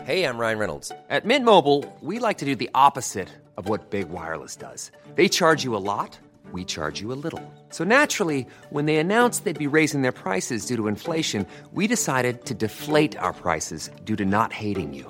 Hey, 0.06 0.26
I'm 0.26 0.38
Ryan 0.38 0.60
Reynolds. 0.60 0.92
At 1.10 1.24
Mint 1.24 1.46
Mobile, 1.46 1.86
we 2.02 2.20
like 2.20 2.40
to 2.40 2.46
do 2.46 2.56
the 2.56 2.70
opposite 2.76 3.30
of 3.56 3.70
what 3.70 3.90
Big 3.90 4.10
Wireless 4.10 4.58
does. 4.58 4.92
They 5.16 5.30
charge 5.30 5.64
you 5.64 5.78
a 5.78 5.80
lot, 5.80 6.20
we 6.52 6.66
charge 6.66 7.00
you 7.00 7.14
a 7.14 7.20
little. 7.24 7.42
So 7.70 7.86
naturally, 7.86 8.46
when 8.70 8.86
they 8.86 8.98
announced 8.98 9.46
they'd 9.46 9.58
be 9.58 9.78
raising 9.78 10.02
their 10.02 10.12
prices 10.12 10.66
due 10.66 10.76
to 10.76 10.88
inflation, 10.88 11.48
we 11.72 11.88
decided 11.88 12.46
to 12.46 12.54
deflate 12.54 13.18
our 13.18 13.32
prices 13.32 13.90
due 14.04 14.18
to 14.18 14.26
not 14.26 14.52
hating 14.52 14.94
you. 14.94 15.10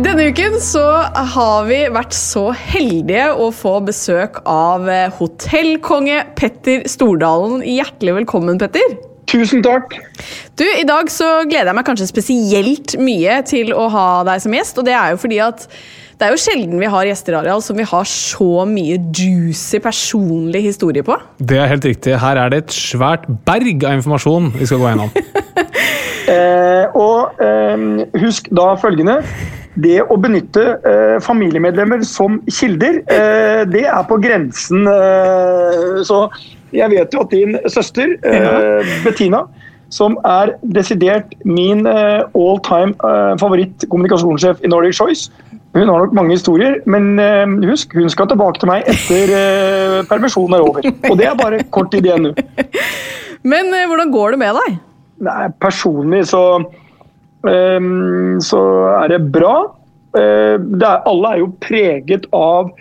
Denne 0.00 0.30
uken 0.30 0.54
så 0.64 0.82
har 1.34 1.66
vi 1.68 1.82
vært 1.92 2.14
så 2.16 2.46
heldige 2.56 3.26
å 3.36 3.50
få 3.52 3.74
besøk 3.84 4.38
av 4.48 4.88
eh, 4.88 5.12
hotellkonge 5.18 6.22
Petter 6.40 6.86
Stordalen. 6.88 7.60
Hjertelig 7.68 8.14
velkommen, 8.22 8.56
Petter. 8.62 8.94
Tusen 9.30 9.62
takk. 9.62 9.94
Du, 10.58 10.64
I 10.66 10.86
dag 10.86 11.10
så 11.12 11.28
gleder 11.46 11.70
jeg 11.70 11.78
meg 11.78 11.86
kanskje 11.86 12.10
spesielt 12.10 12.96
mye 12.98 13.40
til 13.46 13.70
å 13.76 13.86
ha 13.92 14.06
deg 14.26 14.42
som 14.42 14.54
gjest. 14.56 14.80
Og 14.80 14.88
det 14.88 14.96
er 14.98 15.14
jo 15.14 15.20
fordi 15.22 15.38
at 15.44 15.66
det 16.20 16.26
er 16.26 16.34
jo 16.34 16.40
sjelden 16.42 16.80
vi 16.82 16.88
har 16.92 17.06
gjester 17.08 17.38
Ariel, 17.38 17.62
som 17.64 17.78
vi 17.78 17.86
har 17.88 18.08
så 18.10 18.66
mye 18.68 18.98
juicy 19.16 19.78
personlig 19.80 20.66
historie 20.66 21.06
på. 21.06 21.16
Det 21.38 21.56
er 21.56 21.70
helt 21.70 21.86
riktig. 21.88 22.18
Her 22.20 22.42
er 22.42 22.52
det 22.52 22.64
et 22.64 22.74
svært 22.76 23.24
berg 23.48 23.86
av 23.88 23.96
informasjon 24.00 24.50
vi 24.58 24.68
skal 24.68 24.82
gå 24.82 24.92
gjennom. 24.92 25.14
Eh, 26.30 26.84
og 26.94 27.40
eh, 27.42 27.80
husk 28.20 28.46
da 28.54 28.68
følgende. 28.78 29.16
Det 29.82 29.96
å 30.04 30.14
benytte 30.20 30.62
eh, 30.86 31.16
familiemedlemmer 31.24 32.04
som 32.06 32.36
kilder, 32.46 33.00
eh, 33.10 33.62
det 33.66 33.82
er 33.88 34.04
på 34.06 34.20
grensen. 34.22 34.84
Eh, 34.86 35.96
så 36.06 36.20
jeg 36.74 36.92
vet 36.92 37.14
jo 37.14 37.24
at 37.24 37.34
din 37.34 37.56
søster, 37.70 38.16
eh, 38.24 38.90
Bettina, 39.04 39.44
som 39.90 40.16
er 40.24 40.54
desidert 40.74 41.32
min 41.44 41.86
eh, 41.86 42.22
all 42.38 42.60
time 42.66 42.94
eh, 43.06 43.32
favoritt-kommunikasjonssjef 43.40 44.62
i 44.62 44.70
Nordic 44.70 44.98
Choice, 44.98 45.30
hun 45.74 45.86
har 45.86 46.02
nok 46.02 46.14
mange 46.18 46.34
historier, 46.34 46.80
men 46.90 47.14
husk, 47.62 47.92
hun 47.94 48.10
skal 48.10 48.26
tilbake 48.26 48.58
til 48.58 48.66
meg 48.72 48.88
etter 48.90 50.02
permisjonen 50.10 50.56
er 50.56 50.64
over. 50.66 50.88
Og 51.06 51.14
det 51.20 51.28
er 51.30 51.36
bare 51.38 51.60
kort 51.70 51.92
tid 51.92 52.08
igjen 52.08 52.26
nå. 52.26 52.32
Men 53.52 53.70
hvordan 53.70 54.10
går 54.10 54.34
det 54.34 54.40
med 54.42 54.58
deg? 54.58 54.80
Nei, 55.28 55.44
personlig 55.62 56.24
så, 56.26 56.42
så 57.46 58.64
er 58.98 59.14
det 59.14 59.20
bra. 59.30 59.54
Er, 60.18 60.58
alle 60.82 61.30
er 61.30 61.38
jo 61.44 61.52
preget 61.62 62.26
av 62.34 62.74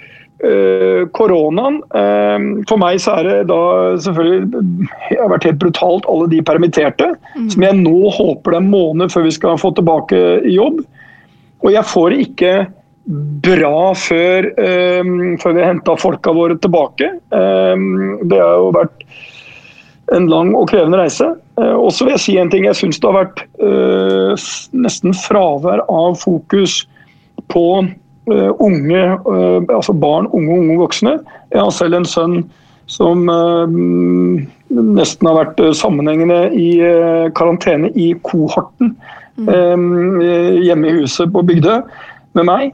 koronaen. 1.11 1.81
Ehm, 1.99 2.45
for 2.69 2.79
meg 2.79 3.01
så 3.03 3.17
er 3.19 3.27
det 3.27 3.37
da 3.49 3.57
selvfølgelig 3.99 4.61
Det 5.09 5.17
har 5.19 5.33
vært 5.33 5.47
helt 5.49 5.59
brutalt, 5.59 6.07
alle 6.07 6.29
de 6.31 6.39
permitterte. 6.47 7.09
Som 7.51 7.65
jeg 7.65 7.75
nå 7.81 8.11
håper 8.15 8.55
det 8.55 8.59
er 8.61 8.63
en 8.63 8.71
måned 8.71 9.11
før 9.11 9.27
vi 9.27 9.33
skal 9.35 9.59
få 9.59 9.73
tilbake 9.75 10.21
i 10.47 10.55
jobb. 10.55 10.79
Og 11.59 11.73
jeg 11.73 11.91
får 11.91 12.13
det 12.13 12.21
ikke 12.27 12.53
bra 13.43 13.91
før, 13.97 14.51
um, 15.01 15.35
før 15.41 15.55
vi 15.57 15.65
henta 15.65 15.95
folka 15.97 16.33
våre 16.35 16.57
tilbake. 16.61 17.09
Um, 17.33 18.19
det 18.29 18.37
har 18.37 18.59
jo 18.61 18.73
vært 18.75 19.05
en 20.13 20.27
lang 20.29 20.53
og 20.57 20.69
krevende 20.69 20.99
reise. 21.01 21.31
Uh, 21.59 21.73
og 21.73 21.89
så 21.95 22.05
vil 22.05 22.15
jeg 22.15 22.25
si 22.25 22.37
en 22.41 22.51
ting. 22.53 22.67
Jeg 22.69 22.77
syns 22.77 23.01
det 23.01 23.09
har 23.09 23.17
vært 23.23 23.43
uh, 23.63 24.35
nesten 24.77 25.17
fravær 25.25 25.83
av 25.89 26.19
fokus 26.21 26.83
på 27.49 27.65
eh, 27.81 27.89
unge, 28.31 29.03
eh, 29.17 29.75
altså 29.75 29.93
barn, 29.93 30.27
unge 30.33 30.59
unge 30.59 30.79
voksne. 30.79 31.19
Jeg 31.53 31.61
har 31.61 31.71
selv 31.75 31.99
en 31.99 32.07
sønn 32.09 32.43
som 32.89 33.29
eh, 33.29 33.77
nesten 34.69 35.29
har 35.29 35.37
vært 35.37 35.61
eh, 35.61 35.73
sammenhengende 35.77 36.41
i 36.57 36.69
eh, 36.83 37.29
karantene 37.37 37.91
i 37.93 38.11
kohorten 38.25 38.95
eh, 39.45 39.87
hjemme 40.65 40.89
i 40.89 40.99
huset 41.01 41.33
på 41.33 41.45
Bygdøy 41.45 41.81
med 42.37 42.47
meg. 42.49 42.71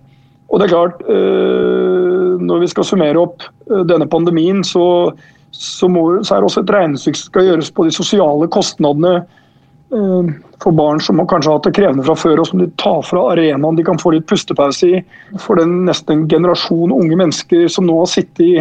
Og 0.52 0.62
det 0.62 0.68
er 0.68 0.76
klart, 0.76 1.02
eh, 1.10 2.36
når 2.40 2.62
vi 2.64 2.70
skal 2.72 2.88
summere 2.88 3.24
opp 3.24 3.48
eh, 3.72 3.84
denne 3.90 4.08
pandemien, 4.08 4.64
så, 4.64 5.12
så, 5.52 5.90
må, 5.92 6.08
så 6.24 6.36
er 6.36 6.44
det 6.44 6.52
også 6.52 6.64
et 6.64 6.76
regnestykke 6.76 7.20
som 7.20 7.32
skal 7.32 7.50
gjøres 7.50 7.74
på 7.76 7.88
de 7.88 7.96
sosiale 7.96 8.48
kostnadene 8.54 9.18
eh, 9.24 9.42
for 10.64 10.76
barn 10.76 11.02
som 11.04 11.20
har 11.22 11.28
kanskje 11.30 11.52
hatt 11.54 11.68
det 11.68 11.76
krevende 11.78 12.06
fra 12.08 12.16
før, 12.18 12.42
og 12.42 12.48
som 12.50 12.62
de 12.62 12.70
tar 12.82 13.02
fra 13.06 13.26
arenaen 13.34 13.78
de 13.78 13.86
kan 13.86 14.00
få 14.02 14.16
litt 14.16 14.28
pustepause 14.30 14.88
i. 14.88 15.02
For 15.42 15.60
den 15.60 15.84
nesten 15.90 16.16
en 16.16 16.26
generasjon 16.32 16.94
unge 16.96 17.20
mennesker 17.20 17.68
som 17.72 17.88
nå 17.88 18.00
har 18.02 18.10
sittet 18.12 18.42
i, 18.46 18.54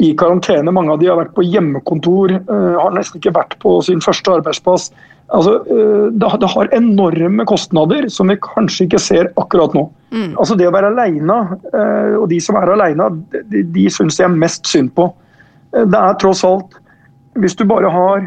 i 0.00 0.10
karantene. 0.18 0.72
Mange 0.74 0.94
av 0.94 1.00
de 1.02 1.10
har 1.10 1.20
vært 1.20 1.36
på 1.36 1.46
hjemmekontor, 1.46 2.34
eh, 2.40 2.74
har 2.80 2.96
nesten 2.96 3.20
ikke 3.20 3.36
vært 3.36 3.56
på 3.62 3.78
sin 3.86 4.02
første 4.04 4.38
arbeidsplass. 4.40 4.90
Altså, 5.30 5.60
eh, 5.70 6.06
det, 6.10 6.50
har 6.54 6.74
enorme 6.74 7.46
kostnader 7.46 8.08
som 8.10 8.32
vi 8.32 8.38
kanskje 8.42 8.88
ikke 8.88 9.02
ser 9.02 9.30
akkurat 9.38 9.76
nå. 9.76 9.86
Altså 10.40 10.56
Det 10.58 10.66
å 10.66 10.74
være 10.74 10.90
alene, 10.90 11.36
eh, 11.70 12.16
og 12.18 12.28
de 12.32 12.40
som 12.42 12.58
er 12.58 12.72
alene, 12.74 13.06
de, 13.52 13.62
de 13.62 13.86
syns 13.92 14.18
jeg 14.18 14.32
mest 14.34 14.66
synd 14.66 14.90
på. 14.96 15.12
Eh, 15.76 15.84
Det 15.86 15.98
er 15.98 16.18
tross 16.18 16.42
alt 16.44 16.74
Hvis 17.38 17.54
du 17.54 17.64
bare 17.64 17.90
har 17.94 18.24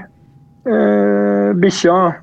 eh, 0.63 1.51
bikkja, 1.59 1.97
eh, 2.07 2.22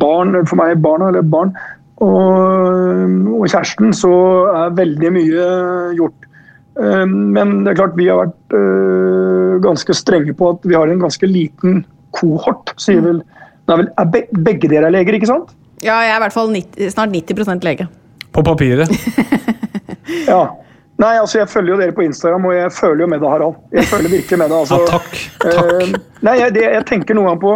barn, 0.00 0.34
for 0.46 0.56
meg 0.60 0.80
barna 0.82 1.10
eller 1.10 1.22
barn, 1.22 1.52
og, 2.00 3.12
og 3.36 3.46
kjæresten, 3.50 3.92
så 3.96 4.10
er 4.54 4.76
veldig 4.78 5.10
mye 5.14 5.46
gjort. 5.98 6.26
Eh, 6.80 7.04
Men 7.06 7.64
det 7.64 7.74
er 7.74 7.80
klart 7.82 7.98
vi 7.98 8.08
har 8.08 8.22
vært 8.24 8.56
eh, 8.56 9.58
ganske 9.64 9.96
strenge 9.96 10.34
på 10.36 10.54
at 10.54 10.64
vi 10.64 10.74
har 10.78 10.88
en 10.88 11.02
ganske 11.02 11.28
liten 11.28 11.82
kohort, 12.16 12.72
sier 12.80 13.02
vel 13.04 13.20
det 13.68 13.76
er 13.76 13.78
vel, 13.84 13.90
er 14.02 14.38
Begge 14.42 14.66
dere 14.72 14.88
er 14.88 14.94
leger, 14.96 15.14
ikke 15.14 15.28
sant? 15.30 15.52
Ja, 15.84 16.00
jeg 16.02 16.10
er 16.10 16.18
i 16.18 16.22
hvert 16.24 16.34
fall 16.34 16.48
90, 16.50 16.88
snart 16.90 17.12
90% 17.14 17.62
lege. 17.68 17.86
På 18.34 18.42
papiret. 18.46 18.90
Ja. 20.26 20.40
Nei, 21.00 21.14
altså 21.16 21.38
Jeg 21.40 21.48
følger 21.48 21.72
jo 21.74 21.78
dere 21.80 21.94
på 21.96 22.02
Instagram, 22.04 22.44
og 22.50 22.54
jeg 22.54 22.72
føler 22.76 23.04
jo 23.04 23.06
med 23.10 23.22
deg, 23.22 23.30
Harald. 23.30 23.54
Jeg 23.72 23.86
føler 23.88 24.12
virkelig 24.12 24.38
med 24.38 24.50
deg. 24.52 24.56
Altså, 24.58 24.78
Ja, 24.80 24.88
takk. 24.90 25.20
Takk. 25.40 25.70
Eh, 25.80 25.94
nei, 26.26 26.34
jeg, 26.40 26.54
det, 26.56 26.64
jeg 26.74 26.86
tenker 26.90 27.16
noen 27.16 27.30
gang 27.30 27.40
på 27.40 27.52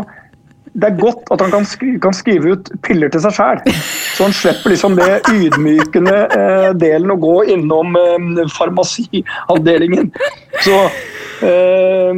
Det 0.74 0.88
er 0.88 0.96
godt 0.98 1.28
at 1.30 1.42
han 1.44 1.52
kan 1.54 1.64
skrive, 1.70 2.00
kan 2.02 2.14
skrive 2.16 2.56
ut 2.56 2.70
piller 2.82 3.10
til 3.14 3.22
seg 3.22 3.36
sjæl. 3.36 3.60
Så 4.16 4.24
han 4.26 4.32
slipper 4.34 4.72
liksom 4.74 4.96
det 4.98 5.20
ydmykende 5.30 6.14
eh, 6.34 6.70
delen 6.80 7.12
å 7.14 7.18
gå 7.22 7.34
innom 7.54 7.94
eh, 8.00 8.40
farmasiavdelingen. 8.56 10.10
Så, 10.64 10.74
eh, 11.46 12.10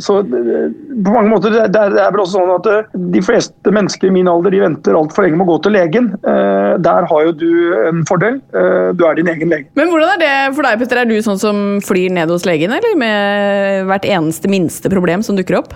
så 0.00 0.16
eh, 0.24 0.64
på 1.04 1.12
mange 1.14 1.28
måter 1.34 1.52
det, 1.54 1.66
det 1.76 1.82
er- 2.00 2.10
vel 2.14 2.22
også 2.24 2.38
sånn 2.38 2.54
at 2.56 2.70
eh, 2.72 2.98
de 3.18 3.22
fleste 3.24 3.72
mennesker 3.76 4.08
i 4.08 4.14
min 4.16 4.28
alder 4.32 4.56
de 4.56 4.62
venter 4.64 4.96
altfor 4.96 5.26
lenge 5.28 5.36
med 5.40 5.46
å 5.48 5.52
gå 5.52 5.60
til 5.68 5.76
legen. 5.76 6.10
Eh, 6.24 6.72
der 6.80 7.08
har 7.12 7.28
jo 7.28 7.36
du 7.44 7.48
en 7.84 8.02
fordel. 8.08 8.40
Du 8.96 9.04
er 9.06 9.16
din 9.20 9.28
egen 9.30 9.52
lege. 9.52 9.68
Men 9.78 9.92
hvordan 9.92 10.16
er 10.16 10.24
det 10.24 10.34
for 10.56 10.64
deg, 10.66 10.80
Petter? 10.80 11.04
Er 11.04 11.08
du 11.12 11.16
sånn 11.24 11.40
som 11.40 11.62
flyr 11.84 12.12
ned 12.16 12.32
hos 12.32 12.48
legen, 12.48 12.72
eller 12.74 12.96
med 13.00 13.88
hvert 13.92 14.08
eneste 14.08 14.48
minste 14.50 14.88
problem 14.92 15.20
som 15.26 15.36
dukker 15.38 15.60
opp? 15.60 15.74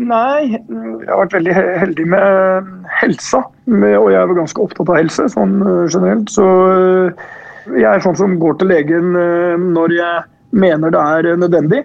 Nei, 0.00 0.56
jeg 0.56 1.08
har 1.10 1.20
vært 1.20 1.34
veldig 1.36 1.54
heldig 1.54 2.06
med 2.08 2.68
helsa. 3.02 3.42
Og 3.68 4.08
jeg 4.12 4.18
er 4.20 4.34
ganske 4.38 4.62
opptatt 4.64 4.88
av 4.88 4.96
helse 4.96 5.26
sånn 5.34 5.58
øh, 5.60 5.86
generelt. 5.92 6.30
Så 6.32 6.46
øh, 6.46 7.24
jeg 7.76 7.86
er 7.90 8.04
sånn 8.04 8.16
som 8.18 8.38
går 8.40 8.56
til 8.60 8.70
legen 8.72 9.12
når 9.74 9.92
jeg 9.94 10.22
mener 10.56 10.94
det 10.94 11.00
er 11.00 11.36
nødvendig. 11.38 11.82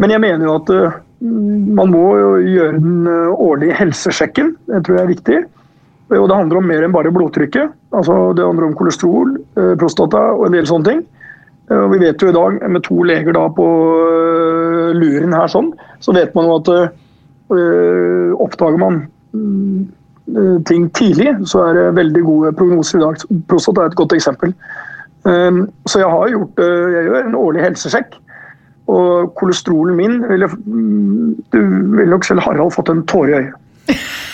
Men 0.00 0.14
jeg 0.14 0.22
mener 0.24 0.48
jo 0.48 0.54
at 0.62 0.70
man 1.22 1.92
må 1.92 2.06
gjøre 2.40 2.80
den 2.80 3.04
årlige 3.36 3.76
helsesjekken. 3.78 4.54
Det 4.66 4.80
tror 4.86 4.96
jeg 4.96 5.04
er 5.04 5.12
viktig. 5.12 5.42
Og 6.16 6.24
det 6.28 6.38
handler 6.38 6.58
om 6.58 6.66
mer 6.66 6.82
enn 6.82 6.94
bare 6.96 7.12
blodtrykket. 7.14 7.70
Altså, 7.94 8.16
det 8.36 8.42
handler 8.44 8.70
om 8.70 8.74
kolesterol, 8.80 9.36
prostata 9.78 10.24
og 10.32 10.48
en 10.48 10.56
del 10.56 10.66
sånne 10.68 10.88
ting. 10.88 11.04
Eh, 11.70 11.78
Og 11.78 11.92
vi 11.94 12.00
vet 12.02 12.20
jo 12.20 12.32
i 12.32 12.36
dag, 12.36 12.58
med 12.72 12.82
to 12.88 13.04
leger 13.06 13.36
da 13.36 13.46
på 13.52 13.68
luren 14.96 15.36
her 15.36 15.48
sånn, 15.52 15.70
så 16.02 16.16
vet 16.16 16.34
man 16.34 16.48
jo 16.48 16.58
at 16.58 16.72
oppdager 18.40 18.78
man 18.80 19.02
mm, 19.32 19.88
øh, 20.36 20.64
ting 20.64 20.88
tidlig, 20.94 21.36
så 21.46 21.66
er 21.68 21.72
det 21.78 21.96
veldig 21.96 22.22
gode 22.24 22.52
prognoser 22.52 22.98
i 22.98 23.02
dag. 23.02 23.42
Prostata 23.48 23.80
er 23.80 23.92
et 23.92 23.96
godt 23.96 24.12
eksempel. 24.12 24.54
Um, 25.24 25.68
Så 25.86 25.98
jeg 25.98 26.08
har 26.10 26.28
gjort 26.28 26.58
jeg 26.58 27.04
gjør 27.06 27.28
en 27.28 27.34
årlig 27.34 27.62
helsesjekk. 27.62 28.16
Og 28.90 29.34
kolesterolen 29.38 29.96
min 29.96 30.22
ville, 30.28 30.48
mm, 30.66 31.36
Du 31.52 31.58
ville 31.96 32.10
nok 32.10 32.24
selv 32.24 32.40
Harald 32.40 32.72
fått 32.74 32.88
en 32.88 33.06
tåre 33.06 33.28
i 33.28 33.32
øyet. 33.32 33.54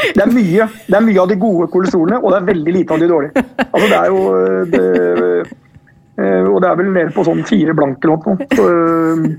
Det 0.00 0.22
er 0.22 0.32
mye 0.32 0.66
det 0.88 0.96
er 0.96 1.04
mye 1.04 1.20
av 1.20 1.28
de 1.28 1.36
gode 1.36 1.66
kolesterolene, 1.72 2.22
og 2.24 2.32
det 2.32 2.38
er 2.38 2.46
veldig 2.46 2.72
lite 2.72 2.94
av 2.94 3.02
de 3.02 3.08
dårlige. 3.08 3.42
Altså 3.66 3.88
det 3.90 3.98
er 3.98 4.06
jo 4.06 4.20
det, 4.72 4.84
Og 6.48 6.62
det 6.62 6.70
er 6.70 6.78
vel 6.78 6.88
nede 6.92 7.12
på 7.14 7.24
sånn 7.24 7.44
fire 7.44 7.74
blanke 7.76 8.08
eller 8.08 8.16
noe. 8.24 9.36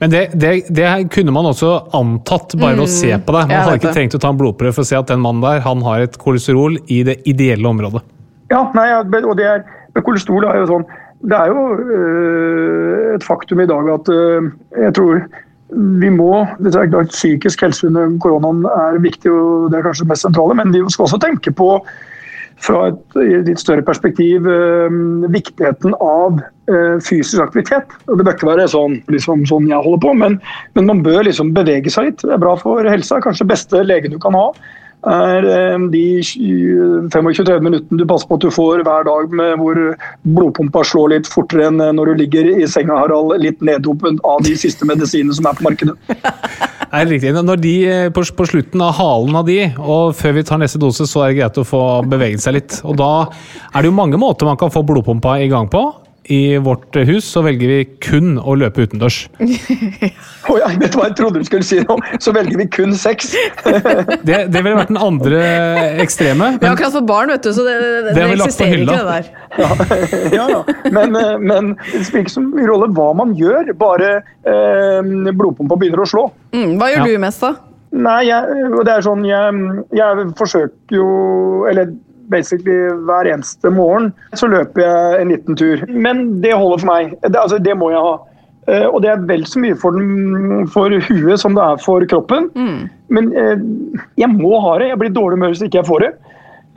Men 0.00 0.12
det, 0.12 0.22
det, 0.36 0.50
det 0.76 0.90
kunne 1.14 1.32
man 1.32 1.48
også 1.48 1.70
antatt 1.96 2.56
bare 2.60 2.76
ved 2.76 2.84
å 2.84 2.90
se 2.90 3.12
på 3.16 3.32
det. 3.36 3.46
Man 3.48 3.56
hadde 3.56 3.78
ikke 3.80 3.88
det. 3.88 3.96
trengt 3.96 4.18
å 4.18 4.20
ta 4.20 4.32
en 4.34 4.40
blodprøve 4.40 4.76
for 4.76 4.84
å 4.84 4.90
se 4.90 4.98
at 4.98 5.08
den 5.08 5.22
mannen 5.24 5.44
der 5.44 5.64
han 5.64 5.84
har 5.86 6.04
et 6.04 6.18
kolesterol 6.20 6.76
i 6.92 7.00
det 7.06 7.18
ideelle 7.28 7.70
området. 7.70 8.04
Ja, 8.52 8.66
nei, 8.76 8.90
og 9.00 9.34
det 9.38 9.48
er, 9.48 9.64
kolesterol 10.04 10.46
er 10.46 10.60
jo 10.60 10.68
sånn 10.70 10.84
Det 11.26 11.34
er 11.34 11.48
jo 11.50 11.62
øh, 11.74 13.14
et 13.16 13.24
faktum 13.24 13.62
i 13.64 13.66
dag 13.66 13.88
at 13.90 14.10
øh, 14.12 14.50
jeg 14.76 14.94
tror 14.98 15.24
vi 16.00 16.10
må 16.14 16.44
det 16.62 16.76
er 16.78 16.90
klart 16.92 17.10
Psykisk 17.10 17.64
helse 17.64 17.88
under 17.88 18.12
koronaen 18.22 18.62
er 18.70 19.00
viktig, 19.02 19.32
og 19.32 19.72
det 19.72 19.80
er 19.80 19.88
kanskje 19.88 20.04
det 20.04 20.12
mest 20.12 20.26
sentrale, 20.28 20.54
men 20.54 20.70
vi 20.74 20.84
skal 20.92 21.08
også 21.08 21.18
tenke 21.24 21.50
på 21.50 21.70
fra 22.64 22.88
et 22.90 23.18
litt 23.46 23.60
større 23.60 23.84
perspektiv 23.84 24.46
øh, 24.48 25.26
viktigheten 25.32 25.94
av 26.00 26.40
øh, 26.70 26.96
fysisk 27.04 27.42
aktivitet. 27.44 27.92
Og 28.08 28.18
Det 28.18 28.26
bør 28.26 28.36
ikke 28.36 28.50
være 28.50 28.68
sånn, 28.72 28.98
liksom, 29.12 29.44
sånn 29.48 29.68
jeg 29.70 29.84
holder 29.84 30.02
på, 30.06 30.14
men, 30.22 30.38
men 30.78 30.88
man 30.88 31.04
bør 31.04 31.26
liksom 31.28 31.52
bevege 31.56 31.92
seg 31.92 32.10
litt. 32.10 32.24
Det 32.24 32.34
er 32.36 32.42
bra 32.42 32.56
for 32.60 32.88
helsa. 32.88 33.20
Kanskje 33.24 33.48
beste 33.52 33.84
legen 33.84 34.16
du 34.16 34.20
kan 34.22 34.36
ha. 34.38 34.48
Er 35.06 35.46
eh, 35.46 35.86
de 35.92 36.04
25-30 36.24 37.64
minuttene 37.64 38.00
du 38.00 38.06
passer 38.08 38.28
på 38.28 38.38
at 38.38 38.46
du 38.46 38.50
får 38.54 38.84
hver 38.86 39.06
dag 39.06 39.34
med 39.40 39.58
hvor 39.60 39.80
blodpumpa 40.24 40.84
slår 40.86 41.12
litt 41.14 41.30
fortere 41.30 41.68
enn 41.70 41.82
når 41.98 42.12
du 42.12 42.22
ligger 42.24 42.50
i 42.56 42.66
senga, 42.70 42.96
Harald, 42.98 43.36
litt 43.42 43.62
neddopet 43.64 44.22
av 44.26 44.42
de 44.46 44.56
siste 44.58 44.88
medisinene 44.88 45.36
som 45.36 45.50
er 45.50 45.58
på 45.58 45.68
markedet. 45.68 45.98
Det 46.86 47.02
er 47.02 47.08
riktig. 47.10 47.30
Når 47.34 47.58
de, 47.60 47.74
eh, 47.90 48.08
på, 48.14 48.22
på 48.38 48.46
slutten 48.48 48.80
av 48.80 48.94
halen 48.96 49.36
av 49.36 49.48
de, 49.48 49.58
og 49.76 50.14
før 50.16 50.36
vi 50.38 50.44
tar 50.46 50.60
neste 50.62 50.80
dose, 50.80 51.04
så 51.04 51.24
er 51.24 51.32
det 51.32 51.40
greit 51.40 51.58
å 51.60 51.66
få 51.66 51.82
beveget 52.08 52.44
seg 52.44 52.56
litt. 52.56 52.78
Og 52.86 52.96
da 52.96 53.10
er 53.26 53.82
det 53.82 53.90
jo 53.90 53.96
mange 53.98 54.20
måter 54.20 54.48
man 54.48 54.56
kan 54.60 54.72
få 54.72 54.84
blodpumpa 54.86 55.36
i 55.42 55.50
gang 55.52 55.68
på. 55.72 55.82
I 56.32 56.56
vårt 56.58 56.96
hus 57.06 57.24
så 57.30 57.42
velger 57.46 57.70
vi 57.70 57.78
kun 58.02 58.32
å 58.40 58.54
løpe 58.58 58.82
utendørs. 58.86 59.18
Å 60.50 60.56
ja, 60.58 60.68
vet 60.78 60.92
du 60.94 60.98
hva 60.98 61.08
jeg 61.08 61.16
trodde 61.18 61.40
du 61.42 61.46
skulle 61.46 61.66
si 61.66 61.78
nå? 61.82 61.96
Så 62.22 62.32
velger 62.34 62.58
vi 62.60 62.66
kun 62.70 62.94
sex. 62.98 63.32
Det, 63.62 64.40
det 64.50 64.62
ville 64.62 64.76
vært 64.78 64.90
den 64.92 64.98
andre 65.02 65.40
ekstreme. 66.02 66.52
Vi 66.58 66.66
har 66.66 66.74
akkurat 66.74 66.94
fått 66.96 67.06
barn, 67.08 67.30
vet 67.34 67.46
du, 67.46 67.52
så 67.54 67.64
det, 67.66 67.76
det, 68.08 68.14
Det 68.18 68.26
eksisterer 68.36 68.82
ikke, 68.82 68.96
det 68.96 69.06
der. 69.06 69.30
ja, 70.34 70.48
ja. 70.56 70.60
Men, 70.94 71.14
eh, 71.18 71.32
men 71.42 71.72
det 71.92 72.02
spiller 72.08 72.24
ikke 72.26 72.34
så 72.36 72.44
mye 72.46 72.68
rolle 72.70 72.90
hva 72.96 73.08
man 73.22 73.34
gjør, 73.38 73.70
bare 73.78 74.10
eh, 74.46 75.30
blodpumpa 75.30 75.78
begynner 75.78 76.02
å 76.06 76.10
slå. 76.10 76.26
Mm, 76.56 76.76
hva 76.80 76.90
gjør 76.94 77.02
Ja. 77.04 77.08
du 77.12 77.24
mest, 77.26 77.42
da? 77.46 77.54
Nei, 77.96 78.18
jeg, 78.26 78.62
det 78.84 78.92
er 78.92 79.04
sånn 79.06 79.22
jeg, 79.24 79.60
jeg 79.94 80.24
forsøker 80.36 80.96
jo 80.98 81.04
Eller 81.70 81.92
basically 82.30 82.76
hver 83.08 83.28
eneste 83.32 83.70
morgen 83.70 84.12
så 84.34 84.48
løper 84.50 84.82
jeg 84.82 85.20
en 85.20 85.32
liten 85.34 85.58
tur. 85.58 85.82
Men 85.88 86.40
det 86.42 86.54
holder 86.56 86.82
for 86.82 86.90
meg. 86.90 87.16
Det, 87.22 87.36
altså, 87.40 87.58
det 87.62 87.76
må 87.78 87.90
jeg 87.94 88.02
ha. 88.04 88.16
Uh, 88.66 88.86
og 88.90 89.02
det 89.04 89.12
er 89.12 89.26
vel 89.28 89.44
så 89.46 89.60
mye 89.62 89.76
for, 89.78 89.94
den, 89.94 90.64
for 90.74 90.90
huet 90.90 91.38
som 91.38 91.54
det 91.54 91.62
er 91.62 91.82
for 91.82 92.06
kroppen. 92.10 92.48
Men 93.14 93.28
uh, 93.36 93.58
jeg 94.18 94.30
må 94.32 94.58
ha 94.64 94.78
det. 94.80 94.90
Jeg 94.90 95.02
blir 95.02 95.14
dårlig 95.14 95.38
humør 95.38 95.54
hvis 95.54 95.66
ikke 95.66 95.82
jeg 95.82 95.90
får 95.90 96.06
det. 96.06 96.14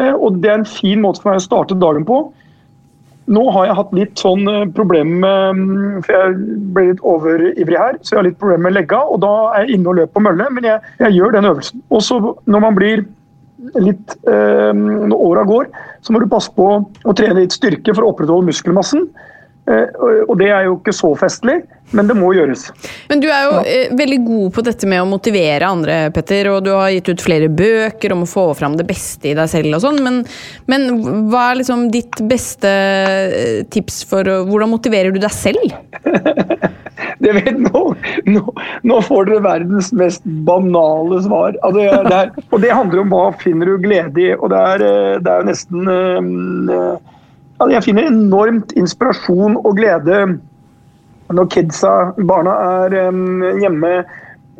Uh, 0.01 0.13
og 0.13 0.37
det 0.43 0.51
er 0.51 0.59
en 0.61 0.69
fin 0.69 1.01
måte 1.01 1.23
for 1.23 1.31
meg 1.31 1.41
å 1.41 1.47
starte 1.47 1.79
dagen 1.81 2.05
på. 2.07 2.27
Nå 3.29 3.43
har 3.53 3.67
jeg 3.67 3.77
hatt 3.77 3.91
litt 3.93 4.21
sånn 4.21 4.47
problemer 4.73 5.19
med 5.21 5.59
mm, 5.59 5.97
For 6.01 6.15
jeg 6.15 6.55
ble 6.73 6.85
litt 6.87 7.03
overivrig 7.05 7.77
her, 7.77 7.99
så 8.01 8.15
jeg 8.15 8.19
har 8.19 8.25
litt 8.25 8.39
problemer 8.41 8.69
med 8.69 8.77
legga. 8.79 9.03
Og 9.05 9.21
da 9.25 9.33
er 9.51 9.67
jeg 9.67 9.77
inne 9.77 9.91
og 9.91 9.99
løper 9.99 10.15
på 10.17 10.23
mølle, 10.25 10.47
men 10.55 10.65
jeg, 10.65 10.93
jeg 11.01 11.17
gjør 11.17 11.35
den 11.37 11.49
øvelsen. 11.51 11.83
Og 11.93 12.01
så 12.05 12.17
når 12.49 12.63
man 12.65 12.77
blir 12.77 13.05
litt 13.79 14.15
eh, 14.27 14.71
Når 14.73 15.17
åra 15.17 15.43
går, 15.49 15.67
så 16.01 16.13
må 16.15 16.21
du 16.23 16.29
passe 16.31 16.51
på 16.55 16.69
å 17.03 17.15
trene 17.17 17.41
litt 17.43 17.55
styrke 17.55 17.93
for 17.95 18.05
å 18.05 18.13
opprettholde 18.13 18.47
muskelmassen. 18.51 19.09
Eh, 19.69 19.85
og- 20.25 20.37
det 20.39 20.47
er 20.49 20.63
jo 20.65 20.77
ikke 20.79 20.93
så 20.95 21.11
festlig, 21.19 21.59
men 21.93 22.07
det 22.07 22.15
må 22.17 22.31
gjøres. 22.33 22.69
Men 23.09 23.19
du 23.21 23.27
er 23.29 23.43
jo 23.45 23.59
eh, 23.67 23.91
veldig 23.93 24.19
god 24.25 24.53
på 24.55 24.63
dette 24.65 24.87
med 24.89 25.03
å 25.03 25.09
motivere 25.09 25.67
andre, 25.67 25.97
Petter. 26.15 26.49
Og 26.55 26.63
du 26.65 26.71
har 26.71 26.89
gitt 26.95 27.11
ut 27.11 27.21
flere 27.21 27.49
bøker 27.51 28.15
om 28.15 28.23
å 28.25 28.29
få 28.29 28.47
fram 28.57 28.77
det 28.79 28.87
beste 28.89 29.29
i 29.29 29.35
deg 29.37 29.51
selv 29.51 29.77
og 29.77 29.83
sånn. 29.85 30.01
Men, 30.01 30.23
men 30.71 30.89
hva 31.29 31.51
er 31.51 31.59
liksom 31.61 31.89
ditt 31.93 32.17
beste 32.31 32.71
eh, 32.71 33.63
tips 33.69 34.03
for 34.09 34.23
Hvordan 34.49 34.71
motiverer 34.71 35.13
du 35.13 35.19
deg 35.21 35.35
selv? 35.35 35.61
Det 37.23 37.33
vet 37.35 37.57
nå, 37.59 37.81
nå, 38.31 38.41
nå 38.87 38.97
får 39.03 39.25
dere 39.27 39.43
verdens 39.43 39.89
mest 39.91 40.23
banale 40.47 41.17
svar. 41.25 41.57
Altså, 41.67 41.81
ja, 41.83 41.97
det 42.05 42.15
er, 42.15 42.29
og 42.47 42.61
det 42.63 42.71
handler 42.71 43.01
om 43.03 43.11
hva 43.11 43.25
finner 43.41 43.67
du 43.67 43.81
glede 43.83 44.23
i. 44.23 44.29
Og 44.37 44.47
det 44.53 44.61
er, 44.73 44.85
eh, 44.87 45.17
det 45.19 45.33
er 45.33 45.41
jo 45.41 45.49
nesten 45.49 45.89
eh, 45.91 46.93
altså, 47.59 47.73
Jeg 47.75 47.85
finner 47.89 48.07
enormt 48.07 48.71
inspirasjon 48.79 49.59
og 49.59 49.75
glede 49.81 50.21
når 51.35 51.49
kidsa, 51.53 52.13
barna, 52.25 52.55
er 52.85 52.95
eh, 53.03 53.59
hjemme. 53.65 53.91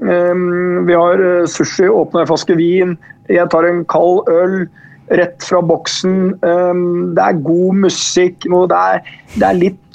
Eh, 0.03 0.43
vi 0.85 0.99
har 0.99 1.23
eh, 1.31 1.47
sushi, 1.49 1.87
åpner 1.87 2.25
en 2.25 2.29
flaske 2.33 2.59
vin, 2.59 2.97
jeg 3.31 3.47
tar 3.53 3.67
en 3.71 3.85
kald 3.87 4.27
øl. 4.35 4.61
Rett 5.09 5.41
fra 5.41 5.57
boksen. 5.65 6.35
Eh, 6.45 6.81
Det 7.17 7.23
er 7.23 7.39
god 7.41 7.79
musikk. 7.87 8.43
Det 8.45 8.77
er, 8.77 8.99
det 9.33 9.47
er 9.47 9.55
litt 9.57 9.79
eh, 9.79 9.88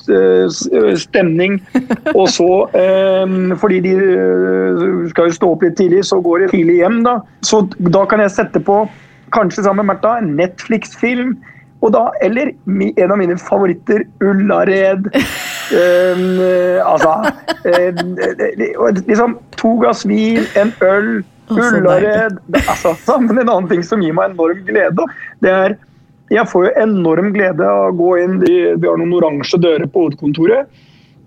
stemning. 1.00 1.58
Og 2.18 2.28
så, 2.32 2.50
eh, 2.76 3.56
fordi 3.60 3.80
de 3.84 3.94
eh, 3.96 4.84
skal 5.12 5.30
jo 5.30 5.38
stå 5.38 5.50
opp 5.54 5.64
litt 5.66 5.76
tidlig, 5.80 6.04
så 6.08 6.20
går 6.24 6.44
de 6.44 6.52
tidlig 6.56 6.80
hjem. 6.82 7.02
Da 7.06 7.18
Så 7.42 7.64
da 7.78 8.04
kan 8.10 8.20
jeg 8.20 8.34
sette 8.34 8.60
på, 8.60 8.84
kanskje 9.34 9.64
sammen 9.64 9.86
med 9.86 9.96
Märtha, 9.96 10.18
en 10.18 10.36
Netflix-film. 10.38 11.36
Og 11.84 11.92
da, 11.92 12.08
eller 12.24 12.52
en 12.64 13.12
av 13.12 13.18
mine 13.20 13.36
favoritter, 13.36 14.06
Ullared. 14.24 15.10
Um, 15.72 16.40
altså 16.92 17.12
eh, 17.64 17.92
eh, 17.92 19.00
liksom 19.06 19.38
To 19.60 19.78
glass 19.80 20.04
vin, 20.08 20.44
en 20.60 20.72
øl, 20.84 21.24
Ullared 21.48 22.36
altså, 22.52 22.92
sammen 23.04 23.38
En 23.38 23.48
annen 23.48 23.68
ting 23.70 23.84
som 23.84 24.02
gir 24.04 24.12
meg 24.16 24.34
enorm 24.34 24.60
glede, 24.68 25.06
det 25.40 25.52
er 25.52 25.76
Jeg 26.34 26.50
får 26.50 26.66
jo 26.66 26.74
enorm 26.82 27.30
glede 27.34 27.66
av 27.68 27.92
å 27.92 27.96
gå 27.96 28.10
inn 28.24 28.40
i, 28.48 28.56
Vi 28.74 28.88
har 28.88 28.98
noen 28.98 29.14
oransje 29.14 29.60
dører 29.62 29.86
på 29.90 30.06
hovedkontoret. 30.06 30.70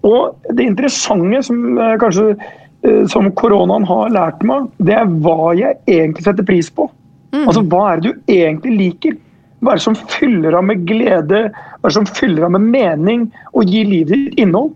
Og 0.08 0.36
det 0.56 0.66
interessante 0.68 1.42
som 1.48 1.78
eh, 1.80 1.96
kanskje 2.02 2.34
eh, 2.36 3.04
som 3.12 3.30
koronaen 3.40 3.88
har 3.88 4.12
lært 4.14 4.44
meg, 4.48 4.68
det 4.84 4.98
er 4.98 5.14
hva 5.24 5.54
jeg 5.58 5.80
egentlig 5.88 6.28
setter 6.28 6.48
pris 6.48 6.70
på. 6.74 6.90
Altså 7.38 7.64
hva 7.68 7.84
er 7.92 8.02
det 8.02 8.12
du 8.12 8.32
egentlig 8.34 8.76
liker? 8.78 9.18
Hva 9.60 9.74
er 9.74 9.80
det 9.80 9.86
som 9.88 9.98
fyller 10.14 10.56
av 10.58 10.66
med 10.68 10.86
glede, 10.88 11.48
hva 11.50 11.88
er 11.88 11.90
det 11.90 11.98
som 11.98 12.10
fyller 12.20 12.46
av 12.46 12.54
med 12.56 12.68
mening 12.72 13.26
og 13.54 13.72
gir 13.72 13.88
livet 13.90 14.14
ditt 14.14 14.44
innhold? 14.44 14.74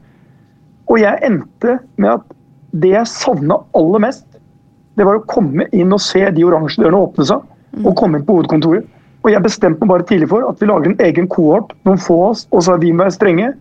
Og 0.89 0.99
jeg 0.99 1.21
endte 1.27 1.77
med 2.01 2.15
at 2.17 2.25
det 2.81 2.95
jeg 2.95 3.11
savna 3.11 3.59
aller 3.77 4.03
mest, 4.03 4.25
det 4.97 5.05
var 5.07 5.19
å 5.19 5.27
komme 5.29 5.67
inn 5.75 5.93
og 5.95 6.01
se 6.03 6.23
de 6.33 6.43
oransje 6.47 6.81
dørene 6.81 7.05
åpne 7.05 7.27
seg, 7.29 7.45
og 7.85 7.95
komme 7.99 8.19
inn 8.19 8.25
på 8.27 8.35
hovedkontoret. 8.39 8.87
Og 9.21 9.29
jeg 9.31 9.43
bestemte 9.45 9.83
meg 9.83 9.91
bare 9.91 10.07
tidlig 10.09 10.29
for 10.31 10.47
at 10.49 10.61
vi 10.61 10.69
lager 10.69 10.91
en 10.91 11.03
egen 11.05 11.27
kohort, 11.29 11.75
noen 11.85 12.01
få 12.01 12.17
av 12.23 12.31
oss, 12.31 12.47
og 12.49 12.65
så 12.65 12.75
er 12.75 12.81
vi 12.81 12.93
være 12.97 13.13
strenge, 13.13 13.51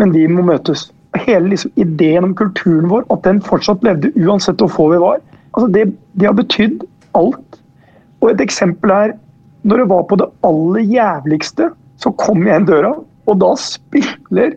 men 0.00 0.14
vi 0.14 0.26
må 0.26 0.42
møtes. 0.46 0.88
Hele 1.14 1.52
liksom, 1.52 1.70
ideen 1.78 2.26
om 2.26 2.34
kulturen 2.34 2.88
vår, 2.90 3.04
at 3.14 3.22
den 3.26 3.42
fortsatt 3.44 3.84
levde 3.86 4.10
uansett 4.18 4.58
hvor 4.58 4.72
få 4.74 4.88
vi 4.90 5.02
var, 5.02 5.20
altså 5.54 5.68
det, 5.70 5.84
det 6.18 6.26
har 6.26 6.34
betydd 6.38 6.82
alt. 7.14 7.60
Og 8.22 8.32
et 8.32 8.42
eksempel 8.42 8.90
er 8.90 9.14
når 9.64 9.80
det 9.80 9.88
var 9.92 10.02
på 10.10 10.18
det 10.20 10.26
aller 10.44 10.90
jævligste, 10.90 11.70
så 12.02 12.10
kom 12.20 12.42
jeg 12.48 12.60
inn 12.60 12.66
døra, 12.68 12.90
og 13.24 13.38
da 13.40 13.52
spiller 13.60 14.52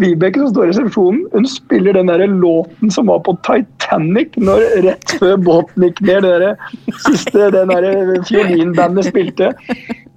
Vibeke, 0.00 0.40
som 0.40 0.50
står 0.50 0.64
i 0.64 0.72
resepsjonen, 0.72 1.22
hun 1.34 1.46
spiller 1.50 1.94
den 1.98 2.10
der 2.10 2.24
låten 2.30 2.90
som 2.90 3.10
var 3.10 3.22
på 3.26 3.34
Titanic 3.46 4.34
når 4.40 4.64
rett 4.86 5.14
før 5.20 5.38
båten 5.38 5.86
gikk 5.86 6.02
ned. 6.06 6.26
Det 6.26 6.34
der 6.42 6.98
siste 7.06 7.50
den 7.54 7.70
der 7.70 7.88
fiolinbandet 8.26 9.10
spilte. 9.10 9.52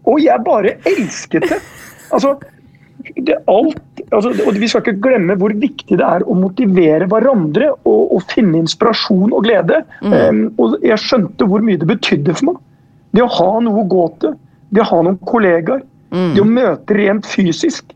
Og 0.05 0.21
jeg 0.23 0.41
bare 0.45 0.77
elsket 0.89 1.49
det. 1.51 1.61
Altså, 2.13 2.35
det 3.15 3.35
alt, 3.51 3.81
altså, 4.11 4.31
og 4.45 4.59
Vi 4.59 4.67
skal 4.67 4.81
ikke 4.81 5.01
glemme 5.03 5.35
hvor 5.37 5.53
viktig 5.53 5.97
det 5.99 6.05
er 6.05 6.25
å 6.25 6.37
motivere 6.37 7.09
hverandre 7.11 7.71
og, 7.75 8.15
og 8.15 8.23
finne 8.31 8.63
inspirasjon 8.63 9.33
og 9.33 9.45
glede. 9.45 9.83
Um, 10.01 10.47
og 10.57 10.79
Jeg 10.85 11.01
skjønte 11.03 11.49
hvor 11.49 11.65
mye 11.65 11.81
det 11.81 11.89
betydde 11.89 12.37
for 12.37 12.53
meg. 12.53 12.63
Det 13.15 13.23
å 13.23 13.31
ha 13.31 13.51
noe 13.63 13.83
å 13.83 13.89
gå 13.89 14.07
til, 14.23 14.33
det 14.73 14.81
å 14.83 14.89
ha 14.89 15.03
noen 15.05 15.19
kollegaer, 15.27 15.83
det 16.11 16.41
å 16.41 16.47
møte 16.47 16.97
rent 16.97 17.25
fysisk. 17.27 17.93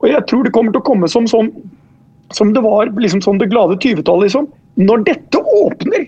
Og 0.00 0.08
jeg 0.10 0.22
tror 0.30 0.44
det 0.46 0.52
kommer 0.54 0.74
til 0.74 0.82
å 0.82 0.86
komme 0.86 1.08
som, 1.10 1.26
sånn, 1.26 1.48
som 2.34 2.52
det 2.54 2.62
var 2.62 2.92
liksom 3.00 3.22
som 3.24 3.38
det 3.40 3.50
glade 3.50 3.78
20-tallet. 3.82 4.28
Liksom. 4.28 4.46
Når 4.78 5.04
dette 5.08 5.40
åpner, 5.42 6.06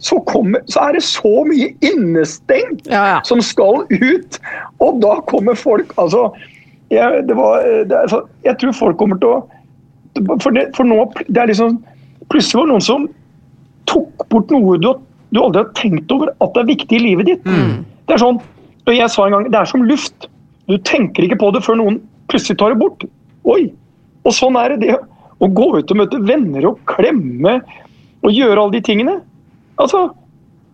så, 0.00 0.18
kommer, 0.26 0.62
så 0.66 0.88
er 0.88 0.96
det 0.96 1.04
så 1.06 1.44
mye 1.46 1.68
innestengt 1.86 2.88
Ja, 2.90 3.04
ja. 3.14 3.18
som 3.24 3.40
skal 3.44 3.84
ut. 3.90 4.40
Og 4.80 5.00
da 5.02 5.20
kommer 5.30 5.54
folk 5.54 5.92
Altså, 6.00 6.30
jeg, 6.90 7.22
det 7.28 7.36
var, 7.36 7.62
det 7.86 7.94
altså, 7.94 8.24
jeg 8.44 8.58
tror 8.58 8.72
folk 8.72 8.98
kommer 8.98 9.20
til 9.22 9.36
å 9.36 9.40
For, 10.40 10.50
det, 10.50 10.70
for 10.74 10.88
nå 10.88 11.04
det 11.28 11.38
er 11.38 11.52
liksom 11.52 11.78
Plutselig 12.32 12.58
var 12.58 12.66
det 12.66 12.72
noen 12.72 12.86
som 12.88 13.06
tok 13.90 14.26
bort 14.32 14.50
noe 14.50 14.78
du, 14.82 14.88
du 15.30 15.38
aldri 15.42 15.62
har 15.62 15.70
tenkt 15.78 16.10
over 16.14 16.32
at 16.32 16.56
det 16.56 16.64
er 16.64 16.68
viktig 16.72 16.98
i 16.98 17.04
livet 17.04 17.26
ditt. 17.30 17.46
Det 18.06 18.14
er 18.14 18.20
sånn, 18.22 18.38
og 18.86 18.96
jeg 18.96 19.12
sa 19.12 19.26
en 19.26 19.36
gang, 19.36 19.48
det 19.52 19.58
er 19.60 19.68
som 19.68 19.84
luft. 19.86 20.28
Du 20.70 20.76
tenker 20.86 21.26
ikke 21.26 21.40
på 21.40 21.50
det 21.54 21.62
før 21.66 21.78
noen 21.80 21.98
plutselig 22.30 22.58
tar 22.60 22.74
det 22.74 22.80
bort. 22.80 23.04
Oi! 23.48 23.70
Og 24.26 24.34
sånn 24.36 24.58
er 24.60 24.74
det 24.74 24.86
det 24.86 24.96
å 25.40 25.48
gå 25.48 25.70
ut 25.78 25.92
og 25.92 25.98
møte 25.98 26.20
venner 26.28 26.68
og 26.68 26.80
klemme 26.88 27.58
og 28.20 28.34
gjøre 28.34 28.60
alle 28.60 28.76
de 28.76 28.82
tingene. 28.84 29.16
Altså, 29.80 30.10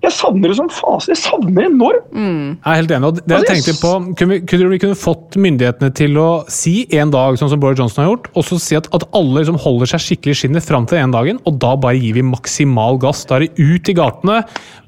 jeg 0.07 0.15
savner 0.15 0.53
det 0.53 0.57
som 0.59 0.69
fase. 0.71 1.11
Jeg 1.13 1.19
savner 1.19 1.57
det 1.57 1.65
enormt. 1.71 2.07
Jeg 2.15 2.73
er 2.73 2.79
helt 2.81 2.93
enig. 2.95 3.09
og 3.09 3.19
det 3.19 3.39
jeg 3.41 3.49
tenkte 3.51 3.75
på, 3.81 3.91
kunne 4.19 4.37
vi, 4.37 4.39
kunne 4.47 4.69
vi 4.71 4.79
kunne 4.83 4.99
fått 4.99 5.39
myndighetene 5.43 5.91
til 5.99 6.19
å 6.23 6.29
si 6.53 6.75
en 6.95 7.11
dag, 7.15 7.39
sånn 7.41 7.51
som 7.53 7.63
Boris 7.63 7.81
Johnson 7.81 8.05
har 8.05 8.13
gjort, 8.13 8.31
og 8.39 8.47
så 8.47 8.59
si 8.63 8.79
at, 8.79 8.89
at 8.95 9.07
alle 9.17 9.43
liksom 9.43 9.59
holder 9.63 9.91
seg 9.93 10.05
skikkelig 10.05 10.37
i 10.37 10.41
skinnet 10.43 10.67
fram 10.67 10.87
til 10.87 11.01
den 11.01 11.15
dagen, 11.15 11.41
og 11.49 11.59
da 11.63 11.75
bare 11.83 11.99
gir 11.99 12.17
vi 12.19 12.25
maksimal 12.27 13.01
gass. 13.03 13.25
Da 13.27 13.39
er 13.41 13.47
det 13.47 13.59
ut 13.59 13.91
i 13.91 13.97
gatene. 13.99 14.39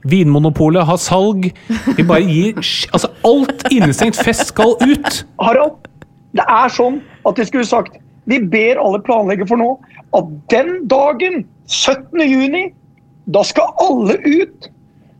Vinmonopolet 0.09 0.87
har 0.87 1.03
salg. 1.03 1.51
Vi 1.99 2.07
bare 2.07 2.23
gir 2.23 2.63
Altså, 2.95 3.11
alt 3.27 3.67
innestengt 3.75 4.19
fest 4.23 4.53
skal 4.53 4.77
ut! 4.81 5.23
Harald, 5.43 5.77
det 6.37 6.45
er 6.47 6.73
sånn 6.73 7.01
at 7.27 7.39
de 7.39 7.47
skulle 7.49 7.67
sagt 7.69 7.97
Vi 8.29 8.39
ber 8.53 8.81
alle 8.81 9.01
planlegge 9.05 9.47
for 9.49 9.61
nå 9.61 9.75
at 10.17 10.29
den 10.53 10.87
dagen, 10.89 11.43
17. 11.69 12.23
juni, 12.25 12.63
da 13.29 13.43
skal 13.45 13.75
alle 13.85 14.17
ut. 14.25 14.69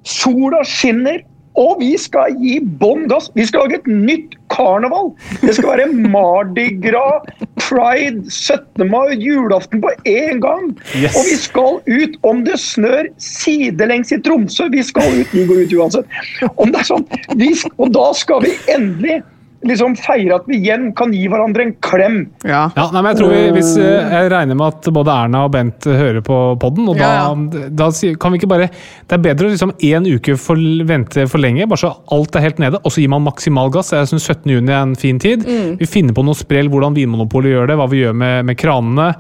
Sola 0.07 0.63
skinner, 0.65 1.23
Og 1.59 1.81
vi 1.81 1.95
skal 1.99 2.37
gi 2.39 2.59
bånn 2.81 3.09
gass. 3.11 3.31
Vi 3.35 3.47
skal 3.49 3.67
lage 3.67 3.81
et 3.81 3.89
nytt 3.91 4.37
karneval. 4.53 5.11
Det 5.43 5.57
skal 5.57 5.73
være 5.73 5.87
Mardi 6.13 6.69
Gras, 6.85 7.27
pride, 7.59 8.23
17. 8.31 8.85
mai, 8.91 9.17
julaften 9.19 9.83
på 9.83 9.91
én 10.07 10.39
gang. 10.45 10.71
Yes. 10.95 11.17
Og 11.19 11.27
vi 11.27 11.39
skal 11.41 11.81
ut 11.89 12.15
om 12.31 12.45
det 12.47 12.61
snør 12.63 13.11
sidelengs 13.23 14.15
i 14.15 14.21
Tromsø. 14.23 14.69
Vi 14.75 14.85
skal 14.87 15.19
ut, 15.19 15.35
vi 15.35 15.47
går 15.49 15.65
ut 15.65 15.75
uansett. 15.81 16.21
Om 16.55 16.71
det 16.75 16.85
er 16.85 16.91
sånn, 16.93 17.09
vi, 17.41 17.51
og 17.77 17.91
da 17.97 18.07
skal 18.15 18.47
vi 18.47 18.55
endelig 18.71 19.19
liksom 19.67 19.97
feire 19.99 20.37
at 20.39 20.47
vi 20.47 20.61
igjen 20.61 20.91
kan 20.97 21.11
gi 21.15 21.25
hverandre 21.31 21.65
en 21.67 21.73
klem. 21.83 22.19
Ja. 22.47 22.69
Ja, 22.77 22.85
nei, 22.95 23.03
men 23.03 23.11
jeg 23.11 23.19
tror 23.19 23.33
vi, 23.33 23.41
hvis, 23.57 23.73
eh, 23.83 24.13
jeg 24.13 24.31
regner 24.31 24.59
med 24.59 24.77
at 24.77 24.89
både 24.95 25.15
Erna 25.15 25.45
og 25.49 25.53
Bent 25.55 25.89
hører 25.89 26.23
på 26.25 26.37
podden, 26.63 26.87
og 26.93 26.99
da, 27.01 27.09
Ja, 27.09 27.67
da 27.75 27.89
kan 28.21 28.33
vi 28.33 28.39
ikke 28.39 28.51
bare 28.51 28.69
Det 28.71 29.17
er 29.17 29.25
bedre 29.25 29.49
å 29.49 29.51
liksom 29.51 29.73
én 29.83 30.07
uke 30.07 30.37
for, 30.39 30.61
vente 30.87 31.27
for 31.31 31.43
lenge, 31.43 31.67
bare 31.67 31.83
så 31.83 31.93
alt 32.15 32.37
er 32.37 32.47
helt 32.47 32.63
nede, 32.63 32.79
og 32.85 32.95
så 32.95 33.03
gir 33.03 33.11
man 33.11 33.27
maksimal 33.27 33.73
gass. 33.75 33.91
Jeg 33.97 34.11
syns 34.13 34.29
17. 34.29 34.53
juni 34.53 34.73
er 34.73 34.83
en 34.83 34.95
fin 34.99 35.19
tid. 35.19 35.45
Vi 35.79 35.87
finner 35.87 36.15
på 36.15 36.25
noe 36.27 36.39
sprell, 36.39 36.71
hvordan 36.71 36.95
Vinmonopolet 36.95 37.55
gjør 37.55 37.73
det, 37.73 37.79
hva 37.81 37.89
vi 37.91 38.05
gjør 38.05 38.15
med, 38.15 38.47
med 38.47 38.59
kranene, 38.61 39.11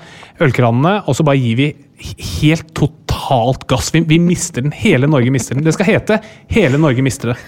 ølkranene, 0.45 0.95
og 1.09 1.17
så 1.17 1.27
bare 1.27 1.41
gir 1.41 1.59
vi 1.59 1.69
helt 2.41 2.75
totalt 2.79 3.67
gass. 3.71 3.91
Vi, 3.95 4.05
vi 4.07 4.21
mister 4.23 4.63
den. 4.63 4.73
Hele 4.77 5.11
Norge 5.11 5.33
mister 5.35 5.59
den. 5.59 5.65
Det 5.67 5.75
skal 5.75 5.91
hete 5.91 6.21
'Hele 6.49 6.79
Norge 6.79 7.03
mister 7.03 7.33
det'. 7.33 7.39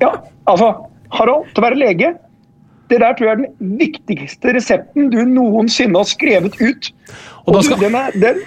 Ja, 0.00 0.12
altså, 0.46 0.86
Harald, 1.12 1.50
til 1.52 1.62
å 1.62 1.66
være 1.68 1.80
lege 1.80 2.14
det 2.92 2.98
der 3.00 3.14
tror 3.16 3.30
jeg 3.30 3.38
er 3.38 3.46
den 3.46 3.78
viktigste 3.80 4.52
resepten 4.52 5.06
du 5.08 5.22
noensinne 5.24 5.96
har 5.96 6.04
skrevet 6.10 6.52
ut. 6.60 6.90
Og 7.46 7.56
Og, 7.56 7.64
skal- 7.64 7.78
du, 7.80 7.86
den, 7.86 7.94
er, 7.96 8.10
den, 8.20 8.42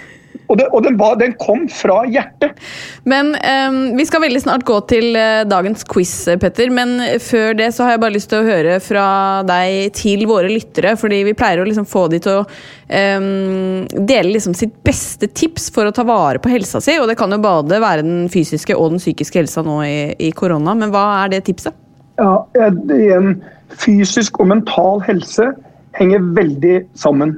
og, 0.46 0.58
den, 0.60 0.68
og 0.72 0.84
den, 0.84 0.98
var, 1.00 1.16
den 1.18 1.32
kom 1.42 1.64
fra 1.68 2.04
hjertet. 2.06 2.54
Men 3.02 3.32
um, 3.34 3.96
vi 3.98 4.06
skal 4.06 4.22
veldig 4.22 4.40
snart 4.44 4.62
gå 4.64 4.76
til 4.88 5.10
uh, 5.18 5.42
dagens 5.42 5.82
quiz, 5.90 6.12
Petter. 6.38 6.70
Men 6.70 6.94
før 7.18 7.58
det 7.58 7.72
så 7.74 7.82
har 7.88 7.96
jeg 7.96 8.02
bare 8.04 8.14
lyst 8.14 8.30
til 8.30 8.38
å 8.44 8.46
høre 8.46 8.76
fra 8.84 9.08
deg 9.48 9.90
til 9.98 10.22
våre 10.30 10.52
lyttere. 10.54 10.94
Fordi 11.02 11.18
vi 11.26 11.34
pleier 11.34 11.58
å 11.64 11.66
liksom 11.66 11.88
få 11.90 12.06
de 12.14 12.22
til 12.22 12.38
å 12.38 12.46
um, 12.46 13.90
dele 13.98 14.36
liksom 14.36 14.54
sitt 14.54 14.78
beste 14.86 15.26
tips 15.34 15.66
for 15.74 15.90
å 15.90 15.92
ta 15.98 16.06
vare 16.06 16.38
på 16.38 16.54
helsa 16.54 16.78
si. 16.80 16.94
Og 17.02 17.10
det 17.10 17.18
kan 17.18 17.34
jo 17.34 17.42
både 17.42 17.82
være 17.82 18.06
den 18.06 18.30
fysiske 18.30 18.78
og 18.78 18.94
den 18.94 19.02
psykiske 19.02 19.42
helsa 19.42 19.66
nå 19.66 19.82
i, 19.82 19.98
i 20.14 20.30
korona. 20.30 20.78
Men 20.78 20.94
hva 20.94 21.08
er 21.24 21.34
det 21.34 21.42
tipset? 21.50 21.74
Ja, 22.18 22.32
igjen, 22.58 23.36
fysisk 23.78 24.40
og 24.42 24.48
mental 24.50 25.02
helse 25.06 25.52
henger 25.98 26.24
veldig 26.34 26.80
sammen. 26.98 27.36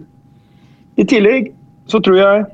I 0.97 1.05
tillegg 1.09 1.51
så 1.91 2.01
tror 2.05 2.17
jeg 2.17 2.45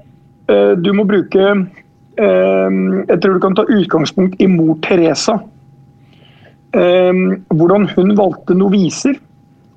eh, 0.51 0.73
du 0.79 0.91
må 0.97 1.05
bruke 1.07 1.45
eh, 1.45 2.79
Jeg 3.11 3.19
tror 3.21 3.37
du 3.37 3.43
kan 3.43 3.57
ta 3.59 3.67
utgangspunkt 3.71 4.41
i 4.43 4.49
mor 4.51 4.75
Teresa. 4.83 5.39
Eh, 6.75 7.23
hvordan 7.55 7.87
hun 7.95 8.17
valgte 8.19 8.59
noviser. 8.59 9.15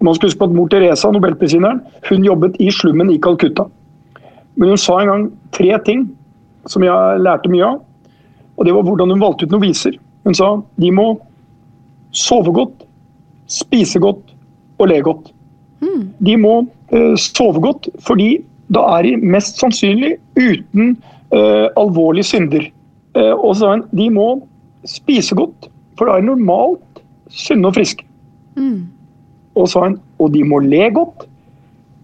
Man 0.01 0.15
skal 0.15 0.29
huske 0.29 0.39
på 0.39 0.47
at 0.47 0.55
Mor 0.55 0.69
Teresa, 0.71 1.09
nobelprisvinneren, 1.11 1.81
hun 2.07 2.23
jobbet 2.23 2.55
i 2.63 2.69
slummen 2.71 3.09
i 3.11 3.19
Calcutta. 3.19 3.65
Men 4.55 4.71
hun 4.71 4.79
sa 4.79 5.01
en 5.01 5.11
gang 5.11 5.25
tre 5.51 5.73
ting 5.85 6.05
som 6.71 6.83
jeg 6.83 7.19
lærte 7.19 7.51
mye 7.51 7.67
av. 7.67 7.81
Og 8.55 8.65
det 8.65 8.75
var 8.75 8.87
hvordan 8.87 9.11
hun 9.11 9.21
valgte 9.21 9.45
ut 9.47 9.55
noviser. 9.57 9.97
Hun 10.23 10.35
sa 10.35 10.53
de 10.79 10.91
må 10.95 11.11
sove 12.11 12.53
godt, 12.53 12.85
spise 13.49 13.99
godt 13.99 14.33
og 14.79 14.87
le 14.87 15.01
godt. 15.05 15.31
De 16.25 16.35
må 16.37 16.65
uh, 16.93 17.15
sove 17.17 17.61
godt, 17.63 17.89
fordi 18.03 18.37
da 18.73 18.83
er 18.97 19.07
de 19.07 19.15
mest 19.17 19.59
sannsynlig 19.61 20.15
uten 20.37 20.97
uh, 21.33 21.67
alvorlige 21.79 22.27
synder. 22.27 22.67
Uh, 23.17 23.33
og 23.33 23.55
så 23.55 23.79
de 23.95 24.09
må 24.13 24.27
spise 24.85 25.35
godt, 25.35 25.69
for 25.97 26.05
da 26.05 26.17
er 26.17 26.23
de 26.23 26.31
normalt 26.31 27.03
sunne 27.29 27.69
og 27.69 27.77
friske. 27.77 28.05
Og 29.55 29.67
så 29.69 29.85
og 30.19 30.33
de 30.33 30.43
må 30.43 30.59
le 30.59 30.89
godt, 30.93 31.25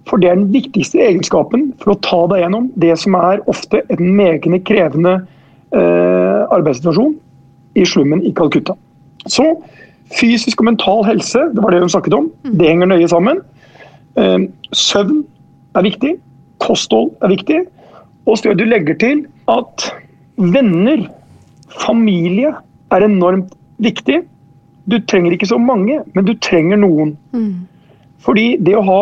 for 0.08 0.22
det 0.22 0.30
er 0.30 0.38
den 0.38 0.54
viktigste 0.54 1.02
egenskapen 1.02 1.72
for 1.82 1.96
å 1.96 2.02
ta 2.06 2.20
deg 2.32 2.44
gjennom 2.44 2.68
det 2.80 2.94
som 3.02 3.16
er 3.18 3.42
ofte 3.52 3.82
en 3.92 4.12
megende 4.16 4.60
krevende 4.64 5.16
arbeidssituasjon 5.76 7.16
i 7.76 7.86
slummen 7.90 8.22
i 8.24 8.32
Calcutta. 8.38 8.76
Så 9.28 9.44
fysisk 10.14 10.62
og 10.62 10.70
mental 10.70 11.04
helse, 11.08 11.40
det 11.54 11.64
var 11.64 11.74
det 11.74 11.82
hun 11.82 11.90
snakket 11.90 12.14
om, 12.14 12.30
det 12.46 12.70
henger 12.70 12.92
nøye 12.92 13.08
sammen. 13.10 13.42
Eh, 14.18 14.46
søvn 14.74 15.24
er 15.76 15.86
viktig, 15.88 16.16
kosthold 16.64 17.12
er 17.26 17.34
viktig, 17.34 17.66
og 18.26 18.38
så 18.38 18.54
du 18.58 18.66
legger 18.66 18.98
til 19.02 19.26
at 19.52 19.90
venner, 20.38 21.08
familie, 21.82 22.54
er 22.94 23.06
enormt 23.06 23.54
viktig. 23.82 24.22
Du 24.86 25.00
trenger 25.10 25.34
ikke 25.34 25.50
så 25.50 25.58
mange, 25.58 26.00
men 26.14 26.26
du 26.26 26.34
trenger 26.38 26.78
noen. 26.78 27.16
Fordi 28.26 28.58
det 28.62 28.76
å 28.78 28.86
ha 28.86 29.02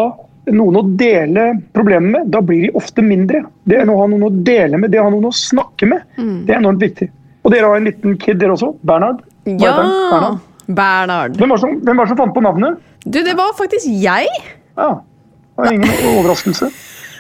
noen 0.52 0.76
å 0.76 0.84
dele 1.00 1.44
problemene 1.76 2.18
med, 2.18 2.32
da 2.32 2.42
blir 2.44 2.66
de 2.66 2.72
ofte 2.76 3.04
mindre. 3.04 3.44
Det 3.64 3.80
å 3.84 4.00
ha 4.00 4.08
noen 4.12 4.24
å 4.28 4.32
dele 4.44 4.80
med, 4.80 4.92
det 4.92 5.00
å 5.00 5.06
ha 5.08 5.12
noen 5.14 5.30
å 5.30 5.36
snakke 5.36 5.88
med, 5.88 6.02
det 6.48 6.56
er 6.56 6.60
enormt 6.60 6.84
viktig. 6.84 7.10
Og 7.44 7.52
dere 7.52 7.70
har 7.70 7.80
en 7.80 7.88
liten 7.88 8.18
kid 8.20 8.40
dere 8.40 8.56
også, 8.56 8.74
Bernhard. 8.84 9.22
Ja! 9.46 9.76
Bernhard. 9.78 10.42
Bernhard. 10.68 11.38
Hvem 11.40 11.52
var 11.52 11.60
det 11.60 11.66
som, 11.66 11.78
hvem 11.84 12.02
var 12.02 12.10
som 12.12 12.20
fant 12.20 12.36
på 12.36 12.44
navnet? 12.46 12.82
Du, 13.04 13.20
det 13.26 13.36
var 13.38 13.56
faktisk 13.58 13.90
jeg! 13.90 14.30
Ja, 14.78 14.90
det 15.00 15.64
var 15.64 15.74
ingen 15.76 15.96
overraskelse. 16.14 16.70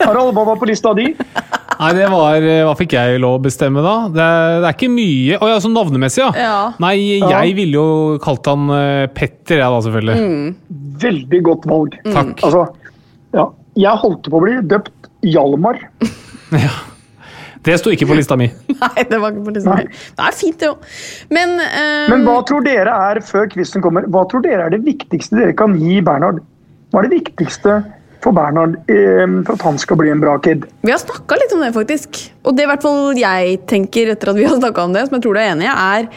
Harald, 0.03 0.33
hva 0.35 0.45
var 0.47 0.57
på 0.59 0.67
lista 0.67 0.93
di? 0.97 1.11
Nei, 1.13 1.89
det 1.95 2.07
var 2.11 2.43
eh, 2.43 2.61
Hva 2.65 2.73
fikk 2.77 2.95
jeg 2.95 3.19
lov 3.21 3.37
å 3.37 3.41
bestemme, 3.43 3.81
da? 3.85 3.93
Det 4.13 4.23
er, 4.23 4.55
det 4.63 4.67
er 4.69 4.75
ikke 4.75 4.89
mye 4.91 5.37
Å 5.37 5.49
ja, 5.51 5.59
sånn 5.63 5.75
navnemessig, 5.77 6.21
ja. 6.23 6.29
Ja. 6.37 6.57
Nei, 6.83 6.93
jeg 7.21 7.53
ville 7.57 7.77
jo 7.77 8.17
kalt 8.23 8.47
han 8.49 8.69
eh, 8.73 9.05
Petter, 9.13 9.61
jeg 9.61 9.75
da, 9.75 9.81
selvfølgelig. 9.85 10.55
Veldig 11.03 11.41
godt 11.45 11.67
valg. 11.69 11.99
Takk. 12.07 12.33
Altså, 12.45 12.65
ja, 13.37 13.47
jeg 13.85 14.01
holdt 14.03 14.29
på 14.29 14.39
å 14.39 14.43
bli 14.43 14.57
døpt 14.73 15.11
Hjalmar. 15.29 15.79
Det 17.63 17.77
sto 17.79 17.93
ikke 17.93 18.07
på 18.09 18.17
lista 18.17 18.37
mi. 18.39 18.49
Nei, 18.83 19.05
det 19.09 19.19
var 19.21 19.33
ikke 19.33 19.45
på 19.47 19.55
lista 19.55 19.77
mi. 19.79 19.87
Det 19.87 20.27
er 20.27 20.37
fint, 20.37 20.59
det 20.59 20.71
òg. 20.73 20.87
Men, 21.33 21.55
um... 21.63 22.13
Men 22.13 22.25
hva 22.27 22.37
tror 22.47 22.65
dere 22.65 22.95
er 23.09 23.21
før 23.25 23.47
quizen 23.53 23.83
kommer, 23.83 24.07
hva 24.11 24.25
tror 24.29 24.43
dere 24.45 24.67
er 24.67 24.75
det 24.75 24.83
viktigste 24.85 25.39
dere 25.39 25.55
kan 25.57 25.77
gi 25.79 26.01
Bernhard? 26.05 26.41
Hva 26.91 27.01
er 27.01 27.09
det 27.09 27.21
viktigste 27.21 27.79
for 28.23 28.35
Bernhard 28.35 28.75
eh, 28.91 29.25
for 29.47 29.55
at 29.55 29.65
han 29.67 29.79
skal 29.81 29.99
bli 29.99 30.11
en 30.13 30.21
bra 30.23 30.35
kid? 30.43 30.67
Vi 30.83 30.93
har 30.93 31.01
snakka 31.01 31.39
litt 31.39 31.55
om 31.55 31.63
det, 31.63 31.73
faktisk. 31.75 32.21
Og 32.43 32.55
det 32.57 32.67
i 32.67 32.71
hvert 32.71 32.85
fall 32.85 33.19
jeg 33.19 33.57
tenker 33.69 34.13
etter 34.13 34.33
at 34.33 34.39
vi 34.39 34.47
har 34.47 34.59
snakka 34.59 34.87
om 34.87 34.95
det, 34.95 35.07
som 35.07 35.17
jeg 35.17 35.25
tror 35.25 35.37
du 35.37 35.43
er 35.43 35.51
enig 35.53 35.67
i, 35.67 35.73
er 35.73 36.07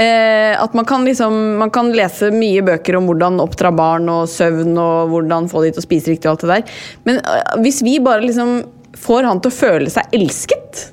eh, 0.00 0.54
at 0.60 0.76
man 0.76 0.88
kan, 0.88 1.06
liksom, 1.08 1.38
man 1.60 1.72
kan 1.74 1.92
lese 1.96 2.32
mye 2.34 2.64
bøker 2.66 2.98
om 2.98 3.08
hvordan 3.10 3.40
oppdra 3.42 3.72
barn 3.74 4.08
og 4.12 4.28
søvn 4.32 4.76
og 4.80 5.14
hvordan 5.14 5.48
få 5.52 5.64
de 5.64 5.72
til 5.74 5.82
å 5.82 5.88
spise 5.88 6.12
riktig 6.12 6.28
og 6.28 6.36
alt 6.36 6.44
det 6.44 6.52
der. 6.54 6.84
Men 7.08 7.24
eh, 7.24 7.56
hvis 7.64 7.82
vi 7.86 7.98
bare 8.04 8.24
liksom 8.26 8.60
får 8.98 9.28
han 9.28 9.40
til 9.42 9.52
å 9.52 9.58
føle 9.60 9.92
seg 9.92 10.16
elsket 10.16 10.90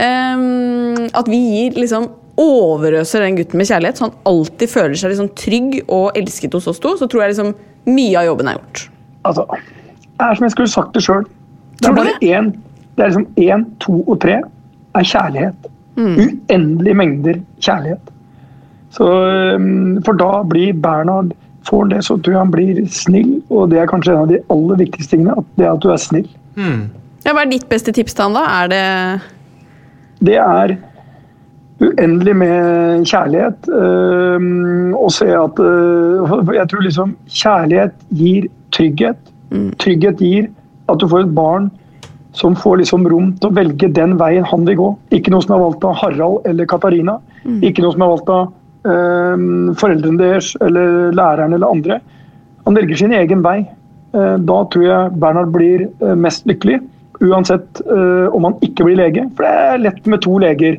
Um, 0.00 1.08
At 1.12 1.28
vi 1.28 1.38
gir 1.38 1.78
liksom 1.78 2.06
overøser 2.40 3.24
den 3.24 3.36
gutten 3.36 3.60
med 3.60 3.68
kjærlighet, 3.68 3.98
så 3.98 4.06
han 4.06 4.14
alltid 4.30 4.70
føler 4.70 4.96
seg 4.96 5.12
liksom 5.12 5.32
trygg 5.36 5.74
og 5.92 6.16
elsket 6.16 6.54
hos 6.56 6.68
oss 6.70 6.80
to, 6.80 6.94
så 6.96 7.08
tror 7.10 7.24
jeg 7.24 7.34
liksom 7.34 7.50
mye 7.90 8.14
av 8.16 8.28
jobben 8.30 8.48
er 8.48 8.56
gjort. 8.56 8.84
Altså, 9.28 9.44
det 10.06 10.28
er 10.28 10.38
som 10.38 10.46
jeg 10.46 10.54
skulle 10.54 10.72
sagt 10.72 10.94
det 10.96 11.02
sjøl. 11.04 11.26
Det 11.80 11.90
er 11.90 11.98
bare 11.98 12.14
én. 12.24 12.52
Det 12.96 13.04
er 13.04 13.12
liksom 13.12 13.26
én, 13.44 13.66
to 13.82 13.98
og 14.06 14.22
tre 14.22 14.38
er 14.40 15.10
kjærlighet. 15.10 15.68
Uendelige 16.00 16.96
mengder 16.96 17.42
kjærlighet. 17.60 18.14
Så, 18.94 19.04
um, 19.58 20.00
for 20.06 20.16
da 20.18 20.40
blir 20.48 20.72
Bernhard 20.80 21.36
Får 21.68 21.82
han 21.82 21.90
det, 21.92 21.98
så 22.06 22.14
tror 22.16 22.32
jeg 22.32 22.40
han 22.40 22.52
blir 22.54 22.78
snill, 22.88 23.34
og 23.52 23.66
det 23.68 23.82
er 23.82 23.88
kanskje 23.90 24.14
en 24.14 24.22
av 24.22 24.30
de 24.30 24.38
aller 24.50 24.78
viktigste 24.80 25.12
tingene. 25.12 25.34
At 25.36 25.50
det 25.60 25.66
er 25.66 25.74
at 25.74 25.82
du 25.84 25.90
er 25.92 25.98
snill. 26.00 26.30
Ja, 27.24 27.34
hva 27.34 27.44
er 27.44 27.50
ditt 27.50 27.68
beste 27.68 27.92
tips 27.92 28.16
til 28.16 28.28
han, 28.28 28.38
da? 28.38 28.44
Er 28.62 28.70
det 28.72 28.84
det 30.20 30.36
er 30.36 30.76
uendelig 31.80 32.34
med 32.36 33.06
kjærlighet. 33.08 33.68
å 33.72 35.00
og 35.00 35.12
se 35.16 35.28
at 35.32 35.60
øh, 35.64 36.50
Jeg 36.52 36.68
tror 36.68 36.84
liksom 36.84 37.14
kjærlighet 37.26 37.94
gir 38.12 38.48
trygghet. 38.76 39.16
Trygghet 39.80 40.20
gir 40.20 40.50
at 40.90 41.00
du 41.00 41.08
får 41.08 41.24
et 41.24 41.34
barn 41.34 41.70
som 42.36 42.54
får 42.54 42.82
liksom 42.82 43.08
rom 43.10 43.32
til 43.40 43.50
å 43.50 43.56
velge 43.56 43.88
den 43.90 44.16
veien 44.20 44.44
han 44.46 44.66
vil 44.68 44.76
gå. 44.78 44.90
Ikke 45.16 45.32
noe 45.32 45.42
som 45.42 45.56
er 45.56 45.64
valgt 45.64 45.84
av 45.88 45.96
Harald 45.98 46.46
eller 46.46 46.68
Katarina. 46.68 47.16
Ikke 47.64 47.82
noe 47.82 47.96
som 47.96 48.04
er 48.04 48.12
valgt 48.12 48.30
av 48.30 48.52
øhm, 48.86 49.74
foreldrene 49.80 50.20
deres 50.20 50.52
eller 50.60 51.10
læreren 51.16 51.56
eller 51.56 51.72
andre. 51.74 51.98
Han 52.66 52.76
velger 52.76 53.00
sin 53.00 53.16
egen 53.16 53.42
vei. 53.42 53.64
Eh, 54.14 54.36
Da 54.38 54.58
tror 54.70 54.84
jeg 54.84 55.18
Bernhard 55.18 55.50
blir 55.54 55.88
eh, 55.88 56.14
mest 56.14 56.46
lykkelig. 56.46 56.80
Uansett 57.20 57.80
uh, 57.90 58.28
om 58.32 58.44
han 58.48 58.54
ikke 58.64 58.86
blir 58.86 58.96
lege. 58.96 59.26
For 59.36 59.44
det 59.44 59.50
er 59.52 59.82
lett 59.84 60.06
med 60.08 60.22
to 60.24 60.38
leger. 60.40 60.78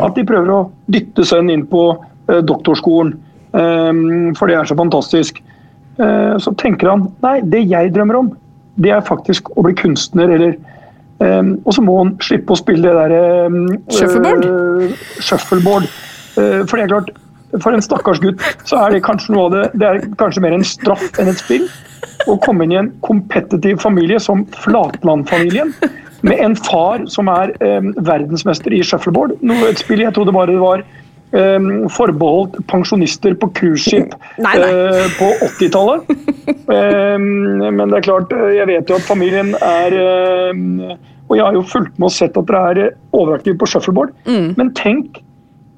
At 0.00 0.14
de 0.16 0.24
prøver 0.24 0.48
å 0.54 0.60
dytte 0.92 1.24
sønnen 1.28 1.50
inn 1.58 1.66
på 1.68 1.82
uh, 1.98 2.40
doktorskolen. 2.48 3.14
um, 3.52 4.32
For 4.38 4.48
det 4.48 4.56
er 4.56 4.64
så 4.70 4.76
fantastisk. 4.78 5.42
Uh, 6.00 6.38
Så 6.40 6.54
tenker 6.56 6.88
han 6.88 7.08
nei, 7.20 7.40
det 7.44 7.66
jeg 7.68 7.92
drømmer 7.92 8.16
om, 8.22 8.30
det 8.80 8.90
er 8.96 9.04
faktisk 9.04 9.50
å 9.52 9.66
bli 9.66 9.74
kunstner 9.76 10.30
eller 10.32 10.54
um, 11.20 11.58
Og 11.66 11.74
så 11.76 11.82
må 11.84 11.98
han 11.98 12.14
slippe 12.24 12.54
å 12.54 12.56
spille 12.56 12.88
det 12.88 12.94
derre 12.96 13.50
Shuffleboard? 13.92 14.46
shuffleboard. 15.20 15.90
Eh, 16.40 16.62
For 16.64 16.78
det 16.80 16.86
er 16.86 16.92
klart, 16.94 17.10
for 17.60 17.74
en 17.74 17.84
stakkars 17.84 18.20
gutt 18.22 18.42
så 18.68 18.84
er 18.84 18.94
det 18.94 19.02
kanskje 19.04 19.34
noe 19.34 19.48
av 19.48 19.56
det 19.56 19.64
Det 19.80 19.88
er 19.88 20.04
kanskje 20.20 20.44
mer 20.44 20.56
en 20.56 20.64
straff 20.66 21.04
enn 21.20 21.32
et 21.32 21.42
spill. 21.42 21.68
Å 22.30 22.38
komme 22.42 22.64
inn 22.66 22.74
i 22.74 22.80
en 22.80 22.92
kompetitiv 23.04 23.82
familie 23.82 24.20
som 24.22 24.46
Flatland-familien. 24.62 25.74
Med 26.22 26.38
en 26.38 26.54
far 26.56 27.04
som 27.10 27.28
er 27.32 27.54
eh, 27.64 27.92
verdensmester 28.06 28.74
i 28.74 28.82
shuffleboard. 28.86 29.36
Noe 29.42 29.72
et 29.72 29.82
spill 29.82 30.04
jeg 30.04 30.14
trodde 30.14 30.34
bare 30.34 30.58
var 30.62 30.84
Um, 31.32 31.86
forbeholdt 31.88 32.58
pensjonister 32.68 33.32
på 33.40 33.48
cruiseskip 33.56 34.10
eh, 34.36 35.06
på 35.16 35.28
80-tallet. 35.46 36.10
Um, 36.68 37.22
men 37.72 37.86
det 37.88 38.02
er 38.02 38.04
klart, 38.04 38.34
eh, 38.36 38.50
jeg 38.58 38.68
vet 38.68 38.92
jo 38.92 38.98
at 38.98 39.06
familien 39.06 39.54
er 39.56 39.96
eh, 39.96 40.90
Og 41.30 41.38
jeg 41.38 41.46
har 41.46 41.56
jo 41.56 41.62
fulgt 41.64 41.96
med 41.96 42.10
og 42.10 42.12
sett 42.12 42.36
at 42.36 42.50
dere 42.50 42.60
er 42.68 42.80
eh, 42.82 42.98
overaktive 43.16 43.56
på 43.62 43.70
shuffleboard. 43.72 44.12
Mm. 44.28 44.50
Men 44.58 44.74
tenk, 44.76 45.22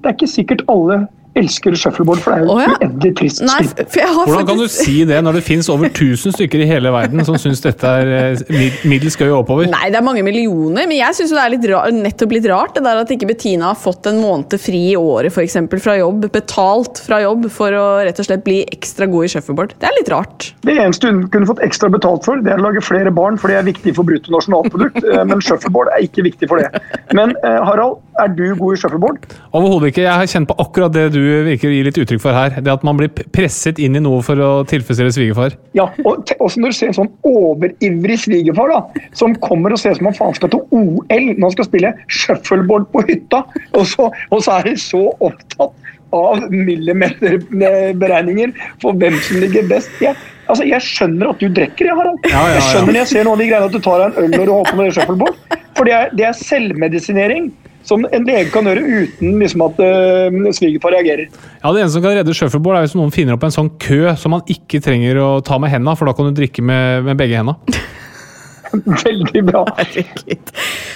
det 0.03 0.11
er 0.11 0.17
ikke 0.17 0.31
sikkert 0.33 0.65
alle 0.67 1.05
elsker 1.39 1.75
shuffleboard, 1.77 2.21
for 2.23 2.31
det 2.31 2.41
er 2.41 2.45
jo 2.45 2.53
oh, 2.55 2.61
ja. 2.63 2.75
uendelig 2.79 3.11
trist 3.19 3.43
Nei, 3.43 3.61
for 3.67 3.99
jeg 3.99 4.11
har 4.15 4.29
Hvordan 4.29 4.47
kan 4.47 4.61
du 4.61 4.67
si 4.71 4.95
det 5.07 5.17
når 5.25 5.39
det 5.39 5.43
finnes 5.45 5.69
over 5.71 5.89
1000 5.89 6.35
stykker 6.37 6.63
i 6.63 6.67
hele 6.69 6.91
verden 6.95 7.23
som 7.27 7.37
syns 7.41 7.63
dette 7.63 7.91
er 8.01 8.11
eh, 8.15 8.79
middels 8.87 9.17
gøy 9.19 9.33
oppover? 9.35 9.67
Nei, 9.71 9.89
det 9.91 9.99
er 9.99 10.05
mange 10.05 10.23
millioner, 10.25 10.87
men 10.87 10.95
jeg 10.97 11.17
syns 11.17 11.33
det 11.35 11.41
er 11.43 11.53
litt 11.55 11.67
ra 11.71 11.83
nettopp 11.91 12.35
litt 12.37 12.47
rart 12.51 12.77
det 12.77 12.85
der 12.85 13.01
at 13.01 13.11
ikke 13.11 13.29
Bettina 13.29 13.71
har 13.73 13.79
fått 13.79 14.07
en 14.11 14.21
måned 14.23 14.55
fri 14.61 14.81
i 14.93 14.97
året 14.99 15.33
for 15.35 15.43
eksempel, 15.43 15.81
fra 15.83 15.97
jobb, 15.99 16.29
betalt 16.33 17.01
fra 17.03 17.19
jobb, 17.23 17.49
for 17.53 17.75
å 17.75 17.85
rett 18.07 18.21
og 18.21 18.29
slett 18.29 18.45
bli 18.45 18.61
ekstra 18.63 19.09
god 19.11 19.27
i 19.27 19.31
shuffleboard. 19.35 19.75
Det 19.81 19.89
er 19.89 19.97
litt 19.99 20.11
rart. 20.13 20.49
Det 20.65 20.77
eneste 20.77 21.11
hun 21.11 21.25
kunne 21.33 21.49
fått 21.49 21.63
ekstra 21.65 21.91
betalt 21.91 22.27
for, 22.27 22.41
det 22.45 22.53
er 22.53 22.61
å 22.61 22.67
lage 22.69 22.83
flere 22.85 23.13
barn, 23.15 23.39
for 23.41 23.51
det 23.51 23.59
er 23.59 23.67
viktig 23.67 23.95
for 23.97 24.07
bruttonasjonalprodukt. 24.07 25.03
eh, 25.03 25.23
Men 25.27 25.43
shuffleboard 25.43 25.91
er 25.93 26.07
ikke 26.07 26.25
viktig 26.27 26.49
for 26.51 26.63
det. 26.63 26.83
Men 27.17 27.35
eh, 27.43 27.59
Harald, 27.67 27.99
er 28.21 28.31
du 28.35 28.43
god 28.55 28.75
i 28.75 28.79
shuffleboard? 28.79 29.25
Overhodet 29.55 29.91
ikke. 29.91 30.03
Jeg 30.05 30.21
har 30.21 30.31
kjent 30.31 30.49
på 30.49 30.57
akkurat 30.63 30.93
det 30.95 31.05
du 31.15 31.21
virker 31.47 31.69
å 31.69 31.73
gi 31.73 31.83
litt 31.87 31.99
uttrykk 32.01 32.23
for 32.23 32.37
her. 32.37 32.57
Det 32.63 32.73
at 32.73 32.85
man 32.87 32.99
blir 32.99 33.11
presset 33.35 33.79
inn 33.81 33.97
i 33.97 34.03
noe 34.03 34.21
for 34.25 34.41
å 34.41 34.51
tilfredsstille 34.69 35.13
svigerfar. 35.15 35.57
Ja, 35.77 35.87
og 36.05 36.35
også 36.39 36.61
når 36.61 36.73
du 36.73 36.77
ser 36.79 36.91
en 36.91 36.99
sånn 36.99 37.13
overivrig 37.27 38.19
svigerfar 38.23 38.71
da, 38.71 39.07
som 39.17 39.35
kommer 39.43 39.75
og 39.75 39.81
ser 39.81 39.95
ut 39.95 40.01
som 40.01 40.11
han 40.11 40.19
faen 40.19 40.37
skal 40.37 40.53
til 40.53 40.63
OL 40.75 41.25
når 41.35 41.47
han 41.47 41.55
skal 41.57 41.69
spille 41.69 41.95
shuffleboard 42.07 42.85
på 42.93 42.99
hytta, 43.09 43.39
og 43.75 43.83
så, 43.89 44.03
og 44.31 44.45
så 44.45 44.59
er 44.59 44.69
de 44.69 44.75
så 44.79 45.03
opptatt 45.19 45.73
av 46.15 46.45
millimeterberegninger 46.53 48.49
for 48.83 48.91
hvem 48.99 49.15
som 49.25 49.35
ligger 49.43 49.63
best. 49.67 49.91
Jeg, 50.03 50.13
altså, 50.47 50.63
jeg 50.67 50.81
skjønner 50.85 51.25
at 51.33 51.39
du 51.41 51.47
drikker, 51.49 51.85
jeg, 51.89 51.95
Harald. 51.97 52.19
Ja, 52.29 52.31
ja, 52.31 52.39
ja. 52.39 52.45
Jeg 52.55 52.63
skjønner 52.69 52.91
når 52.91 53.01
jeg 53.01 53.11
ser 53.11 53.23
noen 53.27 53.35
av 53.35 53.41
de 53.43 53.49
greiene 53.51 53.67
at 53.67 53.75
du 53.75 53.81
tar 53.83 53.97
deg 54.01 54.07
en 54.07 54.17
øl 54.23 54.29
når 54.37 54.45
du 54.45 54.51
holder 54.53 54.71
på 54.71 54.77
med 54.79 54.85
shuffleboard. 54.95 55.35
For 55.75 55.83
det 55.89 55.95
er, 55.97 56.05
det 56.15 56.25
er 56.29 56.35
selvmedisinering 56.39 57.43
som 57.85 58.05
en 58.05 58.27
lege 58.27 58.51
kan 58.53 58.67
gjøre 58.67 58.83
uten 58.85 59.39
liksom, 59.41 59.65
at 59.67 59.81
uh, 59.81 60.51
svigerfar 60.57 60.95
reagerer. 60.97 61.29
Ja, 61.61 61.71
Det 61.71 61.83
eneste 61.83 61.97
som 61.97 62.05
kan 62.05 62.17
redde 62.17 62.37
shuffleboard, 62.37 62.79
er 62.79 62.87
hvis 62.87 62.97
noen 62.97 63.13
finner 63.13 63.37
opp 63.37 63.45
en 63.45 63.53
sånn 63.53 63.73
kø 63.81 64.15
som 64.19 64.35
man 64.35 64.45
ikke 64.51 64.81
trenger 64.83 65.21
å 65.21 65.29
ta 65.45 65.59
med 65.61 65.73
henda, 65.73 65.95
for 65.97 66.09
da 66.09 66.15
kan 66.17 66.29
du 66.29 66.35
drikke 66.37 66.65
med, 66.65 67.05
med 67.09 67.21
begge 67.21 67.39
henda. 67.41 67.57
Veldig 69.05 69.43
bra. 69.47 69.63
Herregud. 69.77 70.51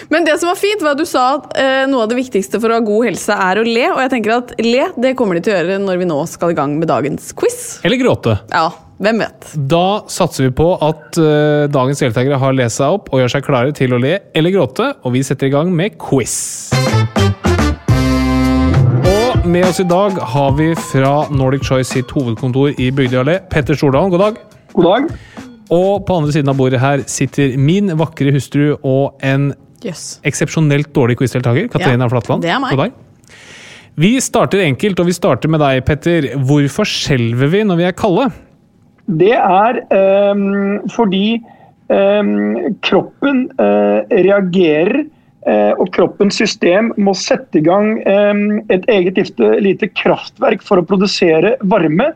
Men 0.10 0.26
det 0.26 0.40
som 0.42 0.50
var 0.50 0.58
fint, 0.60 0.82
var 0.84 0.98
at 0.98 1.02
du 1.02 1.08
sa 1.08 1.26
at 1.38 1.54
uh, 1.54 1.86
noe 1.92 2.06
av 2.06 2.12
det 2.12 2.20
viktigste 2.20 2.60
for 2.60 2.72
å 2.72 2.80
ha 2.80 2.86
god 2.86 3.10
helse 3.12 3.40
er 3.48 3.62
å 3.62 3.66
le. 3.68 3.88
Og 3.94 4.04
jeg 4.04 4.14
tenker 4.18 4.36
at 4.40 4.54
le 4.66 4.90
det 5.00 5.16
kommer 5.20 5.38
de 5.38 5.46
til 5.46 5.56
å 5.56 5.60
gjøre 5.62 5.80
når 5.86 6.02
vi 6.02 6.10
nå 6.10 6.20
skal 6.32 6.54
i 6.54 6.58
gang 6.58 6.76
med 6.82 6.90
dagens 6.92 7.32
quiz. 7.38 7.80
Eller 7.88 8.02
gråte. 8.02 8.40
Ja, 8.52 8.72
hvem 9.00 9.22
vet? 9.24 9.46
Da 9.72 10.04
satser 10.12 10.50
vi 10.50 10.52
på 10.60 10.74
at 10.84 11.16
uh, 11.16 11.70
dagens 11.72 12.02
deltakere 12.04 12.40
har 12.42 12.56
lest 12.58 12.82
seg 12.82 12.98
opp 12.98 13.06
og 13.14 13.22
gjør 13.22 13.32
seg 13.32 13.46
klare 13.46 13.72
til 13.76 13.94
å 13.96 14.00
le 14.02 14.18
eller 14.36 14.52
gråte, 14.52 14.90
og 15.08 15.14
vi 15.16 15.22
setter 15.24 15.48
i 15.48 15.54
gang 15.54 15.72
med 15.72 15.96
quiz. 16.04 16.34
Og 19.08 19.48
med 19.48 19.70
oss 19.70 19.80
i 19.80 19.88
dag 19.88 20.20
har 20.34 20.52
vi 20.58 20.74
fra 20.92 21.14
Nordic 21.32 21.64
Choice 21.70 21.94
sitt 21.94 22.12
hovedkontor 22.12 22.76
i 22.76 22.90
Bygdøy 22.92 23.22
allé, 23.22 23.38
Petter 23.48 23.80
Stordalen. 23.80 24.12
God 24.12 24.26
dag. 24.26 24.44
God 24.76 24.90
dag. 24.90 25.08
Og 25.72 26.04
på 26.04 26.20
andre 26.20 26.36
siden 26.36 26.52
av 26.52 26.60
bordet 26.60 26.84
her 26.84 27.06
sitter 27.08 27.56
min 27.56 27.96
vakre 28.02 28.36
hustru 28.36 28.74
og 28.82 29.24
en 29.24 29.54
yes. 29.86 30.18
eksepsjonelt 30.28 30.92
dårlig 30.92 31.16
quizdeltaker, 31.22 31.72
Katarina 31.72 32.10
Ja, 32.10 32.12
Flatland. 32.18 32.44
det 32.44 32.52
er 32.52 32.60
meg. 32.60 32.76
God 32.76 32.90
dag. 32.90 33.32
Vi 34.00 34.12
starter 34.24 34.68
enkelt, 34.68 35.00
og 35.00 35.08
vi 35.08 35.16
starter 35.16 35.52
med 35.52 35.64
deg, 35.64 35.86
Petter. 35.88 36.32
Hvorfor 36.52 36.88
skjelver 36.88 37.56
vi 37.56 37.64
når 37.64 37.80
vi 37.80 37.88
er 37.88 37.96
kalde? 37.96 38.30
Det 39.18 39.34
er 39.34 39.80
um, 40.34 40.82
fordi 40.94 41.40
um, 41.90 42.76
kroppen 42.86 43.48
uh, 43.58 44.06
reagerer, 44.12 45.06
uh, 45.48 45.74
og 45.82 45.90
kroppens 45.96 46.38
system 46.38 46.92
må 47.02 47.16
sette 47.18 47.58
i 47.58 47.66
gang 47.66 47.96
um, 48.06 48.60
et 48.70 48.86
eget 48.92 49.18
lite, 49.18 49.54
lite 49.66 49.90
kraftverk 49.98 50.62
for 50.66 50.82
å 50.82 50.86
produsere 50.86 51.56
varme. 51.64 52.12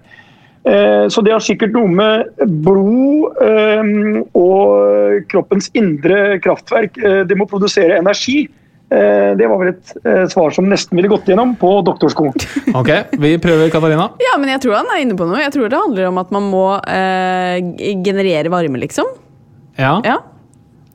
Uh, 0.64 1.10
Så 1.12 1.24
det 1.26 1.34
har 1.34 1.44
sikkert 1.44 1.74
noe 1.76 1.90
med 1.92 2.30
blod 2.64 3.36
og 4.38 5.26
kroppens 5.32 5.68
indre 5.76 6.38
kraftverk. 6.40 6.96
Det 7.28 7.36
må 7.36 7.50
produsere 7.50 7.98
energi. 8.00 8.46
Eh, 8.94 9.32
Det 9.40 9.48
var 9.50 9.58
vel 9.64 9.72
et 9.74 9.94
eh, 10.06 10.26
svar 10.30 10.52
som 10.54 10.68
nesten 10.70 10.96
ville 11.00 11.10
gått 11.10 11.26
gjennom 11.32 11.56
på 11.58 11.70
doktorskolen. 11.88 12.36
Ok, 12.80 12.90
vi 13.18 13.32
prøver, 13.42 13.72
Katarina. 13.74 14.12
Ja, 14.22 14.36
men 14.38 14.52
jeg 14.54 14.62
tror 14.62 14.76
han 14.80 14.92
er 14.94 15.02
inne 15.02 15.18
på 15.18 15.26
noe. 15.30 15.40
Jeg 15.42 15.54
tror 15.56 15.72
det 15.72 15.80
handler 15.80 16.10
om 16.12 16.20
at 16.22 16.30
man 16.36 16.46
må 16.52 16.66
eh, 16.86 17.58
generere 18.06 18.52
varme, 18.54 18.78
liksom. 18.84 19.10
Ja. 19.80 19.96
Ja. 20.06 20.20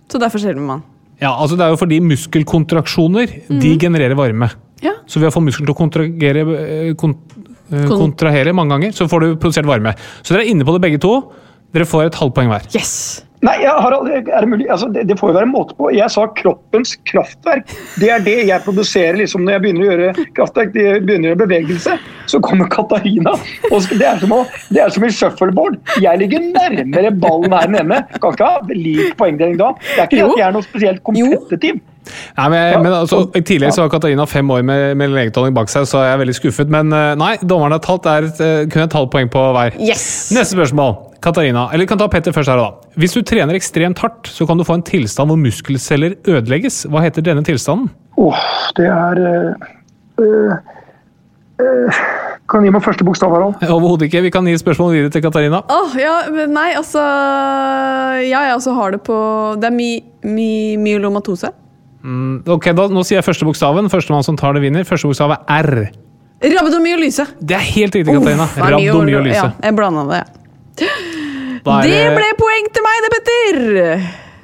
Så 0.08 0.20
derfor 0.22 0.38
skjelver 0.40 0.62
man. 0.64 0.84
ja, 1.20 1.32
altså 1.34 1.56
Det 1.58 1.64
er 1.66 1.74
jo 1.74 1.80
fordi 1.80 1.98
muskelkontraksjoner 2.00 3.32
de 3.60 3.74
genererer 3.82 4.14
varme. 4.18 4.48
Ja. 4.84 4.92
Så 5.10 5.18
ved 5.20 5.28
å 5.32 5.34
få 5.34 5.42
muskelen 5.42 5.66
til 5.66 5.74
å 5.74 5.78
kontragere, 5.78 6.44
eh, 6.62 6.92
kon, 6.94 7.16
eh, 7.72 7.82
Kon- 7.88 7.98
kontrahere 8.06 8.54
mange 8.54 8.70
ganger, 8.76 8.92
så 8.94 9.08
får 9.10 9.20
du 9.26 9.36
produsert 9.42 9.66
varme. 9.66 9.94
Så 10.22 10.34
dere 10.36 10.44
er 10.46 10.52
inne 10.54 10.64
på 10.64 10.72
det 10.78 10.82
begge 10.86 11.00
to. 11.02 11.16
Dere 11.74 11.84
får 11.84 12.06
et 12.06 12.14
halvt 12.14 12.34
poeng 12.38 12.48
hver. 12.48 12.62
Yes! 12.74 13.24
Nei, 13.46 13.54
Harald, 13.62 14.08
er 14.10 14.24
det 14.26 14.48
mulig? 14.50 14.66
Altså, 14.70 14.88
det, 14.90 15.04
det 15.06 15.16
får 15.18 15.30
jo 15.30 15.34
være 15.36 15.46
en 15.46 15.52
måte 15.52 15.76
på. 15.78 15.90
Jeg 15.94 16.10
sa 16.10 16.24
kroppens 16.40 16.96
kraftverk. 17.06 17.70
Det 18.00 18.10
er 18.10 18.24
det 18.24 18.36
jeg 18.48 18.64
produserer 18.64 19.20
liksom, 19.20 19.44
når 19.46 19.56
jeg 19.56 19.64
begynner 19.64 19.84
å 19.84 19.90
gjøre 19.92 20.26
kraftverk. 20.38 20.72
Det 20.74 20.86
begynner 21.06 21.28
å 21.28 21.32
gjøre 21.32 21.42
bevegelse. 21.44 21.98
Så 22.28 22.40
kommer 22.44 22.70
Katarina. 22.72 23.36
Og 23.70 23.84
skal, 23.84 24.00
det, 24.02 24.08
er 24.10 24.24
som 24.24 24.34
å, 24.34 24.40
det 24.74 24.82
er 24.82 24.94
som 24.94 25.06
i 25.06 25.12
shuffleboard. 25.14 25.78
Jeg 26.02 26.22
ligger 26.24 26.48
nærmere 26.50 27.12
ballen 27.14 27.54
her 27.54 27.70
nede. 27.76 28.00
Kan 28.18 28.34
ikke 28.34 28.50
ha 28.50 28.74
lik 28.74 29.14
poengdeling 29.20 29.60
da. 29.60 29.70
Det 29.86 30.02
er 30.02 30.10
ikke 30.10 30.20
Jo. 30.24 30.32
at 30.32 30.42
jeg 30.42 30.46
er 30.48 30.58
noe 30.58 30.66
spesielt 30.66 31.04
kompetitiv. 31.06 31.78
Nei, 32.38 32.46
men, 32.48 32.82
men 32.82 32.94
altså, 32.94 33.26
Tidligere 33.36 33.74
så 33.76 33.84
har 33.84 33.90
Katarina 33.92 34.24
fem 34.28 34.50
år 34.50 34.62
med, 34.64 34.94
med 34.98 35.12
legeutdanning 35.12 35.54
bak 35.56 35.70
seg, 35.72 35.84
så 35.88 36.06
jeg 36.06 36.16
er 36.16 36.22
veldig 36.22 36.36
skuffet. 36.38 36.72
Men 36.72 36.92
eh, 36.96 37.12
nei, 37.20 37.34
dommerne 37.44 37.78
har 37.78 37.84
talt 37.84 38.08
er 38.08 38.30
et, 38.30 38.40
eh, 38.44 38.62
kun 38.72 38.86
et 38.86 38.96
halvt 38.96 39.12
poeng 39.14 39.30
på 39.32 39.44
hver. 39.56 39.76
Yes! 39.76 40.06
Neste 40.34 40.56
spørsmål. 40.56 40.96
Katarina, 41.20 41.66
eller 41.72 41.82
vi 41.82 41.90
kan 41.90 41.98
ta 41.98 42.06
Petter 42.10 42.32
først 42.32 42.48
her 42.52 42.60
da. 42.60 42.68
Hvis 43.00 43.16
du 43.16 43.22
trener 43.26 43.56
ekstremt 43.58 43.98
hardt, 44.04 44.28
så 44.30 44.46
kan 44.46 44.58
du 44.60 44.64
få 44.66 44.76
en 44.78 44.84
tilstand 44.86 45.30
hvor 45.32 45.38
muskelceller 45.40 46.14
ødelegges. 46.30 46.84
Hva 46.90 47.02
heter 47.02 47.24
denne 47.26 47.42
tilstanden? 47.46 47.88
Åh, 48.18 48.38
det 48.78 48.86
er 48.86 49.18
øh, 49.26 50.54
øh, 51.58 51.98
Kan 52.48 52.64
gi 52.64 52.70
meg 52.72 52.82
første 52.82 53.04
bokstav, 53.04 53.30
Harald? 53.34 53.58
Overhodet 53.68 54.06
ikke. 54.08 54.22
Vi 54.24 54.30
kan 54.34 54.46
gi 54.46 54.54
spørsmål 54.62 54.94
videre 54.94 55.10
til 55.12 55.22
Katarina. 55.26 55.60
Åh, 55.68 55.98
ja, 56.00 56.14
nei, 56.48 56.70
altså 56.78 57.02
Ja, 58.24 58.46
jeg 58.48 58.54
også 58.56 58.72
har 58.78 58.94
det 58.94 59.02
på 59.06 59.18
Det 59.60 59.68
er 59.68 59.74
my, 59.74 59.90
my, 60.24 60.50
myelomatose. 60.86 61.50
Ok, 62.48 62.70
da, 62.78 62.86
Nå 62.88 63.02
sier 63.04 63.18
jeg 63.18 63.26
første 63.26 63.44
bokstaven. 63.44 63.90
Førstemann 63.92 64.24
som 64.24 64.38
tar 64.38 64.54
det, 64.56 64.62
vinner. 64.64 64.86
Første 64.88 65.10
bokstav 65.10 65.34
er 65.34 65.66
R. 65.66 65.88
Rabdomyolyse. 66.38 67.26
Det 67.42 67.56
er 67.58 67.64
helt 67.74 67.96
riktig, 67.98 68.14
Katarina. 68.14 68.46
Myolo- 68.54 68.76
Rabdomyolyse. 68.78 69.42
Ja, 69.42 69.50
jeg 69.66 69.74
blanda 69.76 70.06
det. 70.14 70.22
Da 70.22 70.47
er 70.86 71.86
Det 71.88 72.02
ble 72.16 72.32
poeng 72.38 72.72
til 72.74 72.86
meg, 72.86 73.04
det, 73.04 73.12
Petter! 73.16 73.62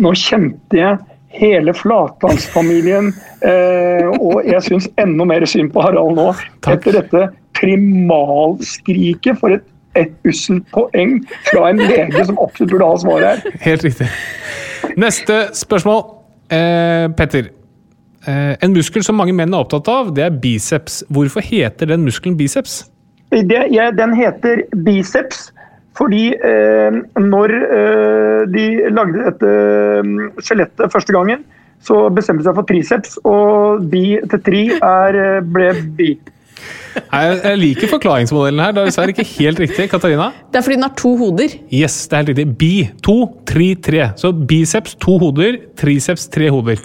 Nå 0.05 0.15
kjente 0.19 0.79
jeg 0.79 0.99
hele 1.35 1.75
Flatlandsfamilien, 1.75 3.11
eh, 3.47 4.11
og 4.21 4.45
jeg 4.47 4.63
syns 4.69 4.89
enda 5.01 5.27
mer 5.27 5.47
synd 5.51 5.73
på 5.75 5.83
Harald 5.83 6.19
nå. 6.19 6.29
Takk. 6.65 6.79
Etter 6.79 7.01
dette 7.01 7.25
primalskriket 7.59 9.39
for 9.41 9.57
et, 9.57 9.67
et 9.99 10.15
usselt 10.29 10.67
poeng 10.75 11.21
fra 11.51 11.69
en 11.71 11.83
lege 11.83 12.27
som 12.27 12.39
absolutt 12.43 12.75
burde 12.75 12.91
ha 12.91 13.03
svaret 13.03 13.29
her. 13.29 13.59
Helt 13.67 13.87
riktig. 13.87 14.09
Neste 15.01 15.47
spørsmål. 15.57 16.03
Eh, 16.53 17.09
Petter. 17.17 17.51
Eh, 18.27 18.55
en 18.63 18.73
muskel 18.73 19.05
som 19.05 19.19
mange 19.19 19.35
menn 19.37 19.55
er 19.55 19.65
opptatt 19.65 19.89
av, 19.91 20.11
det 20.17 20.27
er 20.27 20.35
biceps. 20.43 21.03
Hvorfor 21.13 21.45
heter 21.45 21.91
den 21.91 22.05
muskelen 22.07 22.37
biceps? 22.39 22.85
Det, 23.35 23.65
ja, 23.75 23.89
den 23.91 24.15
heter 24.15 24.63
biceps 24.87 25.49
fordi 25.99 26.25
eh, 26.35 27.01
når 27.23 27.55
eh, 27.55 28.41
de 28.51 28.65
lagde 28.91 29.27
dette 29.29 29.51
eh, 29.51 30.15
skjelettet 30.43 30.93
første 30.93 31.15
gangen, 31.15 31.45
så 31.85 32.07
bestemte 32.15 32.43
de 32.43 32.49
seg 32.49 32.57
for 32.57 32.69
triceps, 32.69 33.19
og 33.29 33.85
bi 33.93 34.17
til 34.31 34.43
tri 34.47 34.63
er, 34.79 35.21
eh, 35.21 35.43
ble 35.55 35.69
bi. 35.99 36.15
Jeg, 36.95 37.39
jeg 37.43 37.59
liker 37.61 37.91
forklaringsmodellen 37.91 38.63
her. 38.63 38.75
Det 38.75 38.83
er 38.83 38.89
dessverre 38.89 39.15
ikke 39.15 39.27
helt 39.35 39.61
riktig. 39.61 39.89
Katarina? 39.91 40.31
Det 40.51 40.61
er 40.61 40.67
fordi 40.67 40.79
den 40.79 40.87
har 40.87 40.95
to 40.99 41.15
hoder. 41.21 41.57
Yes, 41.75 41.97
det 42.09 42.17
er 42.17 42.23
helt 42.23 42.33
riktig. 42.33 42.47
Bi. 42.61 42.73
To, 43.05 43.17
tri, 43.51 43.75
tre. 43.75 44.09
Så 44.21 44.31
biceps 44.33 44.95
to 45.03 45.19
hoder, 45.23 45.59
triceps 45.79 46.29
tre 46.31 46.51
hoder. 46.55 46.81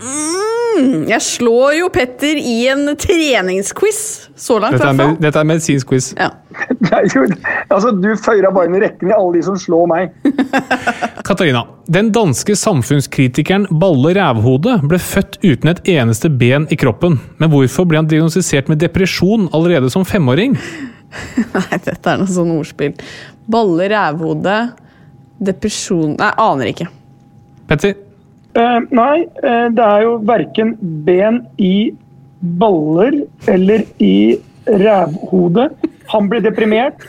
Jeg 1.09 1.21
slår 1.25 1.75
jo 1.79 1.87
Petter 1.93 2.39
i 2.39 2.55
en 2.71 2.91
treningsquiz 2.99 4.29
så 4.39 4.59
langt. 4.61 4.75
i 4.75 4.77
Dette 4.77 4.89
er, 4.89 4.93
hvert 4.93 5.03
fall. 5.03 5.13
med, 5.15 5.21
dette 5.25 5.41
er 5.41 5.47
medisinsk 5.49 5.89
quiz. 5.89 6.09
Ja. 6.17 6.29
Det 6.79 7.01
jo, 7.13 7.25
altså, 7.69 7.91
du 7.93 8.09
føyer 8.19 8.49
bare 8.55 8.69
inn 8.69 8.77
i 8.79 8.81
rekken 8.83 9.11
i 9.11 9.15
alle 9.15 9.37
de 9.37 9.43
som 9.45 9.57
slår 9.59 9.87
meg. 9.91 10.13
Katarina. 11.27 11.65
Den 11.89 12.11
danske 12.15 12.55
samfunnskritikeren 12.57 13.67
Balle 13.81 14.13
Rævhode 14.17 14.79
ble 14.89 14.99
født 15.01 15.39
uten 15.45 15.71
et 15.73 15.81
eneste 15.95 16.31
ben 16.31 16.67
i 16.73 16.77
kroppen. 16.79 17.19
Men 17.41 17.53
hvorfor 17.53 17.87
ble 17.89 18.01
han 18.01 18.09
diagnostisert 18.09 18.69
med 18.71 18.81
depresjon 18.83 19.49
allerede 19.53 19.91
som 19.93 20.07
femåring? 20.07 20.57
Nei, 21.55 21.79
dette 21.85 22.13
er 22.13 22.21
noe 22.21 22.29
sånn 22.29 22.53
ordspill. 22.57 22.93
Balle, 23.49 23.87
rævhode, 23.89 24.59
depresjon 25.41 26.13
Nei, 26.19 26.29
aner 26.37 26.73
ikke. 26.73 26.89
Petter? 27.69 27.97
Eh, 28.57 28.79
nei, 28.89 29.27
eh, 29.43 29.67
det 29.69 29.85
er 29.85 30.05
jo 30.07 30.17
verken 30.25 30.75
ben 31.05 31.43
i 31.61 31.91
baller 32.39 33.21
eller 33.47 33.83
i 34.01 34.39
rævhodet. 34.65 35.69
Han 36.13 36.29
ble 36.31 36.41
deprimert 36.41 37.05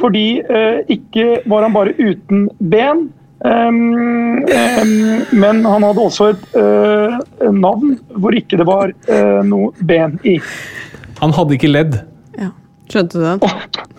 fordi 0.00 0.40
eh, 0.42 0.82
ikke 0.92 1.42
var 1.48 1.64
han 1.64 1.76
bare 1.76 1.94
uten 1.96 2.48
ben. 2.58 3.06
ehm, 3.44 4.44
ehm, 4.48 5.22
men 5.32 5.64
han 5.64 5.86
hadde 5.86 6.02
også 6.02 6.30
et 6.34 6.44
eh, 6.60 7.16
navn 7.52 7.96
hvor 8.16 8.36
ikke 8.36 8.58
det 8.60 8.66
var 8.68 8.92
eh, 8.92 9.40
noe 9.44 9.72
ben 9.80 10.18
i. 10.24 10.38
Han 11.22 11.32
hadde 11.36 11.56
ikke 11.56 11.72
ledd. 11.72 12.00
Ja. 12.36 12.50
Skjønte 12.90 13.18
du 13.18 13.24
den? 13.24 13.44
Faen. 13.44 13.95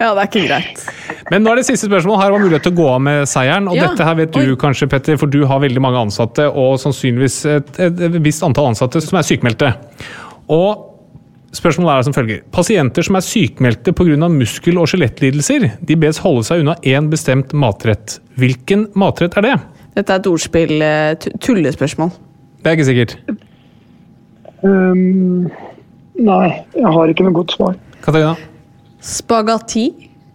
Ja, 0.00 0.12
det 0.14 0.22
er 0.22 0.28
ikke 0.28 0.42
greit. 0.48 0.82
Men 1.30 1.42
nå 1.44 1.52
er 1.52 1.60
det 1.60 1.66
siste 1.68 1.88
spørsmål. 1.88 2.18
Her 2.20 2.30
var 2.34 2.42
mulighet 2.42 2.62
til 2.66 2.72
å 2.74 2.76
gå 2.78 2.86
av 2.94 3.00
med 3.00 3.26
seieren. 3.30 3.68
Og 3.70 3.76
Ja. 3.76 3.88
dette 3.88 4.04
her 4.04 4.14
vet 4.18 4.32
du 4.34 4.40
Oi. 4.40 4.56
kanskje, 4.60 4.88
Petter, 4.90 5.16
for 5.16 5.26
du 5.32 5.44
har 5.46 5.60
veldig 5.62 5.80
mange 5.80 6.00
ansatte, 6.06 6.46
og 6.50 6.78
sannsynligvis 6.82 7.36
et, 7.56 7.70
et, 7.80 8.00
et 8.08 8.16
visst 8.22 8.42
antall 8.42 8.70
ansatte 8.72 9.00
som 9.00 9.18
er 9.18 9.22
sykemeldte. 9.28 9.72
Og 10.52 10.88
spørsmålet 11.52 11.98
er 11.98 12.02
som 12.08 12.16
følger. 12.16 12.42
Pasienter 12.52 13.02
som 13.06 13.16
er 13.16 13.24
sykemeldte 13.26 13.92
pga. 13.96 14.28
muskel- 14.32 14.78
og 14.80 14.88
skjelettlidelser, 14.88 15.70
de 15.84 15.96
bes 15.96 16.18
holde 16.24 16.44
seg 16.44 16.60
unna 16.64 16.74
én 16.82 17.08
bestemt 17.12 17.52
matrett. 17.52 18.18
Hvilken 18.38 18.88
matrett 18.94 19.36
er 19.38 19.42
det? 19.42 19.56
Dette 19.94 20.10
er 20.10 20.16
et 20.22 20.26
ordspill. 20.26 20.82
eh, 20.82 21.14
tu- 21.14 21.30
Tullespørsmål. 21.38 22.10
Det 22.62 22.70
er 22.72 22.76
ikke 22.76 22.86
sikkert. 22.86 23.16
Um, 24.62 25.50
nei, 26.18 26.64
jeg 26.76 26.84
har 26.94 27.08
ikke 27.10 27.24
noe 27.26 27.34
godt 27.34 27.50
svar. 27.56 27.74
Katarina? 28.04 28.36
Spagatti. 29.02 29.86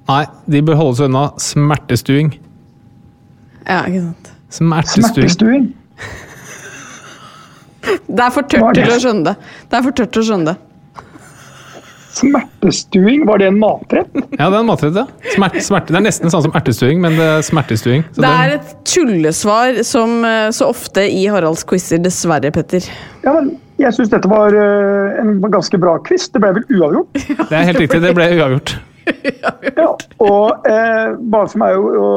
Nei, 0.07 0.23
de 0.47 0.61
bør 0.67 0.79
holde 0.79 0.99
seg 0.99 1.09
unna 1.09 1.25
smertestuing. 1.41 2.33
Ja, 3.67 3.81
ikke 3.87 4.05
sant. 4.05 4.31
Smertestuing. 4.57 5.33
Smertestuing? 5.35 5.67
Det 7.87 8.23
er 8.23 8.31
for 8.35 8.47
tørt 8.51 8.75
til 8.75 8.91
å 8.91 8.97
skjønne 8.99 9.23
det. 9.29 9.51
Det 9.71 9.77
er 9.77 9.83
for 9.85 9.95
tørt 9.95 10.11
til 10.11 10.23
å 10.23 10.27
skjønne 10.27 10.51
det. 10.51 10.57
Smertestuing, 12.17 13.25
var 13.29 13.39
det 13.39 13.47
en 13.51 13.59
matrett? 13.61 14.09
Ja, 14.39 14.47
det 14.49 14.57
er 14.57 14.59
en 14.63 14.67
matrett, 14.67 14.97
ja. 14.97 15.05
Smerte, 15.35 15.61
smerte. 15.63 15.93
Det 15.93 15.99
er 15.99 16.05
nesten 16.07 16.33
sånn 16.33 16.47
som 16.47 16.55
ertestuing, 16.57 16.99
men 17.03 17.15
det 17.19 17.27
er 17.35 17.45
smertestuing. 17.45 18.03
Så 18.15 18.23
Det 18.23 18.31
er 18.41 18.55
et 18.57 18.73
tullesvar 18.89 19.79
som 19.87 20.17
eh, 20.25 20.47
så 20.55 20.71
ofte 20.73 21.05
i 21.05 21.27
Haralds 21.29 21.63
quizer, 21.69 22.01
dessverre, 22.03 22.51
Petter. 22.55 22.87
Ja, 23.23 23.35
men 23.37 23.53
jeg 23.77 23.93
syns 23.95 24.09
dette 24.13 24.29
var 24.31 24.53
eh, 24.57 25.19
en 25.21 25.35
ganske 25.53 25.77
bra 25.81 25.97
quiz. 26.07 26.29
Det 26.33 26.41
ble 26.43 26.53
vel 26.59 26.65
uavgjort? 26.79 27.17
det 27.49 27.57
er 27.59 27.67
helt 27.71 27.81
riktig, 27.83 28.01
det 28.03 28.13
ble 28.17 28.29
uavgjort. 28.37 28.77
Ja, 29.77 29.93
og 30.19 30.65
eh, 30.67 31.13
bare 31.31 31.47
for 31.47 31.59
meg 31.61 31.77
å, 31.79 32.07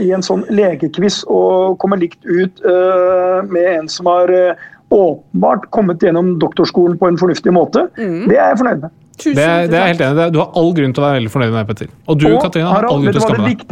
gi 0.00 0.06
i 0.08 0.14
en 0.16 0.22
sånn 0.24 0.46
legequiz 0.48 1.18
å 1.28 1.40
komme 1.82 1.98
likt 2.00 2.24
ut 2.24 2.62
eh, 2.64 3.42
med 3.52 3.66
en 3.74 3.90
som 3.92 4.08
har 4.08 4.32
eh, 4.32 4.62
åpenbart 4.92 5.66
kommet 5.76 6.00
gjennom 6.00 6.38
doktorskolen 6.40 6.96
på 7.00 7.10
en 7.10 7.18
fornuftig 7.20 7.52
måte, 7.52 7.84
det 7.98 8.38
er 8.38 8.52
jeg 8.54 8.60
fornøyd 8.62 8.86
med. 8.86 8.94
Tusen 9.18 9.36
Det, 9.36 9.44
er- 9.44 9.68
det 9.68 9.76
er 9.82 9.90
helt 9.92 10.04
enig. 10.06 10.26
Du 10.32 10.40
har 10.40 10.56
all 10.56 10.72
grunn 10.78 10.96
til 10.96 11.04
å 11.04 11.06
være 11.10 11.18
veldig 11.20 11.32
fornøyd 11.36 11.52
med 11.52 11.58
det, 11.60 11.68
Petter. 11.74 11.92
Og 12.08 12.20
du, 12.22 12.26
Og 12.32 12.40
Katarina, 12.46 12.72
har 12.78 12.88
all 12.88 13.02
grunn 13.04 13.12
til 13.12 13.20
å 13.20 13.26
skamme 13.26 13.52
deg. 13.52 13.64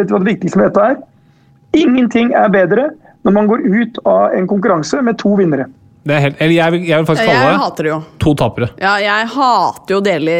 vet 0.00 0.08
du 0.08 0.14
hva 0.16 0.22
det 0.24 0.30
viktigste 0.32 0.60
med 0.62 0.70
dette 0.70 0.86
er? 0.94 0.96
Ingenting 1.76 2.32
er 2.40 2.48
bedre 2.56 2.86
når 3.26 3.36
man 3.36 3.48
går 3.52 3.64
ut 3.68 4.00
av 4.08 4.32
en 4.38 4.48
konkurranse 4.48 5.02
med 5.04 5.18
to 5.20 5.34
vinnere. 5.36 5.68
Det 6.06 6.14
er 6.14 6.20
helt, 6.22 6.36
eller 6.38 6.54
jeg, 6.54 6.72
vil, 6.76 6.82
jeg 6.86 7.00
vil 7.02 7.06
faktisk 7.08 7.26
Jeg 7.26 7.34
kalle 7.34 7.50
det 7.50 7.62
hater 7.64 7.86
det 7.86 7.90
jo. 7.90 7.96
to 8.22 8.32
tapere. 8.38 8.68
Ja, 8.78 8.92
jeg 9.02 9.30
hater 9.32 9.94
jo 9.96 9.98
å 9.98 10.04
dele 10.06 10.36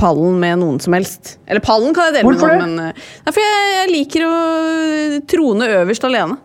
pallen 0.00 0.40
med 0.42 0.58
noen 0.58 0.80
som 0.82 0.96
helst. 0.96 1.36
Eller 1.46 1.62
pallen 1.62 1.94
kan 1.94 2.08
jeg 2.08 2.16
dele 2.16 2.26
Hvorfor 2.26 2.50
med 2.50 2.58
det? 2.58 2.64
noen, 2.64 2.74
men 2.80 2.88
eh, 2.90 3.04
det 3.22 3.30
er 3.30 3.36
fordi 3.36 3.46
jeg, 3.46 3.76
jeg 3.78 3.92
liker 3.94 4.26
å 4.26 4.34
trone 5.30 5.68
øverst 5.78 6.08
alene. 6.10 6.40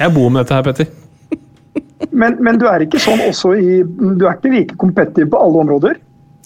Jeg 0.00 0.14
bor 0.16 0.30
med 0.32 0.40
dette 0.44 0.56
her, 0.56 0.64
Petter. 0.64 0.88
Men, 2.16 2.38
men 2.42 2.56
du 2.58 2.64
er 2.68 2.82
ikke 2.84 2.98
sånn 3.00 3.20
også 3.26 3.52
i 3.60 3.82
Du 3.84 4.24
er 4.26 4.38
ikke 4.38 4.50
like 4.54 4.76
competitive 4.80 5.28
på 5.30 5.40
alle 5.40 5.60
områder. 5.66 5.98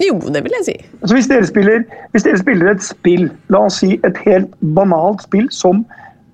Jo, 0.02 0.16
det 0.34 0.40
vil 0.42 0.56
jeg 0.58 0.66
si. 0.66 0.74
Altså 0.98 1.14
hvis, 1.14 1.28
dere 1.30 1.46
spiller, 1.46 1.84
hvis 2.10 2.26
dere 2.26 2.40
spiller 2.40 2.72
et 2.72 2.82
spill, 2.82 3.28
la 3.54 3.60
oss 3.68 3.78
si 3.84 3.92
et 4.02 4.16
helt 4.26 4.50
banalt 4.74 5.22
spill 5.22 5.46
som 5.54 5.84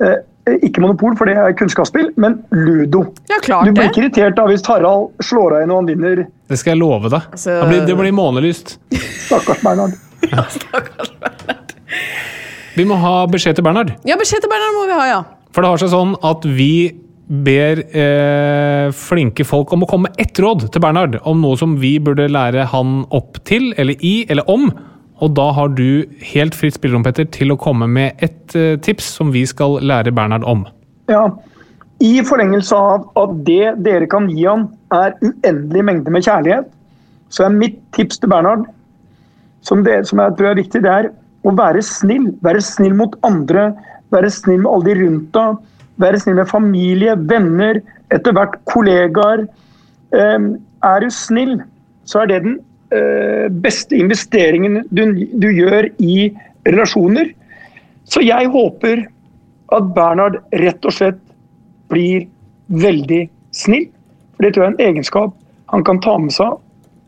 eh, 0.00 0.16
ikke 0.48 0.80
Monopol, 0.82 1.14
for 1.18 1.28
det 1.28 1.34
er 1.36 1.52
kunnskapsspill, 1.58 2.10
men 2.20 2.38
Ludo. 2.50 3.02
Ja, 3.30 3.36
klart 3.44 3.66
Du 3.68 3.72
blir 3.76 3.90
ikke 3.90 4.02
irritert 4.06 4.36
da 4.38 4.46
hvis 4.48 4.64
Harald 4.66 5.10
slår 5.22 5.56
deg 5.56 5.66
inn 5.66 5.74
og 5.74 5.82
han 5.82 5.90
vinner. 5.92 6.22
Det 6.50 6.58
skal 6.58 6.72
jeg 6.74 6.80
love 6.80 7.10
deg. 7.12 7.20
Altså- 7.30 7.58
Det 7.60 7.68
blir, 7.68 7.86
det 7.86 7.96
blir 8.00 8.12
månelyst. 8.16 8.78
Stakkars 9.26 9.60
Bernhard. 9.62 9.92
Vi 12.76 12.84
må 12.86 12.96
ha 13.02 13.14
beskjed 13.30 13.58
til 13.58 13.66
Bernhard. 13.66 13.92
Ja, 14.08 14.16
beskjed 14.20 14.44
til 14.44 14.50
Bernhard 14.52 14.76
må 14.78 14.86
vi 14.88 14.96
ha, 14.96 15.06
ja. 15.10 15.20
For 15.52 15.64
det 15.66 15.72
har 15.72 15.80
seg 15.82 15.90
sånn 15.92 16.12
at 16.24 16.44
vi 16.46 16.72
ber 17.30 17.82
eh, 17.94 18.90
flinke 18.96 19.44
folk 19.46 19.70
om 19.74 19.84
å 19.84 19.88
komme 19.90 20.08
med 20.08 20.22
ett 20.22 20.38
råd 20.42 20.64
til 20.74 20.82
Bernhard 20.82 21.18
om 21.30 21.42
noe 21.42 21.58
som 21.58 21.76
vi 21.78 21.92
burde 22.02 22.26
lære 22.30 22.64
han 22.72 23.04
opp 23.14 23.38
til, 23.46 23.72
eller 23.78 23.98
i, 24.06 24.24
eller 24.30 24.46
om. 24.50 24.70
Og 25.20 25.34
da 25.36 25.50
har 25.56 25.72
du 25.76 26.08
helt 26.32 26.56
fritt 26.56 26.78
spillerom, 26.78 27.04
Petter, 27.04 27.28
til 27.28 27.52
å 27.52 27.58
komme 27.60 27.88
med 27.90 28.20
et 28.24 28.56
eh, 28.56 28.76
tips 28.80 29.12
som 29.18 29.32
vi 29.34 29.44
skal 29.48 29.78
lære 29.84 30.14
Bernhard 30.16 30.46
om. 30.48 30.64
Ja. 31.12 31.28
I 32.00 32.22
forlengelse 32.24 32.76
av 32.76 33.08
at 33.20 33.32
det 33.44 33.74
dere 33.84 34.08
kan 34.08 34.30
gi 34.32 34.46
han 34.48 34.70
er 34.96 35.12
uendelig 35.20 35.82
mengde 35.84 36.14
med 36.14 36.24
kjærlighet, 36.24 36.70
så 37.30 37.44
er 37.46 37.58
mitt 37.58 37.76
tips 37.96 38.22
til 38.22 38.32
Bernhard, 38.32 38.64
som, 39.60 39.84
det, 39.84 40.06
som 40.08 40.22
jeg 40.22 40.38
tror 40.38 40.50
er 40.50 40.62
viktig, 40.62 40.80
det 40.86 40.92
er 40.92 41.10
å 41.44 41.52
være 41.56 41.82
snill. 41.84 42.30
Være 42.44 42.62
snill 42.64 42.96
mot 42.96 43.16
andre, 43.26 43.70
være 44.14 44.30
snill 44.32 44.62
med 44.64 44.70
alle 44.72 44.88
de 44.88 44.96
rundt 45.02 45.28
deg. 45.36 45.60
Være 46.00 46.22
snill 46.22 46.38
med 46.40 46.48
familie, 46.48 47.14
venner, 47.28 47.82
etter 48.14 48.32
hvert 48.36 48.56
kollegaer. 48.72 49.44
Eh, 50.16 50.48
er 50.88 51.04
du 51.04 51.12
snill, 51.12 51.58
så 52.08 52.22
er 52.22 52.32
det 52.32 52.42
den 52.46 52.58
beste 53.62 53.94
investeringen 53.94 54.80
du, 54.90 55.02
du 55.38 55.46
gjør 55.54 55.86
i 56.02 56.30
relasjoner. 56.66 57.30
Så 58.10 58.22
jeg 58.26 58.50
håper 58.50 59.04
at 59.70 59.92
Bernhard 59.94 60.40
rett 60.58 60.86
og 60.88 60.96
slett 60.96 61.20
blir 61.92 62.26
veldig 62.74 63.22
snill. 63.54 63.86
For 64.34 64.46
Det 64.46 64.54
tror 64.54 64.64
jeg 64.64 64.72
er 64.72 64.74
en 64.74 64.88
egenskap 64.88 65.36
han 65.70 65.84
kan 65.86 66.00
ta 66.02 66.16
med 66.18 66.34
seg, 66.34 66.56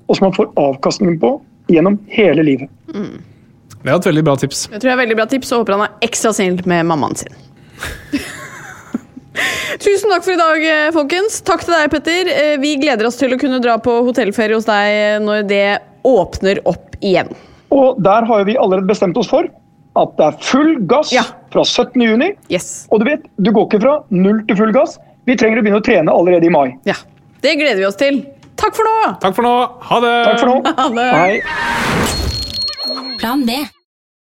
og 0.07 0.19
som 0.19 0.29
han 0.29 0.37
får 0.37 0.53
avkastningen 0.61 1.19
på 1.23 1.33
gjennom 1.73 1.99
hele 2.13 2.45
livet. 2.47 2.71
Det 2.93 3.91
er 3.91 3.97
et 3.97 4.07
veldig 4.07 4.23
bra 4.27 4.37
tips. 4.39 4.69
Det 4.71 4.79
tror 4.79 4.93
jeg 4.93 4.99
er 4.99 5.03
veldig 5.03 5.19
bra 5.19 5.27
tips, 5.31 5.51
og 5.51 5.65
håper 5.65 5.79
han 5.79 5.89
er 5.89 6.07
ekstra 6.07 6.31
snill 6.37 6.61
med 6.71 6.87
mammaen 6.87 7.19
sin. 7.19 7.35
Tusen 9.83 10.11
takk 10.13 10.25
for 10.27 10.35
i 10.35 10.37
dag, 10.41 10.65
eh, 10.69 10.91
folkens. 10.95 11.41
Takk 11.47 11.65
til 11.65 11.73
deg, 11.75 11.91
Petter. 11.91 12.29
Eh, 12.29 12.57
Vi 12.61 12.75
gleder 12.77 13.07
oss 13.09 13.17
til 13.17 13.33
å 13.33 13.39
kunne 13.41 13.61
dra 13.65 13.79
på 13.79 13.95
hotellferie 14.07 14.55
hos 14.55 14.67
deg 14.69 15.23
når 15.25 15.47
det 15.49 15.65
åpner 16.05 16.61
opp 16.69 16.97
igjen. 17.01 17.31
Og 17.73 17.97
der 18.03 18.25
har 18.29 18.45
vi 18.45 18.57
allerede 18.61 18.87
bestemt 18.87 19.17
oss 19.17 19.29
for 19.31 19.49
at 19.97 20.17
det 20.19 20.27
er 20.27 20.37
full 20.45 20.75
gass 20.89 21.13
Ja. 21.13 21.23
fra 21.51 21.63
17. 21.65 22.01
juni. 22.03 22.33
Yes. 22.51 22.87
Og 22.93 23.01
du 23.01 23.05
vet, 23.09 23.23
du 23.41 23.51
går 23.53 23.69
ikke 23.71 23.81
fra 23.81 24.03
null 24.11 24.43
til 24.47 24.57
full 24.57 24.73
gass. 24.73 24.99
Vi 25.27 25.37
trenger 25.37 25.61
å 25.61 25.63
begynne 25.65 25.81
å 25.81 25.85
trene 25.85 26.09
allerede 26.13 26.45
i 26.45 26.51
mai. 26.53 26.77
Ja. 26.85 26.95
Det 27.41 27.57
gleder 27.59 27.77
vi 27.77 27.85
oss 27.87 27.97
til. 27.97 28.23
Takk 28.57 28.75
for 28.77 28.85
nå! 28.85 29.19
Takk 29.21 29.35
for 29.35 29.43
nå. 29.43 29.55
Ha 29.81 30.01
det! 30.01 30.25
Takk 30.27 30.41
for 30.41 30.47
nå. 30.47 30.63
Ha 30.77 30.89
det. 30.89 31.11
Hei. 31.17 31.41
Plan 33.19 33.45
B. 33.47 33.53